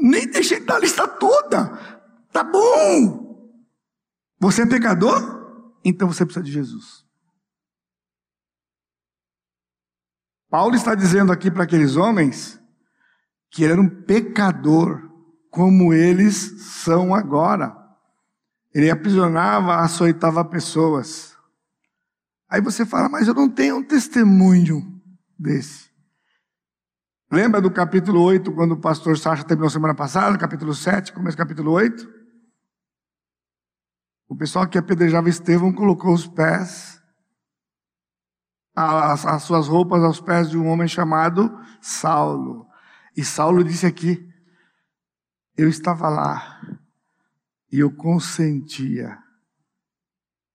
Nem 0.00 0.26
deixei 0.30 0.60
da 0.60 0.78
lista 0.78 1.06
toda. 1.06 1.68
Tá 2.32 2.42
bom. 2.42 3.30
Você 4.38 4.62
é 4.62 4.66
pecador? 4.66 5.40
Então 5.84 6.08
você 6.08 6.24
precisa 6.24 6.44
de 6.44 6.50
Jesus. 6.50 7.04
Paulo 10.48 10.74
está 10.74 10.94
dizendo 10.94 11.30
aqui 11.30 11.50
para 11.50 11.64
aqueles 11.64 11.96
homens 11.96 12.60
que 13.50 13.62
ele 13.62 13.72
era 13.72 13.80
um 13.80 13.88
pecador, 13.88 15.10
como 15.50 15.92
eles 15.92 16.62
são 16.82 17.14
agora. 17.14 17.76
Ele 18.72 18.90
aprisionava, 18.90 19.76
açoitava 19.76 20.44
pessoas. 20.44 21.36
Aí 22.48 22.60
você 22.60 22.86
fala, 22.86 23.08
mas 23.08 23.28
eu 23.28 23.34
não 23.34 23.48
tenho 23.48 23.76
um 23.76 23.82
testemunho 23.82 25.00
desse. 25.38 25.89
Lembra 27.32 27.60
do 27.60 27.70
capítulo 27.70 28.22
8, 28.22 28.52
quando 28.52 28.72
o 28.72 28.80
pastor 28.80 29.16
Sacha 29.16 29.44
terminou 29.44 29.70
semana 29.70 29.94
passada, 29.94 30.36
capítulo 30.36 30.74
7, 30.74 31.12
começo 31.12 31.36
capítulo 31.36 31.70
8? 31.70 32.12
O 34.28 34.36
pessoal 34.36 34.68
que 34.68 34.76
apedrejava 34.76 35.28
Estevão 35.28 35.72
colocou 35.72 36.12
os 36.12 36.26
pés 36.26 37.00
as, 38.74 39.24
as 39.24 39.42
suas 39.44 39.68
roupas 39.68 40.02
aos 40.02 40.20
pés 40.20 40.50
de 40.50 40.58
um 40.58 40.66
homem 40.66 40.88
chamado 40.88 41.56
Saulo. 41.80 42.66
E 43.16 43.24
Saulo 43.24 43.62
disse 43.62 43.86
aqui: 43.86 44.28
Eu 45.56 45.68
estava 45.68 46.08
lá 46.08 46.60
e 47.70 47.78
eu 47.78 47.94
consentia 47.94 49.16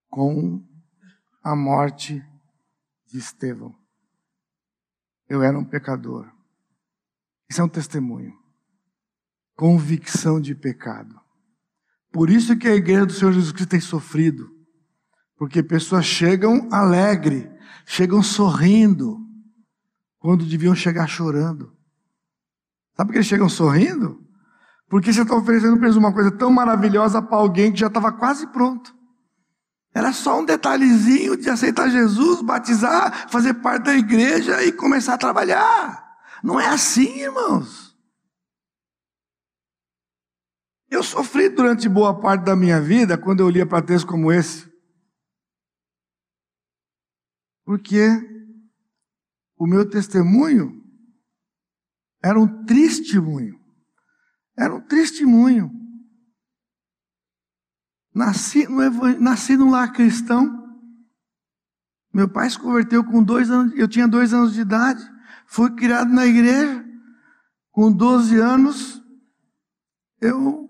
com 0.09 0.61
a 1.41 1.55
morte 1.55 2.21
de 3.07 3.17
Estevão. 3.17 3.73
Eu 5.29 5.41
era 5.41 5.57
um 5.57 5.63
pecador. 5.63 6.34
Isso 7.49 7.61
é 7.61 7.63
um 7.63 7.69
testemunho. 7.69 8.33
Convicção 9.55 10.39
de 10.39 10.53
pecado. 10.53 11.15
Por 12.11 12.29
isso 12.29 12.57
que 12.57 12.67
a 12.67 12.75
igreja 12.75 13.05
do 13.05 13.13
Senhor 13.13 13.33
Jesus 13.33 13.51
Cristo 13.51 13.69
tem 13.69 13.79
sofrido. 13.79 14.49
Porque 15.37 15.61
pessoas 15.61 16.05
chegam 16.05 16.67
alegre 16.71 17.55
chegam 17.85 18.21
sorrindo, 18.23 19.19
quando 20.19 20.45
deviam 20.45 20.75
chegar 20.75 21.07
chorando. 21.07 21.71
Sabe 22.95 23.07
por 23.07 23.13
que 23.13 23.17
eles 23.19 23.27
chegam 23.27 23.47
sorrindo? 23.47 24.23
Porque 24.89 25.13
você 25.13 25.21
está 25.21 25.35
oferecendo 25.35 25.77
para 25.77 25.85
eles 25.85 25.97
uma 25.97 26.13
coisa 26.13 26.31
tão 26.31 26.51
maravilhosa 26.51 27.21
para 27.21 27.37
alguém 27.37 27.71
que 27.71 27.79
já 27.79 27.87
estava 27.87 28.11
quase 28.11 28.47
pronto. 28.47 28.95
Era 29.93 30.11
só 30.11 30.39
um 30.39 30.45
detalhezinho 30.45 31.37
de 31.37 31.49
aceitar 31.49 31.89
Jesus, 31.89 32.41
batizar, 32.41 33.29
fazer 33.29 33.55
parte 33.55 33.85
da 33.85 33.95
igreja 33.95 34.63
e 34.63 34.71
começar 34.71 35.13
a 35.13 35.17
trabalhar. 35.17 36.04
Não 36.45 36.59
é 36.59 36.67
assim, 36.67 37.21
irmãos. 37.21 37.97
Eu 40.91 41.01
sofri 41.01 41.49
durante 41.49 41.89
boa 41.89 42.21
parte 42.21 42.45
da 42.45 42.55
minha 42.55 42.79
vida 42.79 43.17
quando 43.17 43.39
eu 43.39 43.49
lia 43.49 43.67
para 43.67 43.83
textos 43.83 44.07
como 44.07 44.31
esse. 44.31 44.71
Porque 47.63 47.99
o 49.57 49.65
meu 49.65 49.89
testemunho 49.89 50.85
era 52.23 52.39
um 52.39 52.63
testemunho. 52.63 53.59
Era 54.55 54.75
um 54.75 54.81
testemunho. 54.81 55.71
Nasci 58.13 58.67
no, 58.67 59.19
nasci 59.19 59.57
num 59.57 59.71
lar 59.71 59.91
cristão. 59.91 60.63
Meu 62.13 62.31
pai 62.31 62.51
se 62.51 62.59
converteu 62.59 63.03
com 63.03 63.23
dois 63.23 63.49
anos, 63.49 63.73
eu 63.75 63.87
tinha 63.87 64.07
dois 64.07 64.31
anos 64.31 64.53
de 64.53 64.61
idade. 64.61 65.14
Fui 65.47 65.71
criado 65.75 66.11
na 66.13 66.25
igreja. 66.25 66.83
Com 67.71 67.91
12 67.91 68.37
anos, 68.37 69.01
eu 70.21 70.69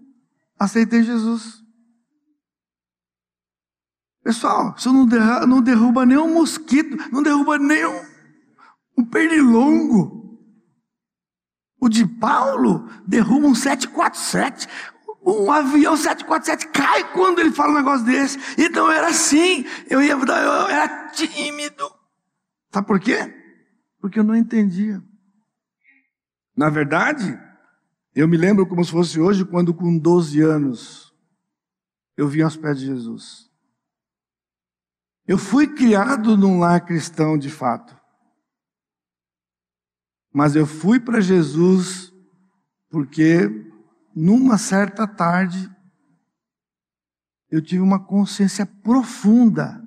aceitei 0.60 1.04
Jesus. 1.04 1.64
Pessoal, 4.24 4.74
isso 4.76 4.92
não 4.92 5.06
derruba, 5.06 5.46
não 5.46 5.62
derruba 5.62 6.06
mosquito, 6.06 6.98
não 7.12 7.22
derruba 7.22 7.60
nenhum 7.60 8.16
um 8.98 9.04
pernilongo. 9.04 10.40
O 11.80 11.90
de 11.90 12.08
Paulo 12.08 12.90
derruba 13.06 13.48
um 13.48 13.56
747. 13.56 14.68
Um 15.24 15.52
avião 15.52 15.98
747 15.98 16.68
cai 16.68 17.12
quando 17.12 17.40
ele 17.40 17.52
fala 17.52 17.74
um 17.74 17.78
negócio 17.78 18.06
desse. 18.06 18.38
Então 18.58 18.92
era 18.92 19.08
assim. 19.08 19.66
Eu 19.90 20.02
ia 20.02 20.14
eu 20.14 20.68
era 20.68 21.10
tímido. 21.10 21.92
Sabe 22.72 22.88
por 22.88 23.00
quê? 23.00 23.34
Porque 24.06 24.20
eu 24.20 24.24
não 24.24 24.36
entendia. 24.36 25.04
Na 26.56 26.70
verdade, 26.70 27.40
eu 28.14 28.28
me 28.28 28.38
lembro 28.38 28.68
como 28.68 28.86
se 28.86 28.92
fosse 28.92 29.20
hoje, 29.20 29.44
quando 29.44 29.74
com 29.74 29.98
12 29.98 30.42
anos 30.42 31.12
eu 32.16 32.28
vim 32.28 32.42
aos 32.42 32.56
pés 32.56 32.78
de 32.78 32.86
Jesus. 32.86 33.50
Eu 35.26 35.40
fui 35.40 35.74
criado 35.74 36.38
num 36.38 36.60
lar 36.60 36.86
cristão 36.86 37.36
de 37.36 37.50
fato. 37.50 38.00
Mas 40.32 40.56
eu 40.56 40.68
fui 40.68 41.00
para 41.00 41.20
Jesus 41.20 42.14
porque 42.92 43.50
numa 44.16 44.60
certa 44.60 45.08
tarde 45.08 45.68
eu 47.50 47.60
tive 47.60 47.82
uma 47.82 48.06
consciência 48.06 48.68
profunda 48.68 49.84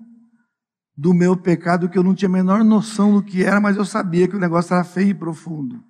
do 0.98 1.14
meu 1.14 1.36
pecado 1.36 1.88
que 1.88 1.96
eu 1.96 2.02
não 2.02 2.12
tinha 2.12 2.28
a 2.28 2.32
menor 2.32 2.64
noção 2.64 3.14
do 3.14 3.22
que 3.22 3.44
era, 3.44 3.60
mas 3.60 3.76
eu 3.76 3.84
sabia 3.84 4.26
que 4.26 4.34
o 4.34 4.40
negócio 4.40 4.74
era 4.74 4.82
feio 4.82 5.10
e 5.10 5.14
profundo. 5.14 5.80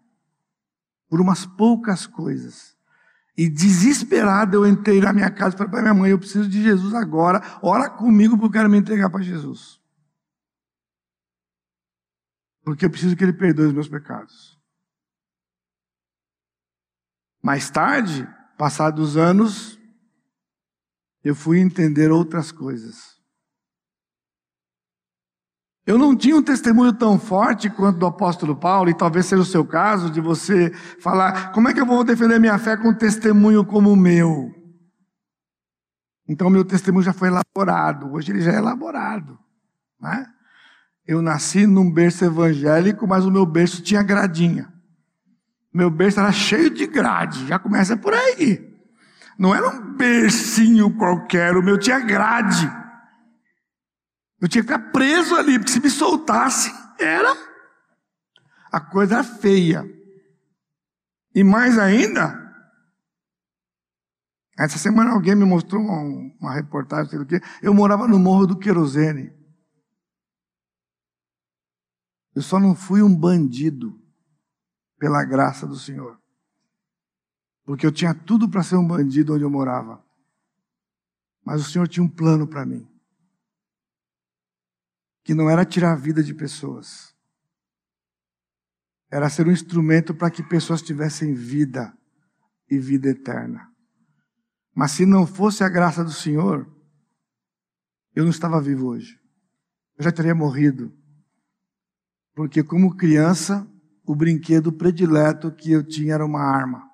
Por 1.09 1.19
umas 1.19 1.47
poucas 1.47 2.07
coisas. 2.07 2.77
E 3.35 3.49
desesperado 3.49 4.55
eu 4.55 4.67
entrei 4.67 5.01
na 5.01 5.11
minha 5.11 5.31
casa 5.31 5.55
e 5.55 5.59
falei 5.59 5.71
para 5.71 5.81
minha 5.81 5.95
mãe: 5.95 6.11
eu 6.11 6.19
preciso 6.19 6.47
de 6.47 6.63
Jesus 6.63 6.93
agora, 6.93 7.41
ora 7.63 7.89
comigo 7.89 8.37
porque 8.37 8.59
eu 8.59 8.61
quero 8.61 8.69
me 8.69 8.77
entregar 8.77 9.09
para 9.09 9.23
Jesus. 9.23 9.81
Porque 12.63 12.85
eu 12.85 12.91
preciso 12.91 13.17
que 13.17 13.25
Ele 13.25 13.33
perdoe 13.33 13.69
os 13.69 13.73
meus 13.73 13.89
pecados. 13.89 14.61
Mais 17.43 17.71
tarde, 17.71 18.29
passados 18.59 19.17
anos, 19.17 19.81
eu 21.25 21.35
fui 21.35 21.61
entender 21.61 22.11
outras 22.11 22.53
coisas. 22.53 23.18
Eu 25.89 25.97
não 25.97 26.15
tinha 26.15 26.37
um 26.37 26.43
testemunho 26.43 26.93
tão 26.93 27.19
forte 27.19 27.71
quanto 27.71 27.99
do 27.99 28.05
apóstolo 28.05 28.55
Paulo, 28.55 28.91
e 28.91 28.95
talvez 28.95 29.25
seja 29.25 29.41
o 29.41 29.47
seu 29.47 29.65
caso, 29.65 30.11
de 30.11 30.21
você 30.21 30.71
falar: 31.01 31.51
como 31.53 31.67
é 31.67 31.73
que 31.73 31.81
eu 31.81 31.87
vou 31.87 32.05
defender 32.05 32.39
minha 32.39 32.59
fé 32.59 32.77
com 32.77 32.91
um 32.91 32.95
testemunho 32.95 33.65
como 33.65 33.91
o 33.91 33.97
meu? 33.97 34.55
Então, 36.29 36.51
meu 36.51 36.63
testemunho 36.63 37.07
já 37.07 37.15
foi 37.15 37.29
elaborado, 37.29 38.13
hoje 38.13 38.33
ele 38.33 38.43
já 38.43 38.53
é 38.53 38.57
elaborado. 38.57 39.39
Né? 39.99 40.27
Eu 41.07 41.23
nasci 41.23 41.67
num 41.67 41.91
berço 41.91 42.23
evangélico, 42.23 43.09
mas 43.09 43.25
o 43.25 43.31
meu 43.31 43.47
berço 43.47 43.81
tinha 43.81 44.03
gradinha. 44.03 44.71
Meu 45.73 45.91
berço 45.91 46.21
era 46.21 46.31
cheio 46.33 46.69
de 46.69 46.87
grade, 46.87 47.47
já 47.47 47.59
começa 47.59 47.97
por 47.97 48.13
aí. 48.13 48.79
Não 49.39 49.55
era 49.55 49.67
um 49.67 49.97
bercinho 49.97 50.95
qualquer, 50.99 51.57
o 51.57 51.63
meu 51.63 51.79
tinha 51.79 51.99
grade. 51.99 52.71
Eu 54.41 54.49
tinha 54.49 54.63
que 54.63 54.73
ficar 54.73 54.91
preso 54.93 55.35
ali, 55.35 55.59
porque 55.59 55.73
se 55.73 55.81
me 55.81 55.91
soltasse, 55.91 56.71
era. 56.99 57.35
A 58.71 58.81
coisa 58.81 59.17
era 59.17 59.25
feia. 59.25 59.85
E 61.35 61.43
mais 61.43 61.79
ainda, 61.79 62.49
essa 64.59 64.79
semana 64.79 65.13
alguém 65.13 65.35
me 65.35 65.45
mostrou 65.45 65.83
uma, 65.83 66.01
uma 66.41 66.55
reportagem, 66.55 67.11
sei 67.11 67.19
do 67.19 67.27
que. 67.27 67.41
Eu 67.63 67.73
morava 67.73 68.09
no 68.09 68.19
Morro 68.19 68.47
do 68.47 68.59
Querosene. 68.59 69.33
Eu 72.35 72.43
só 72.43 72.59
não 72.59 72.75
fui 72.75 73.03
um 73.03 73.15
bandido 73.15 74.01
pela 74.99 75.25
graça 75.25 75.67
do 75.67 75.77
Senhor. 75.77 76.21
Porque 77.65 77.87
eu 77.87 77.93
tinha 77.93 78.15
tudo 78.15 78.49
para 78.49 78.63
ser 78.63 78.77
um 78.77 78.87
bandido 78.87 79.35
onde 79.35 79.45
eu 79.45 79.51
morava. 79.51 80.05
Mas 81.45 81.61
o 81.61 81.71
Senhor 81.71 81.87
tinha 81.87 82.03
um 82.03 82.09
plano 82.09 82.47
para 82.47 82.65
mim. 82.65 82.87
Que 85.29 85.35
não 85.35 85.51
era 85.51 85.63
tirar 85.63 85.93
a 85.93 85.95
vida 85.95 86.23
de 86.23 86.33
pessoas. 86.33 87.15
Era 89.11 89.29
ser 89.29 89.47
um 89.47 89.53
instrumento 89.53 90.15
para 90.15 90.31
que 90.31 90.43
pessoas 90.43 90.81
tivessem 90.81 91.35
vida 91.35 91.95
e 92.67 92.79
vida 92.79 93.11
eterna. 93.11 93.71
Mas 94.75 94.93
se 94.93 95.05
não 95.05 95.27
fosse 95.27 95.63
a 95.63 95.69
graça 95.69 96.03
do 96.03 96.11
Senhor, 96.11 96.67
eu 98.15 98.25
não 98.25 98.31
estava 98.31 98.59
vivo 98.59 98.87
hoje. 98.87 99.21
Eu 99.99 100.05
já 100.05 100.11
teria 100.11 100.35
morrido. 100.35 100.97
Porque, 102.35 102.63
como 102.63 102.97
criança, 102.97 103.71
o 104.07 104.15
brinquedo 104.15 104.73
predileto 104.73 105.53
que 105.53 105.71
eu 105.71 105.87
tinha 105.87 106.15
era 106.15 106.25
uma 106.25 106.41
arma. 106.41 106.91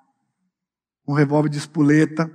Um 1.07 1.13
revólver 1.13 1.47
de 1.47 1.57
espoleta. 1.57 2.29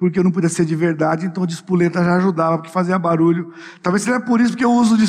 Porque 0.00 0.18
eu 0.18 0.24
não 0.24 0.32
podia 0.32 0.48
ser 0.48 0.64
de 0.64 0.74
verdade, 0.74 1.26
então 1.26 1.46
de 1.46 1.52
espoleta 1.52 2.02
já 2.02 2.16
ajudava, 2.16 2.56
porque 2.56 2.72
fazia 2.72 2.98
barulho. 2.98 3.52
Talvez 3.82 4.02
seja 4.02 4.18
por 4.18 4.40
isso 4.40 4.56
que 4.56 4.64
eu 4.64 4.72
uso 4.72 4.96
de 4.96 5.04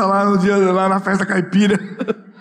lá, 0.00 0.24
no 0.24 0.36
dia, 0.36 0.56
lá 0.56 0.88
na 0.88 0.98
festa 0.98 1.24
caipira. 1.24 1.78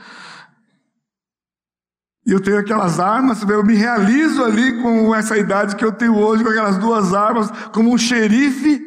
E 2.24 2.32
eu 2.32 2.40
tenho 2.40 2.60
aquelas 2.60 3.00
armas, 3.00 3.42
eu 3.42 3.66
me 3.66 3.74
realizo 3.74 4.44
ali 4.44 4.80
com 4.80 5.14
essa 5.14 5.36
idade 5.36 5.76
que 5.76 5.84
eu 5.84 5.92
tenho 5.92 6.16
hoje, 6.16 6.44
com 6.44 6.52
aquelas 6.52 6.78
duas 6.78 7.16
armas, 7.16 7.50
como 7.74 7.92
um 7.92 7.98
xerife. 7.98 8.80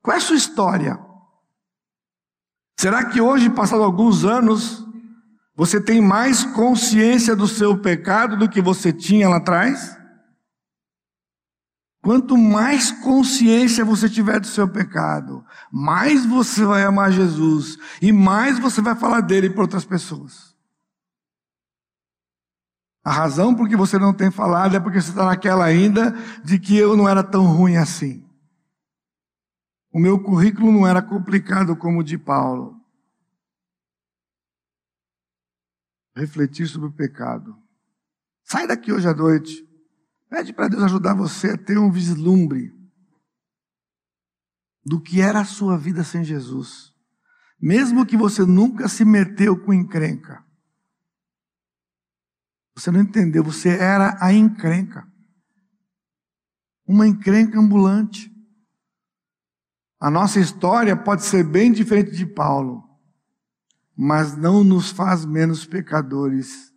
Qual 0.00 0.14
é 0.14 0.18
a 0.18 0.22
sua 0.22 0.36
história? 0.36 0.96
Será 2.78 3.04
que 3.04 3.20
hoje, 3.20 3.50
passado 3.50 3.82
alguns 3.82 4.24
anos, 4.24 4.86
você 5.56 5.80
tem 5.80 6.00
mais 6.00 6.44
consciência 6.44 7.34
do 7.34 7.48
seu 7.48 7.76
pecado 7.76 8.36
do 8.36 8.48
que 8.48 8.62
você 8.62 8.92
tinha 8.92 9.28
lá 9.28 9.38
atrás? 9.38 9.99
Quanto 12.02 12.36
mais 12.36 12.90
consciência 12.90 13.84
você 13.84 14.08
tiver 14.08 14.40
do 14.40 14.46
seu 14.46 14.66
pecado, 14.66 15.44
mais 15.70 16.24
você 16.24 16.64
vai 16.64 16.82
amar 16.82 17.12
Jesus 17.12 17.76
e 18.00 18.10
mais 18.10 18.58
você 18.58 18.80
vai 18.80 18.94
falar 18.94 19.20
dele 19.20 19.50
para 19.50 19.62
outras 19.62 19.84
pessoas. 19.84 20.56
A 23.04 23.12
razão 23.12 23.54
por 23.54 23.68
que 23.68 23.76
você 23.76 23.98
não 23.98 24.14
tem 24.14 24.30
falado 24.30 24.76
é 24.76 24.80
porque 24.80 25.00
você 25.00 25.10
está 25.10 25.26
naquela 25.26 25.64
ainda 25.64 26.12
de 26.42 26.58
que 26.58 26.76
eu 26.76 26.96
não 26.96 27.08
era 27.08 27.22
tão 27.22 27.44
ruim 27.44 27.76
assim. 27.76 28.26
O 29.92 29.98
meu 29.98 30.22
currículo 30.22 30.70
não 30.72 30.86
era 30.86 31.02
complicado 31.02 31.76
como 31.76 32.00
o 32.00 32.04
de 32.04 32.16
Paulo. 32.16 32.80
Refletir 36.14 36.66
sobre 36.66 36.88
o 36.88 36.92
pecado. 36.92 37.56
Sai 38.44 38.66
daqui 38.66 38.92
hoje 38.92 39.08
à 39.08 39.14
noite. 39.14 39.69
Pede 40.30 40.52
para 40.52 40.68
Deus 40.68 40.84
ajudar 40.84 41.12
você 41.12 41.50
a 41.50 41.58
ter 41.58 41.76
um 41.76 41.90
vislumbre 41.90 42.72
do 44.86 45.00
que 45.00 45.20
era 45.20 45.40
a 45.40 45.44
sua 45.44 45.76
vida 45.76 46.04
sem 46.04 46.22
Jesus. 46.22 46.94
Mesmo 47.60 48.06
que 48.06 48.16
você 48.16 48.46
nunca 48.46 48.88
se 48.88 49.04
meteu 49.04 49.60
com 49.60 49.74
encrenca. 49.74 50.44
Você 52.76 52.92
não 52.92 53.00
entendeu, 53.00 53.42
você 53.42 53.70
era 53.70 54.16
a 54.20 54.32
encrenca. 54.32 55.06
Uma 56.86 57.08
encrenca 57.08 57.58
ambulante. 57.58 58.30
A 59.98 60.10
nossa 60.10 60.38
história 60.38 60.96
pode 60.96 61.24
ser 61.24 61.44
bem 61.44 61.72
diferente 61.72 62.12
de 62.12 62.24
Paulo, 62.24 62.88
mas 63.96 64.36
não 64.36 64.62
nos 64.62 64.90
faz 64.90 65.26
menos 65.26 65.66
pecadores 65.66 66.72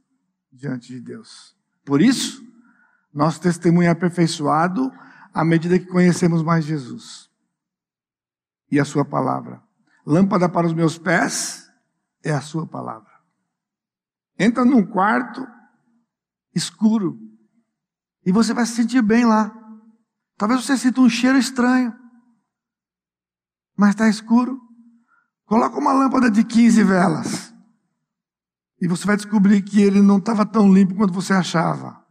diante 0.52 0.88
de 0.88 1.00
Deus. 1.00 1.56
Por 1.86 2.02
isso, 2.02 2.44
nosso 3.14 3.40
testemunho 3.40 3.88
é 3.88 3.92
aperfeiçoado 3.92 4.92
à 5.34 5.46
medida 5.46 5.78
que 5.78 5.86
conhecemos 5.86 6.42
mais 6.42 6.66
Jesus 6.66 7.30
e 8.72 8.80
a 8.80 8.86
Sua 8.86 9.06
palavra. 9.06 9.62
Lâmpada 10.06 10.50
para 10.50 10.66
os 10.66 10.74
meus 10.74 10.98
pés 10.98 11.72
é 12.24 12.32
a 12.32 12.42
Sua 12.42 12.66
palavra. 12.66 13.12
Entra 14.38 14.66
num 14.66 14.84
quarto 14.84 15.46
escuro. 16.56 17.20
E 18.26 18.32
você 18.32 18.54
vai 18.54 18.66
se 18.66 18.74
sentir 18.74 19.02
bem 19.02 19.26
lá. 19.26 19.54
Talvez 20.38 20.66
você 20.66 20.78
sinta 20.78 21.02
um 21.02 21.10
cheiro 21.10 21.38
estranho. 21.38 21.94
Mas 23.78 23.92
está 23.92 24.10
escuro. 24.10 24.60
Coloca 25.46 25.78
uma 25.78 25.94
lâmpada 25.94 26.32
de 26.32 26.44
15 26.44 26.84
velas. 26.84 27.54
E 28.82 28.88
você 28.88 29.06
vai 29.06 29.16
descobrir 29.16 29.62
que 29.62 29.82
ele 29.82 30.02
não 30.02 30.18
estava 30.18 30.46
tão 30.46 30.74
limpo 30.74 30.96
quanto 30.96 31.14
você 31.14 31.34
achava. 31.34 32.03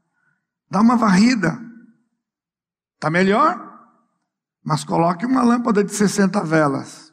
Dá 0.73 0.81
uma 0.81 0.97
varrida. 0.97 1.61
Está 2.95 3.11
melhor? 3.11 3.71
Mas 4.65 4.85
coloque 4.85 5.27
uma 5.27 5.43
lâmpada 5.43 5.85
de 5.85 5.93
60 5.93 6.43
velas. 6.45 7.13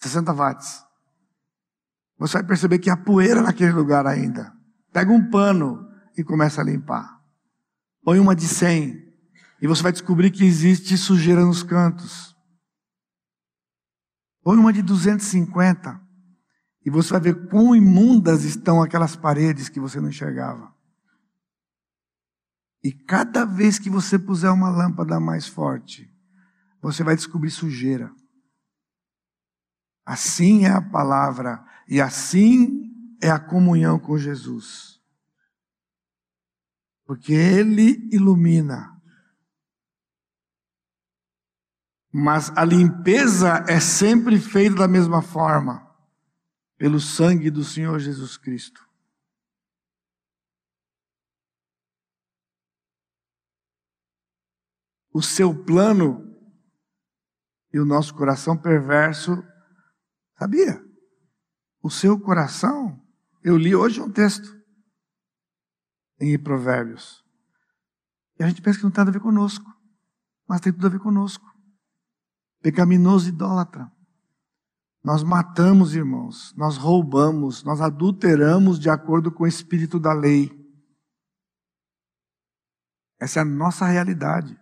60 0.00 0.32
watts. 0.34 0.84
Você 2.18 2.34
vai 2.34 2.42
perceber 2.42 2.78
que 2.78 2.90
há 2.90 2.96
poeira 2.96 3.40
naquele 3.40 3.72
lugar 3.72 4.06
ainda. 4.06 4.52
Pega 4.92 5.10
um 5.10 5.30
pano, 5.30 5.90
e 6.20 6.24
começa 6.24 6.60
a 6.60 6.64
limpar. 6.64 7.18
Põe 8.04 8.18
uma 8.18 8.36
de 8.36 8.46
100 8.46 9.08
e 9.62 9.66
você 9.66 9.82
vai 9.82 9.92
descobrir 9.92 10.30
que 10.30 10.44
existe 10.44 10.98
sujeira 10.98 11.42
nos 11.44 11.62
cantos. 11.62 12.36
Põe 14.42 14.58
uma 14.58 14.72
de 14.72 14.82
250 14.82 15.98
e 16.84 16.90
você 16.90 17.10
vai 17.10 17.20
ver 17.20 17.48
quão 17.48 17.74
imundas 17.74 18.44
estão 18.44 18.82
aquelas 18.82 19.16
paredes 19.16 19.70
que 19.70 19.80
você 19.80 19.98
não 19.98 20.10
enxergava. 20.10 20.69
E 22.82 22.92
cada 22.92 23.44
vez 23.44 23.78
que 23.78 23.90
você 23.90 24.18
puser 24.18 24.50
uma 24.50 24.70
lâmpada 24.70 25.20
mais 25.20 25.46
forte, 25.46 26.10
você 26.80 27.04
vai 27.04 27.14
descobrir 27.14 27.50
sujeira. 27.50 28.10
Assim 30.04 30.64
é 30.64 30.70
a 30.70 30.80
palavra 30.80 31.64
e 31.88 32.00
assim 32.00 32.90
é 33.22 33.30
a 33.30 33.38
comunhão 33.38 33.98
com 33.98 34.16
Jesus 34.16 34.90
porque 37.10 37.32
Ele 37.32 38.08
ilumina. 38.12 38.96
Mas 42.12 42.56
a 42.56 42.64
limpeza 42.64 43.64
é 43.66 43.80
sempre 43.80 44.38
feita 44.38 44.76
da 44.76 44.86
mesma 44.86 45.20
forma, 45.20 45.84
pelo 46.78 47.00
sangue 47.00 47.50
do 47.50 47.64
Senhor 47.64 47.98
Jesus 47.98 48.36
Cristo. 48.36 48.88
O 55.12 55.22
seu 55.22 55.54
plano 55.64 56.30
e 57.72 57.78
o 57.78 57.84
nosso 57.84 58.14
coração 58.14 58.56
perverso, 58.56 59.42
sabia? 60.38 60.84
O 61.82 61.90
seu 61.90 62.18
coração, 62.18 63.00
eu 63.42 63.56
li 63.56 63.74
hoje 63.74 64.00
um 64.00 64.10
texto 64.10 64.60
em 66.20 66.38
Provérbios. 66.38 67.24
E 68.38 68.42
a 68.42 68.48
gente 68.48 68.62
pensa 68.62 68.78
que 68.78 68.84
não 68.84 68.90
tem 68.90 69.00
nada 69.00 69.10
a 69.10 69.12
ver 69.12 69.20
conosco, 69.20 69.66
mas 70.46 70.60
tem 70.60 70.72
tudo 70.72 70.86
a 70.86 70.90
ver 70.90 71.00
conosco. 71.00 71.44
Pecaminoso 72.62 73.28
idólatra. 73.28 73.90
Nós 75.02 75.22
matamos, 75.22 75.94
irmãos, 75.94 76.54
nós 76.56 76.76
roubamos, 76.76 77.64
nós 77.64 77.80
adulteramos 77.80 78.78
de 78.78 78.90
acordo 78.90 79.32
com 79.32 79.44
o 79.44 79.46
espírito 79.46 79.98
da 79.98 80.12
lei. 80.12 80.50
Essa 83.18 83.40
é 83.40 83.42
a 83.42 83.46
nossa 83.46 83.86
realidade. 83.86 84.60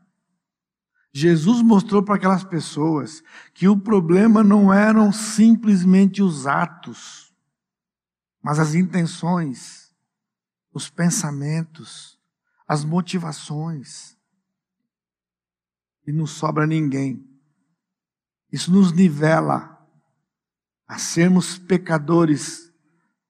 Jesus 1.13 1.63
mostrou 1.63 2.03
para 2.03 2.17
aquelas 2.17 2.45
pessoas 2.45 3.23
que 3.55 3.67
o 3.67 3.79
problema 3.79 4.45
não 4.45 4.73
eram 4.73 5.13
simplesmente 5.13 6.23
os 6.23 6.47
atos, 6.47 7.33
mas 8.43 8.59
as 8.59 8.75
intenções 8.75 9.89
os 10.79 10.89
pensamentos, 10.89 12.19
as 12.67 12.85
motivações. 12.85 14.17
E 16.07 16.13
não 16.13 16.27
sobra 16.27 16.67
ninguém. 16.67 17.29
Isso 18.51 18.73
nos 18.73 18.93
nivela 18.93 19.77
a 20.87 20.99
sermos 20.99 21.59
pecadores 21.59 22.73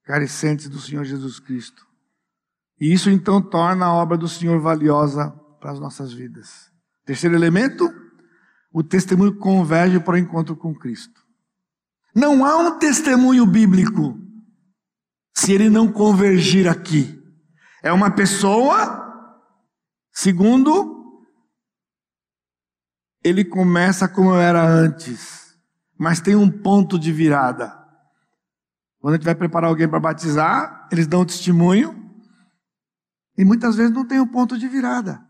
carecentes 0.05 0.69
do 0.69 0.79
Senhor 0.79 1.05
Jesus 1.05 1.41
Cristo. 1.41 1.87
E 2.81 2.93
isso 2.93 3.11
então 3.11 3.43
torna 3.43 3.87
a 3.87 3.93
obra 3.93 4.17
do 4.17 4.29
Senhor 4.29 4.61
valiosa 4.61 5.31
para 5.59 5.73
as 5.73 5.81
nossas 5.81 6.13
vidas. 6.13 6.68
Terceiro 7.09 7.35
elemento, 7.35 7.91
o 8.71 8.83
testemunho 8.83 9.35
converge 9.39 9.99
para 9.99 10.13
o 10.13 10.19
encontro 10.19 10.55
com 10.55 10.75
Cristo. 10.75 11.25
Não 12.15 12.45
há 12.45 12.59
um 12.59 12.79
testemunho 12.79 13.47
bíblico 13.47 14.21
se 15.35 15.53
ele 15.53 15.71
não 15.71 15.91
convergir 15.91 16.69
aqui. 16.69 17.19
É 17.83 17.91
uma 17.91 18.11
pessoa, 18.11 19.43
segundo, 20.13 21.25
ele 23.25 23.43
começa 23.43 24.07
como 24.07 24.35
era 24.35 24.63
antes, 24.63 25.57
mas 25.99 26.21
tem 26.21 26.37
um 26.37 26.51
ponto 26.51 26.99
de 26.99 27.11
virada. 27.11 27.69
Quando 29.01 29.15
a 29.15 29.17
gente 29.17 29.25
vai 29.25 29.35
preparar 29.35 29.71
alguém 29.71 29.89
para 29.89 29.99
batizar, 29.99 30.87
eles 30.93 31.07
dão 31.07 31.25
testemunho, 31.25 32.07
e 33.35 33.47
muitas 33.47 33.77
vezes 33.77 33.95
não 33.95 34.07
tem 34.07 34.21
um 34.21 34.29
ponto 34.29 34.59
de 34.59 34.69
virada. 34.69 35.27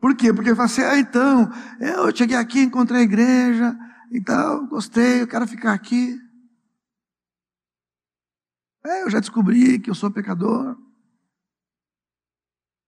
Por 0.00 0.14
quê? 0.14 0.32
Porque 0.32 0.54
fala 0.54 0.66
assim, 0.66 0.82
ah, 0.82 0.98
então, 0.98 1.50
eu 1.80 2.14
cheguei 2.14 2.36
aqui, 2.36 2.60
encontrei 2.60 3.00
a 3.00 3.04
igreja, 3.04 3.76
então, 4.10 4.66
gostei, 4.68 5.22
eu 5.22 5.26
quero 5.26 5.46
ficar 5.46 5.72
aqui. 5.72 6.18
É, 8.86 9.02
eu 9.02 9.10
já 9.10 9.20
descobri 9.20 9.78
que 9.78 9.90
eu 9.90 9.94
sou 9.94 10.10
pecador. 10.10 10.76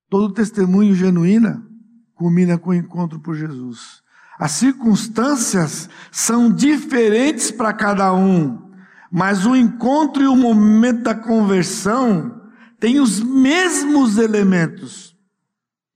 Todo 0.08 0.32
testemunho 0.32 0.94
genuíno 0.94 1.68
culmina 2.14 2.58
com 2.58 2.70
o 2.70 2.74
encontro 2.74 3.20
por 3.20 3.34
Jesus. 3.34 4.02
As 4.38 4.52
circunstâncias 4.52 5.90
são 6.10 6.50
diferentes 6.50 7.50
para 7.50 7.72
cada 7.72 8.12
um, 8.14 8.72
mas 9.10 9.44
o 9.44 9.54
encontro 9.54 10.22
e 10.22 10.26
o 10.26 10.34
momento 10.34 11.02
da 11.02 11.14
conversão 11.14 12.50
têm 12.78 12.98
os 12.98 13.20
mesmos 13.20 14.16
elementos. 14.16 15.09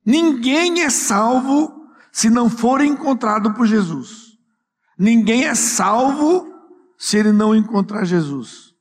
Ninguém 0.05 0.83
é 0.83 0.91
salvo 0.91 1.89
se 2.13 2.29
não 2.29 2.51
for 2.51 2.81
encontrado 2.81 3.55
por 3.55 3.67
Jesus. 3.67 4.39
Ninguém 4.99 5.45
é 5.45 5.55
salvo 5.55 6.53
se 6.99 7.17
ele 7.17 7.33
não 7.33 7.55
encontrar 7.55 8.05
Jesus. 8.05 8.75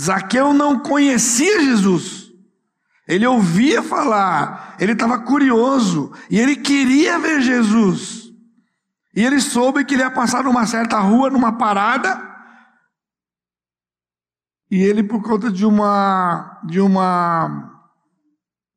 Zaqueu 0.00 0.52
não 0.52 0.80
conhecia 0.80 1.62
Jesus. 1.62 2.26
Ele 3.06 3.26
ouvia 3.26 3.82
falar, 3.82 4.74
ele 4.80 4.92
estava 4.92 5.20
curioso 5.20 6.12
e 6.28 6.40
ele 6.40 6.56
queria 6.56 7.18
ver 7.18 7.40
Jesus. 7.40 8.32
E 9.14 9.24
ele 9.24 9.40
soube 9.40 9.84
que 9.84 9.94
ele 9.94 10.02
ia 10.02 10.10
passar 10.10 10.42
numa 10.44 10.66
certa 10.66 10.98
rua, 10.98 11.30
numa 11.30 11.56
parada, 11.56 12.20
e 14.70 14.82
ele 14.82 15.02
por 15.02 15.22
conta 15.22 15.50
de 15.50 15.64
uma 15.64 16.60
de 16.64 16.80
uma 16.80 17.75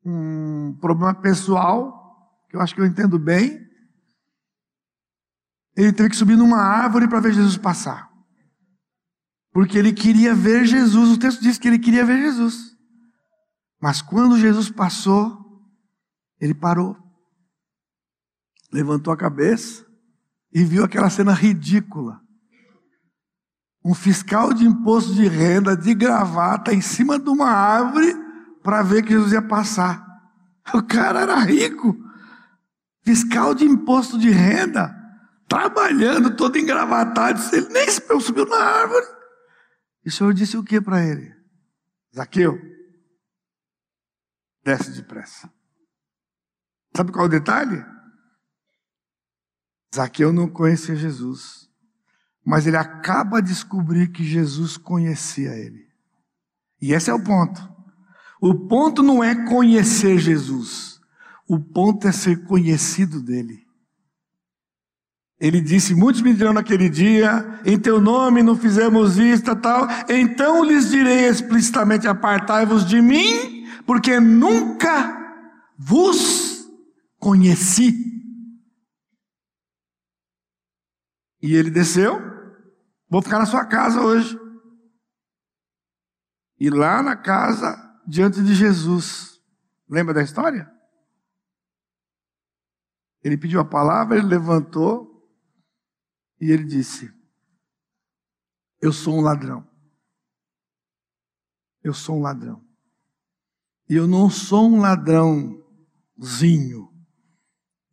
um 0.04 0.76
problema 0.80 1.14
pessoal, 1.14 2.00
que 2.48 2.56
eu 2.56 2.60
acho 2.60 2.74
que 2.74 2.80
eu 2.80 2.86
entendo 2.86 3.18
bem, 3.18 3.68
ele 5.76 5.92
teve 5.92 6.10
que 6.10 6.16
subir 6.16 6.36
numa 6.36 6.58
árvore 6.58 7.08
para 7.08 7.20
ver 7.20 7.32
Jesus 7.32 7.56
passar. 7.56 8.10
Porque 9.52 9.78
ele 9.78 9.92
queria 9.92 10.34
ver 10.34 10.64
Jesus. 10.64 11.10
O 11.10 11.18
texto 11.18 11.40
diz 11.40 11.58
que 11.58 11.68
ele 11.68 11.78
queria 11.78 12.04
ver 12.04 12.18
Jesus. 12.18 12.76
Mas 13.80 14.02
quando 14.02 14.38
Jesus 14.38 14.70
passou, 14.70 15.38
ele 16.40 16.54
parou, 16.54 16.96
levantou 18.72 19.12
a 19.12 19.16
cabeça 19.16 19.84
e 20.52 20.64
viu 20.64 20.84
aquela 20.84 21.10
cena 21.10 21.32
ridícula. 21.32 22.20
Um 23.84 23.94
fiscal 23.94 24.52
de 24.52 24.66
imposto 24.66 25.14
de 25.14 25.26
renda, 25.26 25.76
de 25.76 25.94
gravata, 25.94 26.74
em 26.74 26.80
cima 26.80 27.18
de 27.18 27.30
uma 27.30 27.48
árvore, 27.48 28.14
para 28.62 28.82
ver 28.82 29.02
que 29.02 29.12
Jesus 29.12 29.32
ia 29.32 29.42
passar. 29.42 30.06
O 30.72 30.82
cara 30.82 31.22
era 31.22 31.36
rico, 31.40 31.96
fiscal 33.02 33.54
de 33.56 33.64
imposto 33.64 34.16
de 34.16 34.30
renda, 34.30 34.94
trabalhando, 35.48 36.36
todo 36.36 36.58
engravatado. 36.58 37.40
Ele 37.52 37.68
nem 37.70 37.88
subiu 38.20 38.46
na 38.46 38.56
árvore. 38.56 39.06
E 40.04 40.08
o 40.10 40.12
Senhor 40.12 40.32
disse 40.32 40.56
o 40.56 40.62
que 40.62 40.80
para 40.80 41.04
ele? 41.04 41.34
Zaqueu, 42.14 42.56
desce 44.62 44.92
depressa. 44.92 45.52
Sabe 46.96 47.10
qual 47.10 47.24
é 47.24 47.28
o 47.28 47.30
detalhe? 47.30 47.84
Zaqueu 49.94 50.32
não 50.32 50.48
conhecia 50.48 50.94
Jesus, 50.94 51.68
mas 52.44 52.66
ele 52.66 52.76
acaba 52.76 53.40
de 53.40 53.48
descobrir 53.48 54.08
que 54.12 54.24
Jesus 54.24 54.76
conhecia 54.76 55.50
ele. 55.56 55.88
E 56.80 56.92
esse 56.92 57.10
é 57.10 57.14
o 57.14 57.22
ponto. 57.22 57.79
O 58.40 58.54
ponto 58.54 59.02
não 59.02 59.22
é 59.22 59.34
conhecer 59.46 60.18
Jesus, 60.18 61.00
o 61.46 61.60
ponto 61.60 62.08
é 62.08 62.12
ser 62.12 62.44
conhecido 62.44 63.20
dele. 63.20 63.66
Ele 65.38 65.60
disse: 65.60 65.94
Muitos 65.94 66.22
me 66.22 66.34
dirão 66.34 66.52
naquele 66.52 66.88
dia, 66.88 67.60
em 67.64 67.78
teu 67.78 68.00
nome 68.00 68.42
não 68.42 68.56
fizemos 68.56 69.18
isto, 69.18 69.54
tal. 69.56 69.86
Então 70.08 70.64
lhes 70.64 70.90
direi 70.90 71.28
explicitamente: 71.28 72.08
Apartai-vos 72.08 72.86
de 72.86 73.00
mim, 73.00 73.66
porque 73.86 74.20
nunca 74.20 75.18
vos 75.78 76.66
conheci. 77.18 78.10
E 81.42 81.54
ele 81.54 81.70
desceu, 81.70 82.20
vou 83.08 83.22
ficar 83.22 83.38
na 83.38 83.46
sua 83.46 83.64
casa 83.64 84.00
hoje. 84.00 84.38
E 86.58 86.68
lá 86.68 87.02
na 87.02 87.16
casa, 87.16 87.89
diante 88.10 88.42
de 88.42 88.54
Jesus, 88.54 89.40
lembra 89.88 90.12
da 90.12 90.20
história? 90.22 90.68
Ele 93.22 93.38
pediu 93.38 93.60
a 93.60 93.64
palavra, 93.64 94.18
ele 94.18 94.26
levantou 94.26 95.24
e 96.40 96.50
ele 96.50 96.64
disse: 96.64 97.08
Eu 98.80 98.92
sou 98.92 99.14
um 99.14 99.20
ladrão. 99.20 99.64
Eu 101.84 101.94
sou 101.94 102.16
um 102.16 102.22
ladrão. 102.22 102.66
E 103.88 103.94
eu 103.94 104.08
não 104.08 104.28
sou 104.28 104.68
um 104.68 104.80
ladrãozinho, 104.80 105.62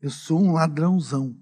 eu 0.02 0.10
sou 0.10 0.42
um 0.42 0.52
ladrãozão. 0.52 1.40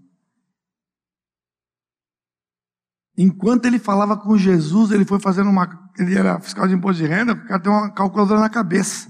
Enquanto 3.17 3.65
ele 3.65 3.79
falava 3.79 4.17
com 4.17 4.37
Jesus, 4.37 4.91
ele 4.91 5.05
foi 5.05 5.19
fazendo 5.19 5.49
uma. 5.49 5.84
Ele 5.97 6.17
era 6.17 6.39
fiscal 6.39 6.67
de 6.67 6.73
imposto 6.73 7.01
de 7.01 7.07
renda, 7.07 7.33
o 7.33 7.47
cara 7.47 7.59
tem 7.59 7.71
uma 7.71 7.89
calculadora 7.91 8.39
na 8.39 8.49
cabeça. 8.49 9.09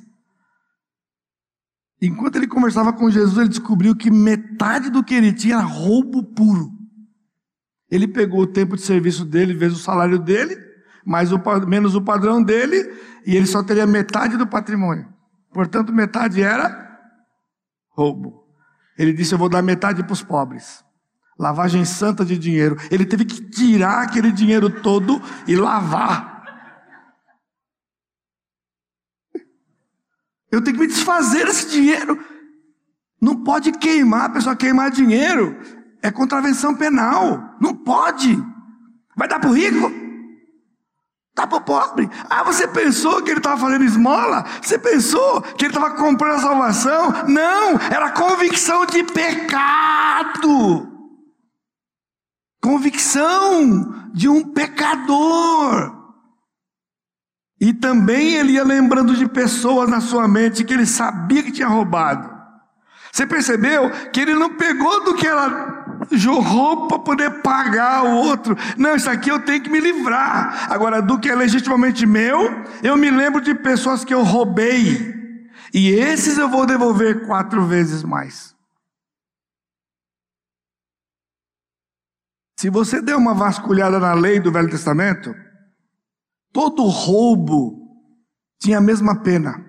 Enquanto 2.01 2.36
ele 2.36 2.47
conversava 2.47 2.93
com 2.93 3.09
Jesus, 3.09 3.38
ele 3.38 3.49
descobriu 3.49 3.95
que 3.95 4.11
metade 4.11 4.89
do 4.89 5.03
que 5.03 5.13
ele 5.13 5.33
tinha 5.33 5.55
era 5.55 5.63
roubo 5.63 6.23
puro. 6.23 6.71
Ele 7.89 8.07
pegou 8.07 8.41
o 8.41 8.47
tempo 8.47 8.75
de 8.75 8.81
serviço 8.81 9.25
dele, 9.25 9.53
vezes 9.53 9.79
o 9.79 9.81
salário 9.81 10.19
dele, 10.19 10.57
mais 11.05 11.31
o, 11.31 11.41
menos 11.67 11.95
o 11.95 12.01
padrão 12.01 12.43
dele, 12.43 12.93
e 13.25 13.36
ele 13.36 13.47
só 13.47 13.63
teria 13.63 13.88
metade 13.88 14.38
do 14.38 14.45
patrimônio. 14.45 15.07
Portanto, 15.53 15.93
metade 15.93 16.41
era 16.41 16.99
roubo. 17.89 18.43
Ele 18.97 19.13
disse: 19.13 19.33
Eu 19.33 19.38
vou 19.38 19.49
dar 19.49 19.61
metade 19.61 20.03
para 20.03 20.13
os 20.13 20.21
pobres. 20.21 20.83
Lavagem 21.38 21.86
santa 21.86 22.25
de 22.25 22.38
dinheiro. 22.38 22.77
Ele 22.91 23.05
teve 23.05 23.25
que 23.25 23.41
tirar 23.49 24.03
aquele 24.03 24.31
dinheiro 24.31 24.69
todo 24.69 25.21
e 25.47 25.55
lavar. 25.55 26.34
Eu 30.56 30.62
tenho 30.62 30.78
que 30.78 30.84
me 30.84 30.88
desfazer 30.88 31.45
desse 31.45 31.70
dinheiro. 31.70 32.18
Não 33.22 33.43
pode 33.43 33.74
queimar, 33.74 34.28
a 34.28 34.30
pessoa 34.30 34.56
queimar 34.56 34.89
dinheiro. 34.89 35.60
É 36.01 36.10
contravenção 36.10 36.74
penal. 36.74 37.58
Não 37.60 37.76
pode. 37.76 38.41
Vai 39.18 39.28
dar 39.28 39.38
para 39.38 39.49
o 39.49 39.53
rico? 39.53 39.91
Dá 41.36 41.45
para 41.45 41.58
o 41.58 41.62
pobre. 41.62 42.10
Ah, 42.30 42.41
você 42.43 42.66
pensou 42.70 43.22
que 43.22 43.32
ele 43.32 43.39
estava 43.39 43.60
fazendo 43.60 43.84
esmola? 43.84 44.45
Você 44.62 44.80
pensou 44.80 45.41
que 45.41 45.66
ele 45.66 45.76
estava 45.76 45.93
comprando 45.95 46.36
a 46.36 46.39
salvação? 46.39 47.12
Não, 47.28 47.78
era 47.91 48.12
convicção 48.12 48.86
de 48.86 49.03
pecado. 49.03 50.88
Convicção 52.62 54.10
de 54.14 54.30
um 54.30 54.53
pecador. 54.53 56.05
E 57.66 57.74
também 57.74 58.36
ele 58.36 58.51
ia 58.51 58.63
lembrando 58.63 59.16
de 59.16 59.28
pessoas 59.28 59.89
na 59.89 59.99
sua 59.99 60.28
mente 60.28 60.63
que 60.63 60.72
ele 60.72 60.86
sabia 60.86 61.41
que 61.41 61.51
tinha 61.51 61.68
roubado. 61.68 62.30
Você 63.11 63.26
percebeu 63.26 63.89
que 64.13 64.20
ele 64.20 64.36
não 64.36 64.53
pegou 64.53 65.03
do 65.03 65.16
que 65.16 65.26
ela 65.26 65.97
jorrou 66.11 66.88
para 66.88 66.99
poder 66.99 67.41
pagar 67.41 68.03
o 68.03 68.18
outro. 68.18 68.55
Não, 68.78 68.95
isso 68.95 69.09
aqui 69.09 69.32
eu 69.32 69.39
tenho 69.39 69.63
que 69.63 69.72
me 69.72 69.80
livrar. 69.80 70.72
Agora, 70.72 71.01
do 71.01 71.18
que 71.18 71.28
é 71.28 71.34
legitimamente 71.34 72.05
meu, 72.05 72.63
eu 72.84 72.95
me 72.95 73.09
lembro 73.09 73.41
de 73.41 73.55
pessoas 73.55 74.05
que 74.05 74.13
eu 74.13 74.22
roubei. 74.22 75.41
E 75.74 75.89
esses 75.89 76.38
eu 76.38 76.47
vou 76.47 76.68
devolver 76.68 77.26
quatro 77.26 77.66
vezes 77.66 78.03
mais. 78.03 78.53
Se 82.59 82.70
você 82.70 83.01
der 83.01 83.16
uma 83.16 83.34
vasculhada 83.34 83.99
na 83.99 84.13
lei 84.13 84.39
do 84.39 84.51
Velho 84.51 84.70
Testamento, 84.70 85.36
todo 86.56 86.86
roubo 86.86 87.86
tinha 88.58 88.78
a 88.78 88.82
mesma 88.82 89.22
pena. 89.22 89.62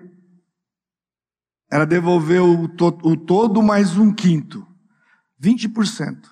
era 1.69 1.85
devolver 1.85 2.41
o, 2.41 2.69
to 2.69 2.97
o 3.03 3.17
todo 3.17 3.61
mais 3.61 3.97
um 3.97 4.13
quinto, 4.13 4.65
20%. 5.43 6.29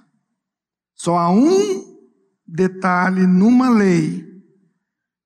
Só 0.94 1.18
há 1.18 1.30
um 1.30 2.00
detalhe 2.48 3.28
numa 3.28 3.70
lei 3.70 4.26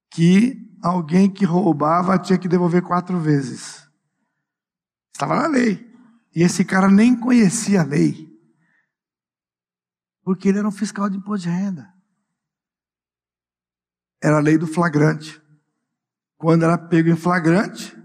que 0.10 0.58
alguém 0.82 1.30
que 1.30 1.46
roubava 1.46 2.18
tinha 2.18 2.40
que 2.40 2.48
devolver 2.48 2.82
quatro 2.82 3.20
vezes. 3.20 3.88
Estava 5.14 5.36
na 5.36 5.46
lei. 5.46 5.88
E 6.36 6.42
esse 6.42 6.66
cara 6.66 6.90
nem 6.90 7.16
conhecia 7.16 7.82
a 7.82 7.86
lei. 7.86 8.28
Porque 10.24 10.50
ele 10.50 10.58
era 10.58 10.68
um 10.68 10.72
fiscal 10.72 11.08
de 11.08 11.18
imposto 11.18 11.48
de 11.48 11.54
renda. 11.54 11.99
Era 14.22 14.38
a 14.38 14.41
lei 14.41 14.57
do 14.57 14.67
flagrante. 14.67 15.41
Quando 16.38 16.63
era 16.63 16.78
pego 16.78 17.09
em 17.09 17.15
flagrante, 17.15 17.97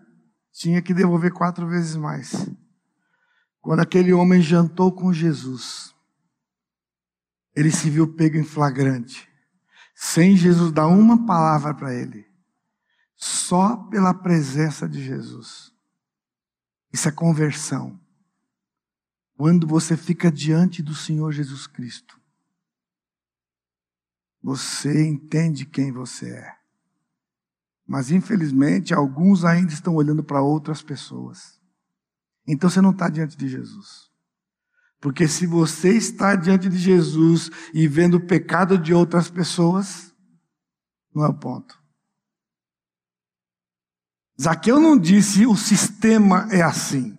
tinha 0.52 0.80
que 0.80 0.94
devolver 0.94 1.32
quatro 1.32 1.68
vezes 1.68 1.96
mais. 1.96 2.48
Quando 3.60 3.80
aquele 3.80 4.12
homem 4.12 4.42
jantou 4.42 4.92
com 4.92 5.12
Jesus, 5.12 5.94
ele 7.54 7.70
se 7.70 7.88
viu 7.88 8.12
pego 8.12 8.36
em 8.36 8.44
flagrante, 8.44 9.28
sem 9.94 10.36
Jesus 10.36 10.72
dar 10.72 10.86
uma 10.86 11.24
palavra 11.24 11.72
para 11.72 11.94
ele, 11.94 12.26
só 13.16 13.76
pela 13.76 14.12
presença 14.12 14.88
de 14.88 15.02
Jesus. 15.02 15.72
Isso 16.92 17.08
é 17.08 17.12
conversão. 17.12 17.98
Quando 19.36 19.66
você 19.66 19.96
fica 19.96 20.30
diante 20.30 20.82
do 20.82 20.94
Senhor 20.94 21.32
Jesus 21.32 21.66
Cristo, 21.66 22.20
você 24.45 25.09
entende 25.09 25.64
quem 25.64 25.90
você 25.90 26.28
é. 26.28 26.55
Mas 27.86 28.11
infelizmente, 28.11 28.92
alguns 28.92 29.42
ainda 29.42 29.72
estão 29.72 29.95
olhando 29.95 30.22
para 30.22 30.42
outras 30.42 30.82
pessoas. 30.82 31.59
Então 32.47 32.68
você 32.68 32.82
não 32.82 32.90
está 32.90 33.09
diante 33.09 33.38
de 33.38 33.49
Jesus. 33.49 34.11
Porque 35.01 35.26
se 35.26 35.47
você 35.47 35.97
está 35.97 36.36
diante 36.36 36.68
de 36.68 36.76
Jesus 36.76 37.51
e 37.72 37.88
vendo 37.88 38.18
o 38.18 38.26
pecado 38.26 38.76
de 38.76 38.92
outras 38.92 39.30
pessoas, 39.30 40.14
não 41.14 41.24
é 41.24 41.28
o 41.28 41.34
ponto. 41.34 41.82
Zaqueu 44.38 44.78
não 44.78 44.99
disse 44.99 45.47
o 45.47 45.57
sistema 45.57 46.49
é 46.51 46.61
assim. 46.61 47.16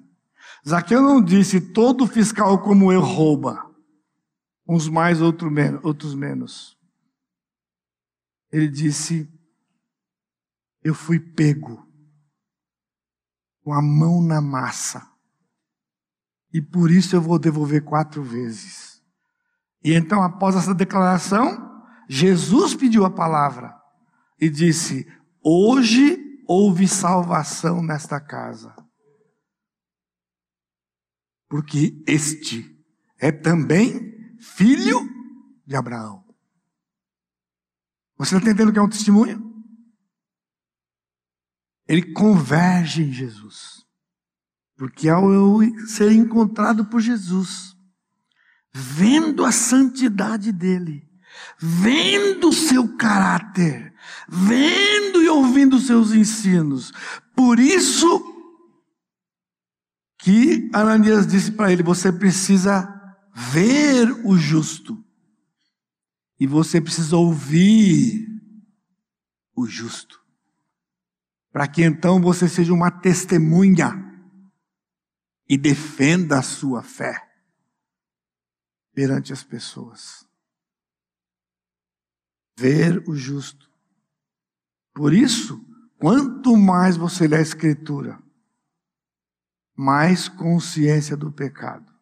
Zaqueu 0.67 1.01
não 1.01 1.23
disse 1.23 1.59
todo 1.59 2.05
fiscal 2.05 2.61
como 2.61 2.93
eu 2.93 3.01
rouba. 3.01 3.65
Uns 4.67 4.87
mais, 4.87 5.21
outros 5.21 5.51
menos. 5.51 5.83
Outros 5.83 6.13
menos. 6.13 6.74
Ele 8.55 8.67
disse: 8.67 9.29
Eu 10.83 10.93
fui 10.93 11.19
pego 11.19 11.85
com 13.61 13.73
a 13.73 13.81
mão 13.81 14.21
na 14.21 14.39
massa. 14.39 15.05
E 16.53 16.61
por 16.61 16.89
isso 16.89 17.15
eu 17.15 17.21
vou 17.21 17.37
devolver 17.37 17.83
quatro 17.83 18.23
vezes. 18.23 19.03
E 19.83 19.93
então, 19.93 20.23
após 20.23 20.55
essa 20.55 20.73
declaração, 20.73 21.83
Jesus 22.07 22.73
pediu 22.73 23.03
a 23.03 23.09
palavra 23.09 23.75
e 24.39 24.49
disse: 24.49 25.05
Hoje 25.43 26.43
houve 26.47 26.87
salvação 26.87 27.81
nesta 27.83 28.21
casa 28.21 28.85
porque 31.55 32.03
este 32.05 32.85
é 33.17 33.31
também 33.31 34.35
filho 34.41 34.99
de 35.65 35.73
Abraão. 35.73 36.24
Você 38.17 38.35
está 38.35 38.47
entendendo 38.47 38.71
que 38.71 38.79
é 38.79 38.81
um 38.81 38.89
testemunho? 38.89 39.53
Ele 41.87 42.13
converge 42.13 43.03
em 43.03 43.11
Jesus. 43.11 43.85
Porque 44.77 45.07
ao 45.07 45.31
eu 45.31 45.59
ser 45.87 46.11
encontrado 46.11 46.85
por 46.85 46.99
Jesus, 46.99 47.75
vendo 48.73 49.45
a 49.45 49.51
santidade 49.51 50.51
dele, 50.51 51.07
vendo 51.57 52.49
o 52.49 52.53
seu 52.53 52.97
caráter, 52.97 53.93
vendo 54.27 55.21
e 55.21 55.29
ouvindo 55.29 55.77
os 55.77 55.87
seus 55.87 56.11
ensinos, 56.11 56.91
por 57.35 57.59
isso 57.59 58.33
que 60.19 60.69
Ananias 60.73 61.27
disse 61.27 61.51
para 61.51 61.71
ele: 61.71 61.83
Você 61.83 62.11
precisa 62.11 62.91
ver 63.33 64.11
o 64.25 64.35
justo, 64.35 65.04
e 66.39 66.45
você 66.45 66.81
precisa 66.81 67.15
ouvir 67.15 68.27
o 69.55 69.65
justo, 69.65 70.21
para 71.51 71.67
que 71.67 71.83
então 71.83 72.21
você 72.21 72.47
seja 72.49 72.73
uma 72.73 72.91
testemunha 72.91 74.01
e 75.47 75.57
defenda 75.57 76.39
a 76.39 76.41
sua 76.41 76.83
fé 76.83 77.25
perante 78.93 79.31
as 79.31 79.43
pessoas. 79.43 80.27
Ver 82.57 83.03
o 83.07 83.15
justo. 83.15 83.69
Por 84.93 85.13
isso, 85.13 85.63
quanto 85.97 86.55
mais 86.55 86.97
você 86.97 87.27
lê 87.27 87.37
a 87.37 87.41
Escritura, 87.41 88.21
mais 89.75 90.29
consciência 90.29 91.17
do 91.17 91.31
pecado. 91.31 91.93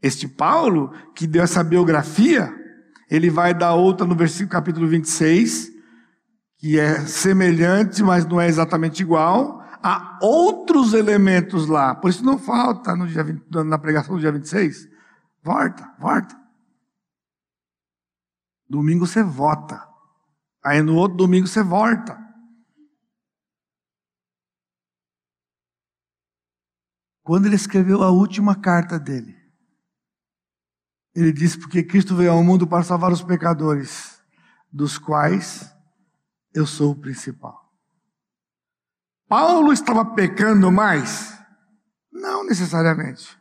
Este 0.00 0.26
Paulo, 0.26 0.90
que 1.14 1.26
deu 1.26 1.42
essa 1.42 1.62
biografia, 1.62 2.65
ele 3.10 3.30
vai 3.30 3.54
dar 3.54 3.74
outra 3.74 4.06
no 4.06 4.14
versículo 4.14 4.50
capítulo 4.50 4.88
26, 4.88 5.70
que 6.58 6.78
é 6.78 7.00
semelhante, 7.06 8.02
mas 8.02 8.26
não 8.26 8.40
é 8.40 8.48
exatamente 8.48 9.00
igual, 9.00 9.62
há 9.82 10.18
outros 10.20 10.94
elementos 10.94 11.68
lá. 11.68 11.94
Por 11.94 12.10
isso 12.10 12.24
não 12.24 12.38
falta 12.38 12.96
no 12.96 13.06
dia 13.06 13.22
20, 13.22 13.44
na 13.64 13.78
pregação 13.78 14.14
do 14.14 14.20
dia 14.20 14.32
26. 14.32 14.88
Volta, 15.42 15.94
volta. 15.98 16.36
Domingo 18.68 19.06
você 19.06 19.22
vota. 19.22 19.86
Aí 20.64 20.82
no 20.82 20.96
outro 20.96 21.16
domingo 21.16 21.46
você 21.46 21.62
volta. 21.62 22.18
Quando 27.22 27.46
ele 27.46 27.54
escreveu 27.54 28.02
a 28.02 28.10
última 28.10 28.56
carta 28.56 28.98
dele, 28.98 29.35
ele 31.16 31.32
disse: 31.32 31.58
Porque 31.58 31.82
Cristo 31.82 32.14
veio 32.14 32.32
ao 32.32 32.44
mundo 32.44 32.66
para 32.66 32.82
salvar 32.82 33.10
os 33.10 33.22
pecadores, 33.22 34.20
dos 34.70 34.98
quais 34.98 35.74
eu 36.54 36.66
sou 36.66 36.92
o 36.92 36.96
principal. 36.96 37.64
Paulo 39.26 39.72
estava 39.72 40.04
pecando 40.04 40.70
mais? 40.70 41.36
Não 42.12 42.44
necessariamente. 42.44 43.36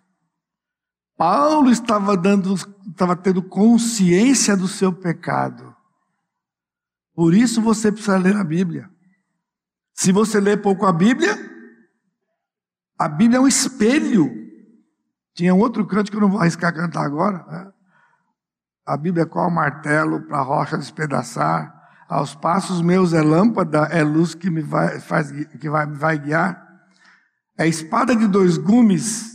Paulo 1.17 1.69
estava 1.69 2.17
dando, 2.17 2.55
estava 2.89 3.15
tendo 3.15 3.43
consciência 3.43 4.55
do 4.55 4.67
seu 4.67 4.91
pecado. 4.91 5.75
Por 7.13 7.33
isso 7.33 7.61
você 7.61 7.91
precisa 7.91 8.17
ler 8.17 8.35
a 8.35 8.43
Bíblia. 8.43 8.89
Se 9.93 10.11
você 10.11 10.39
lê 10.39 10.57
pouco 10.57 10.85
a 10.85 10.91
Bíblia, 10.91 11.37
a 12.97 13.07
Bíblia 13.07 13.37
é 13.37 13.41
um 13.41 13.47
espelho. 13.47 14.44
Tinha 15.35 15.53
um 15.53 15.59
outro 15.59 15.85
canto 15.85 16.09
que 16.09 16.17
eu 16.17 16.21
não 16.21 16.31
vou 16.31 16.39
arriscar 16.39 16.73
cantar 16.73 17.05
agora. 17.05 17.45
Né? 17.47 17.71
A 18.85 18.97
Bíblia 18.97 19.23
é 19.23 19.27
qual 19.27 19.51
martelo 19.51 20.21
para 20.21 20.39
a 20.39 20.41
rocha 20.41 20.77
despedaçar. 20.77 21.73
Aos 22.07 22.33
passos 22.33 22.81
meus 22.81 23.13
é 23.13 23.21
lâmpada, 23.21 23.87
é 23.91 24.01
luz 24.03 24.33
que 24.33 24.49
me 24.49 24.61
vai, 24.61 24.99
faz, 24.99 25.31
que 25.31 25.69
vai, 25.69 25.85
vai 25.87 26.17
guiar. 26.17 26.63
É 27.57 27.67
espada 27.67 28.15
de 28.15 28.27
dois 28.27 28.57
gumes, 28.57 29.33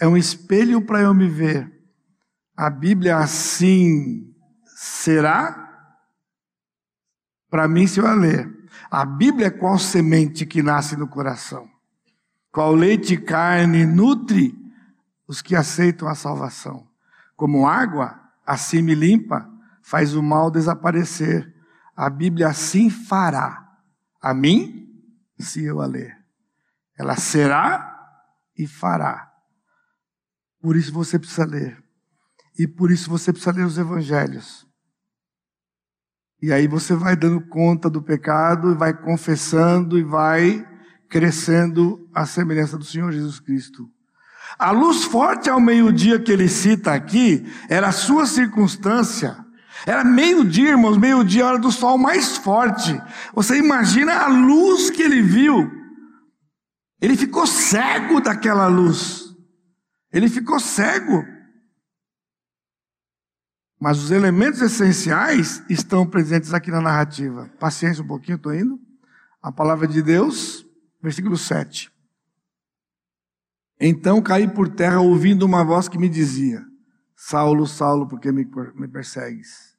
é 0.00 0.06
um 0.06 0.16
espelho 0.16 0.84
para 0.84 1.00
eu 1.00 1.14
me 1.14 1.28
ver. 1.28 1.70
A 2.56 2.68
Bíblia 2.68 3.18
assim 3.18 4.32
será 4.66 5.58
para 7.50 7.68
mim 7.68 7.86
se 7.86 8.00
eu 8.00 8.06
a 8.06 8.14
ler. 8.14 8.50
A 8.90 9.04
Bíblia 9.04 9.48
é 9.48 9.50
qual 9.50 9.78
semente 9.78 10.46
que 10.46 10.62
nasce 10.62 10.96
no 10.96 11.08
coração 11.08 11.72
qual 12.52 12.74
leite 12.74 13.14
e 13.14 13.16
carne 13.16 13.86
nutre 13.86 14.54
os 15.32 15.40
que 15.40 15.56
aceitam 15.56 16.06
a 16.08 16.14
salvação. 16.14 16.86
Como 17.34 17.66
água, 17.66 18.20
assim 18.46 18.82
me 18.82 18.94
limpa, 18.94 19.50
faz 19.82 20.14
o 20.14 20.22
mal 20.22 20.50
desaparecer. 20.50 21.50
A 21.96 22.10
Bíblia 22.10 22.48
assim 22.48 22.90
fará 22.90 23.66
a 24.20 24.34
mim, 24.34 24.86
se 25.38 25.64
eu 25.64 25.80
a 25.80 25.86
ler. 25.86 26.14
Ela 26.98 27.16
será 27.16 27.98
e 28.56 28.66
fará. 28.66 29.32
Por 30.60 30.76
isso 30.76 30.92
você 30.92 31.18
precisa 31.18 31.46
ler. 31.46 31.82
E 32.58 32.68
por 32.68 32.90
isso 32.90 33.08
você 33.08 33.32
precisa 33.32 33.52
ler 33.52 33.64
os 33.64 33.78
evangelhos. 33.78 34.68
E 36.42 36.52
aí 36.52 36.68
você 36.68 36.94
vai 36.94 37.16
dando 37.16 37.40
conta 37.48 37.88
do 37.88 38.02
pecado, 38.02 38.72
e 38.72 38.74
vai 38.74 38.92
confessando 38.92 39.98
e 39.98 40.02
vai 40.02 40.62
crescendo 41.08 42.06
à 42.14 42.26
semelhança 42.26 42.76
do 42.76 42.84
Senhor 42.84 43.10
Jesus 43.10 43.40
Cristo. 43.40 43.90
A 44.58 44.70
luz 44.70 45.04
forte 45.04 45.48
ao 45.48 45.60
meio-dia 45.60 46.20
que 46.20 46.30
ele 46.30 46.48
cita 46.48 46.92
aqui 46.92 47.46
era 47.68 47.88
a 47.88 47.92
sua 47.92 48.26
circunstância. 48.26 49.36
Era 49.86 50.04
meio-dia, 50.04 50.70
irmãos, 50.70 50.96
meio-dia, 50.96 51.46
hora 51.46 51.58
do 51.58 51.72
sol 51.72 51.98
mais 51.98 52.36
forte. 52.36 53.00
Você 53.34 53.58
imagina 53.58 54.14
a 54.14 54.28
luz 54.28 54.90
que 54.90 55.02
ele 55.02 55.22
viu. 55.22 55.70
Ele 57.00 57.16
ficou 57.16 57.46
cego 57.46 58.20
daquela 58.20 58.68
luz. 58.68 59.34
Ele 60.12 60.28
ficou 60.28 60.60
cego. 60.60 61.24
Mas 63.80 63.98
os 63.98 64.12
elementos 64.12 64.60
essenciais 64.60 65.64
estão 65.68 66.06
presentes 66.06 66.54
aqui 66.54 66.70
na 66.70 66.80
narrativa. 66.80 67.50
Paciência 67.58 68.04
um 68.04 68.06
pouquinho, 68.06 68.36
estou 68.36 68.54
indo. 68.54 68.78
A 69.42 69.50
palavra 69.50 69.88
de 69.88 70.00
Deus, 70.00 70.64
versículo 71.02 71.36
7. 71.36 71.90
Então 73.84 74.22
caí 74.22 74.46
por 74.46 74.68
terra 74.68 75.00
ouvindo 75.00 75.44
uma 75.44 75.64
voz 75.64 75.88
que 75.88 75.98
me 75.98 76.08
dizia: 76.08 76.64
Saulo, 77.16 77.66
Saulo, 77.66 78.06
por 78.06 78.20
que 78.20 78.30
me, 78.30 78.48
me 78.76 78.86
persegues? 78.86 79.76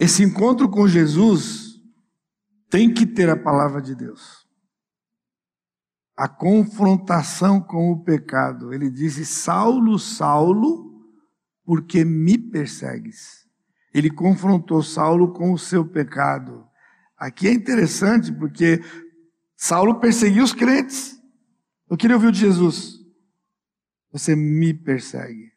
Esse 0.00 0.24
encontro 0.24 0.68
com 0.68 0.88
Jesus 0.88 1.80
tem 2.68 2.92
que 2.92 3.06
ter 3.06 3.30
a 3.30 3.36
palavra 3.36 3.80
de 3.80 3.94
Deus. 3.94 4.44
A 6.16 6.28
confrontação 6.28 7.60
com 7.60 7.92
o 7.92 8.02
pecado. 8.02 8.74
Ele 8.74 8.90
disse: 8.90 9.24
Saulo, 9.24 9.96
Saulo, 9.96 11.00
por 11.64 11.84
que 11.84 12.04
me 12.04 12.36
persegues? 12.36 13.46
Ele 13.94 14.10
confrontou 14.10 14.82
Saulo 14.82 15.32
com 15.32 15.52
o 15.52 15.58
seu 15.58 15.86
pecado. 15.86 16.66
Aqui 17.16 17.46
é 17.46 17.52
interessante 17.52 18.32
porque 18.32 18.82
Saulo 19.56 20.00
perseguiu 20.00 20.42
os 20.42 20.52
crentes. 20.52 21.17
Eu 21.90 21.96
queria 21.96 22.16
ouvir 22.16 22.32
de 22.32 22.40
Jesus. 22.40 22.98
Você 24.12 24.36
me 24.36 24.74
persegue. 24.74 25.52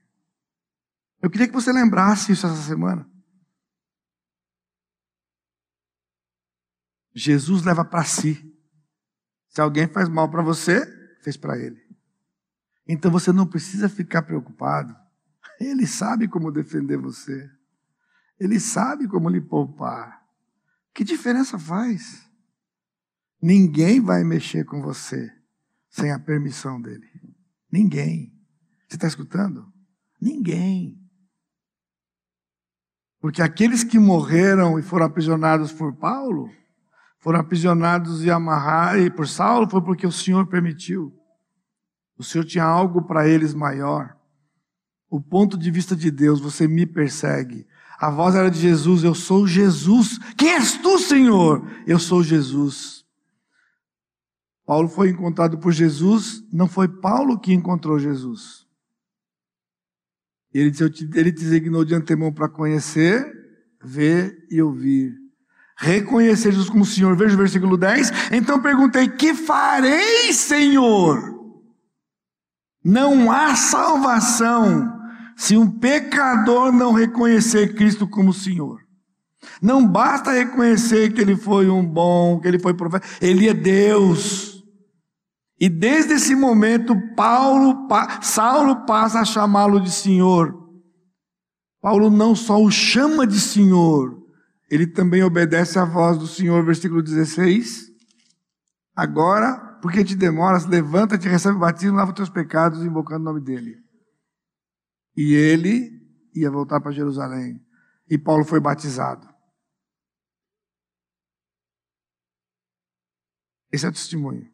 Eu 1.21 1.29
queria 1.29 1.47
que 1.47 1.53
você 1.53 1.71
lembrasse 1.71 2.31
isso 2.31 2.47
essa 2.47 2.61
semana. 2.61 3.09
Jesus 7.13 7.63
leva 7.63 7.83
para 7.83 8.03
si. 8.05 8.49
Se 9.49 9.59
alguém 9.59 9.87
faz 9.87 10.07
mal 10.07 10.29
para 10.31 10.41
você, 10.41 10.85
fez 11.21 11.35
para 11.35 11.57
ele. 11.57 11.81
Então 12.87 13.11
você 13.11 13.31
não 13.31 13.45
precisa 13.45 13.89
ficar 13.89 14.21
preocupado. 14.23 14.95
Ele 15.59 15.85
sabe 15.85 16.27
como 16.27 16.51
defender 16.51 16.97
você. 16.97 17.49
Ele 18.39 18.59
sabe 18.59 19.07
como 19.07 19.29
lhe 19.29 19.41
poupar. 19.41 20.25
Que 20.93 21.03
diferença 21.03 21.59
faz? 21.59 22.27
Ninguém 23.41 23.99
vai 23.99 24.23
mexer 24.23 24.65
com 24.65 24.81
você 24.81 25.40
sem 25.91 26.11
a 26.11 26.17
permissão 26.17 26.81
dele. 26.81 27.05
Ninguém. 27.71 28.33
Você 28.87 28.95
está 28.95 29.07
escutando? 29.07 29.71
Ninguém. 30.19 30.97
Porque 33.19 33.41
aqueles 33.41 33.83
que 33.83 33.99
morreram 33.99 34.79
e 34.79 34.81
foram 34.81 35.05
aprisionados 35.05 35.71
por 35.71 35.93
Paulo, 35.93 36.49
foram 37.19 37.39
aprisionados 37.39 38.23
e 38.23 38.31
amarrados 38.31 39.09
por 39.09 39.27
Saulo, 39.27 39.69
foi 39.69 39.81
porque 39.81 40.07
o 40.07 40.11
Senhor 40.11 40.47
permitiu. 40.47 41.13
O 42.17 42.23
Senhor 42.23 42.45
tinha 42.45 42.63
algo 42.63 43.03
para 43.03 43.27
eles 43.27 43.53
maior. 43.53 44.17
O 45.09 45.21
ponto 45.21 45.57
de 45.57 45.69
vista 45.69 45.95
de 45.95 46.09
Deus, 46.09 46.39
você 46.39 46.67
me 46.67 46.85
persegue. 46.85 47.67
A 47.99 48.09
voz 48.09 48.33
era 48.33 48.49
de 48.49 48.59
Jesus, 48.59 49.03
eu 49.03 49.13
sou 49.13 49.45
Jesus. 49.45 50.17
Quem 50.35 50.53
és 50.53 50.77
tu, 50.77 50.97
Senhor? 50.97 51.67
Eu 51.85 51.99
sou 51.99 52.23
Jesus. 52.23 53.00
Paulo 54.65 54.87
foi 54.87 55.09
encontrado 55.09 55.57
por 55.57 55.71
Jesus, 55.71 56.43
não 56.51 56.67
foi 56.67 56.87
Paulo 56.87 57.39
que 57.39 57.53
encontrou 57.53 57.99
Jesus. 57.99 58.65
Ele, 60.53 60.71
ele 61.15 61.31
designou 61.31 61.85
de 61.85 61.95
antemão 61.95 62.31
para 62.31 62.49
conhecer, 62.49 63.25
ver 63.83 64.45
e 64.49 64.61
ouvir. 64.61 65.13
Reconhecer 65.77 66.51
Jesus 66.51 66.69
como 66.69 66.85
Senhor. 66.85 67.15
Veja 67.15 67.33
o 67.33 67.37
versículo 67.37 67.77
10. 67.77 68.31
Então 68.33 68.61
perguntei: 68.61 69.09
Que 69.09 69.33
farei, 69.33 70.31
Senhor? 70.33 71.39
Não 72.83 73.31
há 73.31 73.55
salvação 73.55 74.99
se 75.35 75.55
um 75.57 75.69
pecador 75.79 76.71
não 76.71 76.93
reconhecer 76.93 77.73
Cristo 77.73 78.07
como 78.07 78.33
Senhor. 78.33 78.81
Não 79.61 79.87
basta 79.87 80.31
reconhecer 80.31 81.13
que 81.13 81.21
ele 81.21 81.35
foi 81.35 81.69
um 81.69 81.83
bom, 81.83 82.39
que 82.39 82.47
ele 82.47 82.59
foi 82.59 82.73
profeta, 82.73 83.07
ele 83.19 83.49
é 83.49 83.53
Deus. 83.53 84.50
E 85.61 85.69
desde 85.69 86.13
esse 86.13 86.33
momento, 86.33 86.95
Paulo, 87.15 87.87
Saulo 88.19 88.83
passa 88.83 89.19
a 89.19 89.25
chamá-lo 89.25 89.79
de 89.79 89.91
Senhor. 89.91 90.59
Paulo 91.79 92.09
não 92.09 92.35
só 92.35 92.59
o 92.59 92.71
chama 92.71 93.27
de 93.27 93.39
Senhor, 93.39 94.19
ele 94.71 94.87
também 94.87 95.23
obedece 95.23 95.77
à 95.77 95.85
voz 95.85 96.17
do 96.17 96.25
Senhor, 96.25 96.65
versículo 96.65 97.03
16. 97.03 97.91
Agora, 98.95 99.77
porque 99.83 100.03
te 100.03 100.15
demoras, 100.15 100.65
levanta-te, 100.65 101.27
recebe 101.27 101.57
o 101.57 101.59
batismo, 101.59 101.95
lava 101.95 102.09
os 102.09 102.15
teus 102.15 102.29
pecados, 102.29 102.83
invocando 102.83 103.21
o 103.21 103.33
nome 103.33 103.39
dele. 103.39 103.77
E 105.15 105.35
ele 105.35 105.91
ia 106.33 106.49
voltar 106.49 106.81
para 106.81 106.91
Jerusalém. 106.91 107.63
E 108.09 108.17
Paulo 108.17 108.43
foi 108.43 108.59
batizado. 108.59 109.29
Esse 113.71 113.85
é 113.85 113.89
o 113.89 113.93
testemunho. 113.93 114.50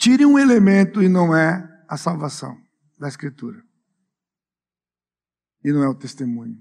Tire 0.00 0.24
um 0.24 0.38
elemento 0.38 1.02
e 1.02 1.10
não 1.10 1.36
é 1.36 1.84
a 1.86 1.94
salvação 1.94 2.58
da 2.98 3.06
Escritura. 3.06 3.62
E 5.62 5.70
não 5.70 5.82
é 5.82 5.88
o 5.90 5.94
testemunho. 5.94 6.56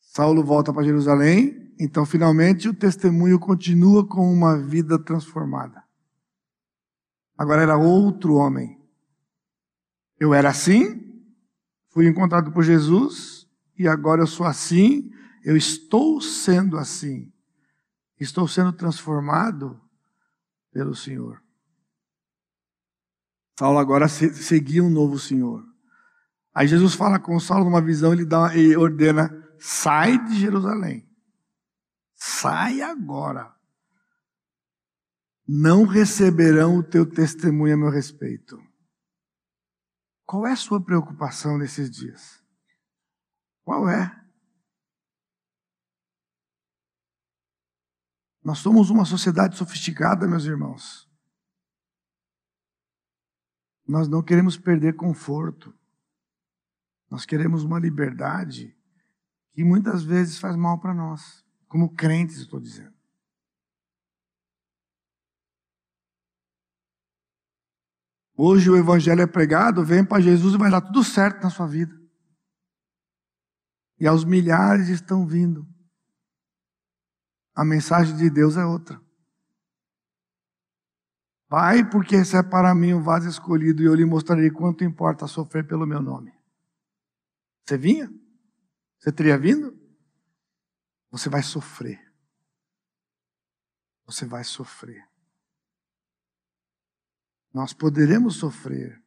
Saulo 0.00 0.44
volta 0.44 0.72
para 0.72 0.84
Jerusalém, 0.84 1.74
então 1.76 2.06
finalmente 2.06 2.68
o 2.68 2.72
testemunho 2.72 3.36
continua 3.40 4.06
com 4.06 4.32
uma 4.32 4.56
vida 4.56 4.96
transformada. 4.96 5.82
Agora 7.36 7.62
era 7.62 7.76
outro 7.76 8.34
homem. 8.34 8.80
Eu 10.20 10.32
era 10.32 10.50
assim, 10.50 11.20
fui 11.88 12.06
encontrado 12.06 12.52
por 12.52 12.62
Jesus, 12.62 13.44
e 13.76 13.88
agora 13.88 14.22
eu 14.22 14.26
sou 14.26 14.46
assim, 14.46 15.10
eu 15.44 15.56
estou 15.56 16.20
sendo 16.20 16.78
assim. 16.78 17.28
Estou 18.20 18.46
sendo 18.46 18.72
transformado 18.72 19.80
pelo 20.70 20.94
Senhor. 20.94 21.44
Saulo 23.58 23.78
agora 23.78 24.06
seguia 24.08 24.84
um 24.84 24.90
novo 24.90 25.18
Senhor. 25.18 25.64
Aí 26.54 26.68
Jesus 26.68 26.94
fala 26.94 27.18
com 27.18 27.38
Saulo 27.40 27.64
numa 27.64 27.80
visão, 27.80 28.12
ele, 28.12 28.24
dá, 28.24 28.54
ele 28.54 28.76
ordena: 28.76 29.30
sai 29.58 30.22
de 30.24 30.38
Jerusalém. 30.38 31.08
Sai 32.14 32.82
agora. 32.82 33.54
Não 35.48 35.84
receberão 35.84 36.78
o 36.78 36.82
teu 36.82 37.08
testemunho 37.08 37.74
a 37.74 37.76
meu 37.76 37.90
respeito. 37.90 38.60
Qual 40.24 40.46
é 40.46 40.52
a 40.52 40.56
sua 40.56 40.82
preocupação 40.82 41.56
nesses 41.56 41.90
dias? 41.90 42.42
Qual 43.62 43.88
é? 43.88 44.24
Nós 48.42 48.58
somos 48.58 48.90
uma 48.90 49.04
sociedade 49.04 49.56
sofisticada, 49.56 50.26
meus 50.26 50.44
irmãos. 50.44 51.05
Nós 53.86 54.08
não 54.08 54.22
queremos 54.22 54.56
perder 54.56 54.94
conforto. 54.96 55.72
Nós 57.08 57.24
queremos 57.24 57.62
uma 57.62 57.78
liberdade 57.78 58.76
que 59.52 59.62
muitas 59.64 60.02
vezes 60.02 60.38
faz 60.38 60.56
mal 60.56 60.78
para 60.78 60.92
nós, 60.92 61.44
como 61.68 61.94
crentes, 61.94 62.38
estou 62.38 62.60
dizendo. 62.60 62.94
Hoje 68.36 68.68
o 68.68 68.76
evangelho 68.76 69.22
é 69.22 69.26
pregado, 69.26 69.84
vem 69.84 70.04
para 70.04 70.20
Jesus 70.20 70.54
e 70.54 70.58
vai 70.58 70.70
dar 70.70 70.82
tudo 70.82 71.02
certo 71.02 71.42
na 71.42 71.48
sua 71.48 71.66
vida. 71.66 71.98
E 73.98 74.06
aos 74.06 74.24
milhares 74.24 74.88
estão 74.88 75.26
vindo. 75.26 75.66
A 77.54 77.64
mensagem 77.64 78.14
de 78.14 78.28
Deus 78.28 78.58
é 78.58 78.64
outra. 78.64 79.00
Pai, 81.48 81.88
porque 81.88 82.16
esse 82.16 82.36
é 82.36 82.42
para 82.42 82.74
mim 82.74 82.92
o 82.92 83.02
vaso 83.02 83.28
escolhido 83.28 83.82
e 83.82 83.86
eu 83.86 83.94
lhe 83.94 84.04
mostrarei 84.04 84.50
quanto 84.50 84.82
importa 84.82 85.28
sofrer 85.28 85.64
pelo 85.66 85.86
meu 85.86 86.02
nome. 86.02 86.32
Você 87.64 87.78
vinha? 87.78 88.12
Você 88.98 89.12
teria 89.12 89.38
vindo? 89.38 89.78
Você 91.10 91.28
vai 91.28 91.42
sofrer. 91.42 92.00
Você 94.06 94.24
vai 94.24 94.42
sofrer. 94.42 95.08
Nós 97.54 97.72
poderemos 97.72 98.36
sofrer. 98.36 99.00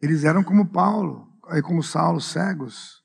Eles 0.00 0.24
eram 0.24 0.42
como 0.42 0.70
Paulo, 0.70 1.38
como 1.64 1.82
Saulo, 1.82 2.20
cegos. 2.20 3.04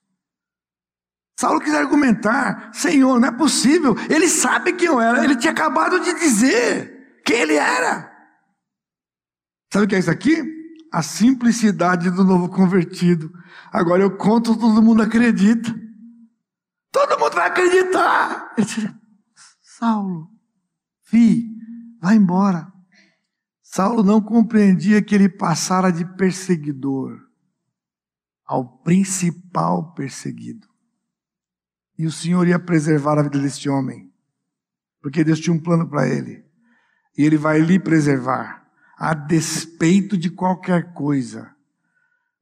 Saulo 1.37 1.59
quis 1.59 1.73
argumentar: 1.73 2.73
Senhor, 2.73 3.19
não 3.19 3.27
é 3.27 3.31
possível. 3.31 3.93
Ele 4.09 4.27
sabe 4.27 4.73
quem 4.73 4.87
eu 4.87 4.99
era. 4.99 5.23
Ele 5.23 5.35
tinha 5.35 5.51
acabado 5.51 5.99
de 5.99 6.13
dizer 6.13 6.96
quem 7.27 7.41
ele 7.41 7.55
era. 7.55 8.09
Sabe 9.71 9.85
o 9.85 9.87
que 9.89 9.95
é 9.95 9.99
isso 9.99 10.09
aqui? 10.09 10.41
A 10.93 11.03
simplicidade 11.03 12.09
do 12.09 12.23
novo 12.23 12.47
convertido. 12.47 13.29
Agora 13.71 14.01
eu 14.01 14.15
conto, 14.15 14.57
todo 14.57 14.81
mundo 14.81 15.03
acredita. 15.03 15.69
Todo 16.89 17.19
mundo 17.19 17.33
vai 17.33 17.47
acreditar. 17.47 18.53
Ele 18.57 18.65
disse, 18.65 18.95
Saulo, 19.61 20.29
fi, 21.03 21.45
vai 22.01 22.15
embora. 22.15 22.71
Saulo 23.61 24.01
não 24.01 24.21
compreendia 24.21 25.01
que 25.01 25.13
ele 25.13 25.27
passara 25.27 25.91
de 25.91 26.05
perseguidor 26.15 27.19
ao 28.45 28.79
principal 28.79 29.93
perseguido. 29.93 30.65
E 31.99 32.05
o 32.05 32.11
Senhor 32.11 32.47
ia 32.47 32.57
preservar 32.57 33.19
a 33.19 33.23
vida 33.23 33.39
deste 33.39 33.67
homem, 33.67 34.09
porque 35.01 35.25
Deus 35.25 35.41
tinha 35.41 35.53
um 35.53 35.59
plano 35.59 35.89
para 35.89 36.07
ele. 36.07 36.46
E 37.17 37.23
ele 37.23 37.37
vai 37.37 37.59
lhe 37.59 37.79
preservar, 37.79 38.67
a 38.97 39.13
despeito 39.13 40.17
de 40.17 40.29
qualquer 40.29 40.93
coisa. 40.93 41.55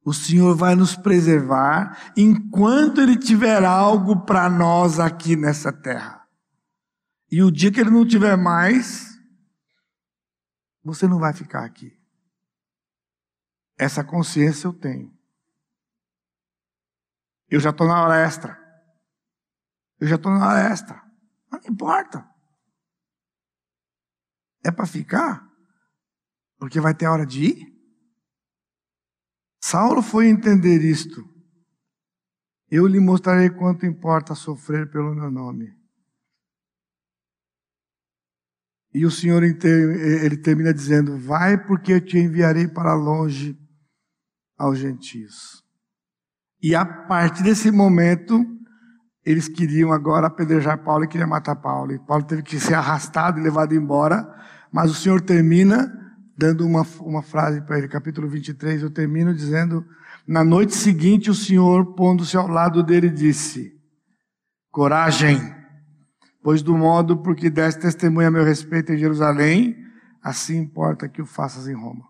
O 0.04 0.12
Senhor 0.12 0.54
vai 0.54 0.76
nos 0.76 0.94
preservar 0.94 2.12
enquanto 2.16 3.00
Ele 3.00 3.18
tiver 3.18 3.64
algo 3.64 4.24
para 4.24 4.48
nós 4.48 5.00
aqui 5.00 5.34
nessa 5.34 5.72
terra. 5.72 6.24
E 7.28 7.42
o 7.42 7.50
dia 7.50 7.72
que 7.72 7.80
Ele 7.80 7.90
não 7.90 8.06
tiver 8.06 8.36
mais, 8.36 9.20
você 10.84 11.08
não 11.08 11.18
vai 11.18 11.32
ficar 11.32 11.64
aqui. 11.64 11.98
Essa 13.76 14.04
consciência 14.04 14.68
eu 14.68 14.72
tenho. 14.72 15.12
Eu 17.50 17.58
já 17.58 17.70
estou 17.70 17.88
na 17.88 18.00
hora 18.00 18.16
extra. 18.16 18.56
Eu 19.98 20.06
já 20.06 20.14
estou 20.14 20.30
na 20.30 20.46
hora 20.46 20.72
extra. 20.72 21.02
Não 21.50 21.58
importa. 21.68 22.24
É 24.66 24.72
para 24.72 24.84
ficar? 24.84 25.48
Porque 26.58 26.80
vai 26.80 26.92
ter 26.92 27.06
hora 27.06 27.24
de 27.24 27.44
ir? 27.44 27.76
Saulo 29.62 30.02
foi 30.02 30.26
entender 30.26 30.82
isto. 30.82 31.24
Eu 32.68 32.88
lhe 32.88 32.98
mostrarei 32.98 33.48
quanto 33.48 33.86
importa 33.86 34.34
sofrer 34.34 34.90
pelo 34.90 35.14
meu 35.14 35.30
nome. 35.30 35.72
E 38.92 39.06
o 39.06 39.10
Senhor 39.10 39.40
ele 39.44 40.36
termina 40.36 40.74
dizendo: 40.74 41.16
Vai, 41.16 41.64
porque 41.64 41.92
eu 41.92 42.04
te 42.04 42.18
enviarei 42.18 42.66
para 42.66 42.92
longe 42.92 43.56
aos 44.58 44.78
gentios. 44.78 45.62
E 46.60 46.74
a 46.74 46.84
partir 46.84 47.44
desse 47.44 47.70
momento, 47.70 48.44
eles 49.24 49.46
queriam 49.46 49.92
agora 49.92 50.26
apedrejar 50.26 50.82
Paulo 50.82 51.04
e 51.04 51.08
queriam 51.08 51.28
matar 51.28 51.54
Paulo. 51.54 51.92
E 51.92 51.98
Paulo 52.00 52.24
teve 52.24 52.42
que 52.42 52.58
ser 52.58 52.74
arrastado 52.74 53.38
e 53.38 53.42
levado 53.42 53.72
embora. 53.72 54.34
Mas 54.76 54.90
o 54.90 54.94
Senhor 54.94 55.22
termina 55.22 55.90
dando 56.36 56.66
uma, 56.66 56.82
uma 57.00 57.22
frase 57.22 57.62
para 57.62 57.78
ele, 57.78 57.88
capítulo 57.88 58.28
23, 58.28 58.82
eu 58.82 58.90
termino 58.90 59.34
dizendo: 59.34 59.82
Na 60.26 60.44
noite 60.44 60.74
seguinte, 60.74 61.30
o 61.30 61.34
Senhor, 61.34 61.94
pondo-se 61.94 62.36
ao 62.36 62.46
lado 62.46 62.82
dele, 62.82 63.08
disse: 63.08 63.74
Coragem, 64.70 65.38
pois 66.42 66.60
do 66.60 66.76
modo 66.76 67.22
por 67.22 67.34
que 67.34 67.48
deste 67.48 67.80
testemunha 67.80 68.28
a 68.28 68.30
meu 68.30 68.44
respeito 68.44 68.92
em 68.92 68.98
Jerusalém, 68.98 69.74
assim 70.22 70.58
importa 70.58 71.08
que 71.08 71.22
o 71.22 71.26
faças 71.26 71.66
em 71.66 71.74
Roma. 71.74 72.06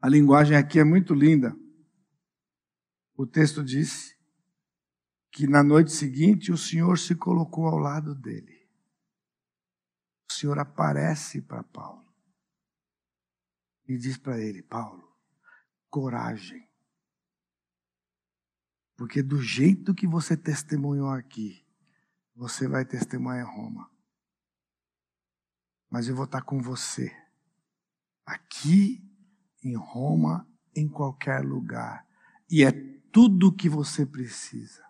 A 0.00 0.08
linguagem 0.08 0.56
aqui 0.56 0.78
é 0.80 0.84
muito 0.84 1.12
linda. 1.12 1.54
O 3.14 3.26
texto 3.26 3.62
disse 3.62 4.16
que 5.30 5.46
na 5.46 5.62
noite 5.62 5.92
seguinte 5.92 6.50
o 6.50 6.56
Senhor 6.56 6.98
se 6.98 7.14
colocou 7.14 7.66
ao 7.66 7.76
lado 7.76 8.14
dele 8.14 8.55
o 10.28 10.32
Senhor 10.32 10.58
aparece 10.58 11.40
para 11.40 11.62
Paulo 11.62 12.04
e 13.86 13.96
diz 13.96 14.16
para 14.16 14.40
ele: 14.40 14.62
Paulo, 14.62 15.16
coragem. 15.88 16.68
Porque 18.96 19.22
do 19.22 19.40
jeito 19.40 19.94
que 19.94 20.06
você 20.06 20.36
testemunhou 20.36 21.10
aqui, 21.10 21.64
você 22.34 22.66
vai 22.66 22.84
testemunhar 22.84 23.46
em 23.46 23.56
Roma. 23.56 23.90
Mas 25.90 26.08
eu 26.08 26.16
vou 26.16 26.24
estar 26.24 26.42
com 26.42 26.60
você. 26.60 27.14
Aqui, 28.24 29.04
em 29.62 29.76
Roma, 29.76 30.48
em 30.74 30.88
qualquer 30.88 31.44
lugar. 31.44 32.06
E 32.50 32.64
é 32.64 32.72
tudo 32.72 33.48
o 33.48 33.52
que 33.52 33.68
você 33.68 34.04
precisa. 34.04 34.84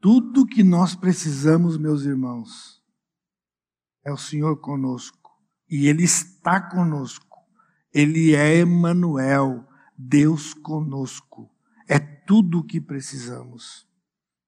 Tudo 0.00 0.46
que 0.46 0.62
nós 0.62 0.94
precisamos, 0.94 1.78
meus 1.78 2.02
irmãos 2.02 2.77
é 4.08 4.12
o 4.12 4.16
Senhor 4.16 4.56
conosco. 4.56 5.30
E 5.68 5.86
Ele 5.86 6.02
está 6.02 6.60
conosco. 6.60 7.38
Ele 7.92 8.34
é 8.34 8.60
Emmanuel, 8.60 9.66
Deus 9.96 10.54
conosco. 10.54 11.50
É 11.86 11.98
tudo 11.98 12.60
o 12.60 12.64
que 12.64 12.80
precisamos. 12.80 13.86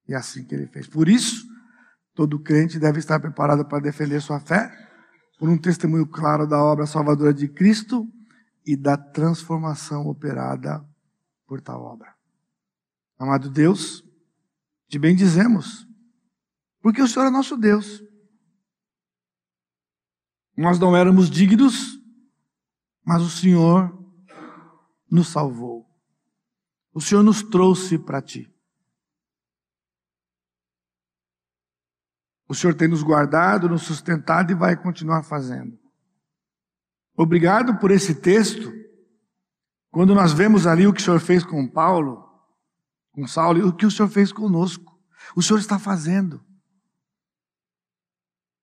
E 0.08 0.14
é 0.14 0.16
assim 0.16 0.44
que 0.44 0.54
Ele 0.54 0.66
fez. 0.66 0.86
Por 0.86 1.08
isso, 1.08 1.46
todo 2.14 2.40
crente 2.40 2.78
deve 2.78 2.98
estar 2.98 3.20
preparado 3.20 3.64
para 3.64 3.82
defender 3.82 4.20
sua 4.20 4.40
fé, 4.40 4.70
por 5.38 5.48
um 5.48 5.58
testemunho 5.58 6.06
claro 6.06 6.46
da 6.46 6.62
obra 6.62 6.86
salvadora 6.86 7.32
de 7.32 7.48
Cristo 7.48 8.08
e 8.66 8.76
da 8.76 8.96
transformação 8.96 10.06
operada 10.06 10.84
por 11.46 11.60
tal 11.60 11.82
obra. 11.82 12.14
Amado 13.18 13.50
Deus, 13.50 14.04
de 14.88 14.98
bem 14.98 15.14
dizemos, 15.14 15.86
porque 16.80 17.02
o 17.02 17.08
Senhor 17.08 17.26
é 17.26 17.30
nosso 17.30 17.56
Deus. 17.56 18.02
Nós 20.56 20.78
não 20.78 20.96
éramos 20.96 21.30
dignos, 21.30 21.98
mas 23.04 23.22
o 23.22 23.30
Senhor 23.30 23.96
nos 25.10 25.28
salvou. 25.28 25.86
O 26.92 27.00
Senhor 27.00 27.22
nos 27.22 27.42
trouxe 27.42 27.98
para 27.98 28.20
ti. 28.20 28.52
O 32.48 32.54
Senhor 32.54 32.74
tem 32.74 32.88
nos 32.88 33.02
guardado, 33.02 33.68
nos 33.68 33.82
sustentado 33.82 34.50
e 34.50 34.56
vai 34.56 34.76
continuar 34.76 35.22
fazendo. 35.22 35.78
Obrigado 37.16 37.78
por 37.78 37.90
esse 37.92 38.14
texto. 38.16 38.72
Quando 39.90 40.14
nós 40.14 40.32
vemos 40.32 40.66
ali 40.66 40.86
o 40.86 40.92
que 40.92 41.00
o 41.00 41.04
Senhor 41.04 41.20
fez 41.20 41.44
com 41.44 41.68
Paulo, 41.68 42.28
com 43.12 43.26
Saulo, 43.26 43.58
e 43.58 43.62
o 43.62 43.72
que 43.72 43.86
o 43.86 43.90
Senhor 43.90 44.08
fez 44.08 44.32
conosco. 44.32 44.98
O 45.36 45.42
Senhor 45.42 45.58
está 45.58 45.78
fazendo. 45.78 46.44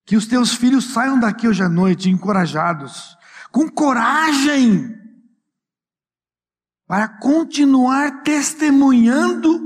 Que 0.07 0.15
os 0.15 0.25
teus 0.25 0.53
filhos 0.53 0.85
saiam 0.93 1.19
daqui 1.19 1.47
hoje 1.47 1.61
à 1.61 1.67
noite 1.67 2.09
encorajados, 2.09 3.17
com 3.51 3.69
coragem, 3.69 4.95
para 6.87 7.09
continuar 7.19 8.23
testemunhando 8.23 9.59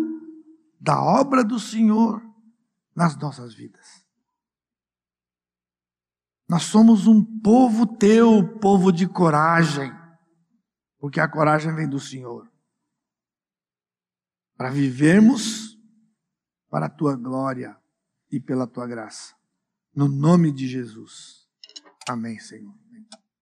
da 0.80 1.00
obra 1.00 1.44
do 1.44 1.60
Senhor 1.60 2.20
nas 2.96 3.16
nossas 3.16 3.54
vidas. 3.54 4.04
Nós 6.50 6.64
somos 6.64 7.06
um 7.06 7.24
povo 7.24 7.86
teu, 7.86 8.58
povo 8.60 8.92
de 8.92 9.08
coragem, 9.08 9.94
porque 10.98 11.20
a 11.20 11.28
coragem 11.28 11.74
vem 11.76 11.88
do 11.88 12.00
Senhor. 12.00 12.52
Para 14.58 14.72
vivermos 14.72 15.78
para 16.68 16.88
a 16.88 16.90
tua 16.90 17.16
glória 17.16 17.78
e 18.32 18.40
pela 18.40 18.66
tua 18.66 18.88
graça. 18.88 19.36
No 19.94 20.08
nome 20.08 20.52
de 20.54 20.68
Jesus. 20.68 21.48
Amém, 22.08 22.40
Senhor. 22.40 22.81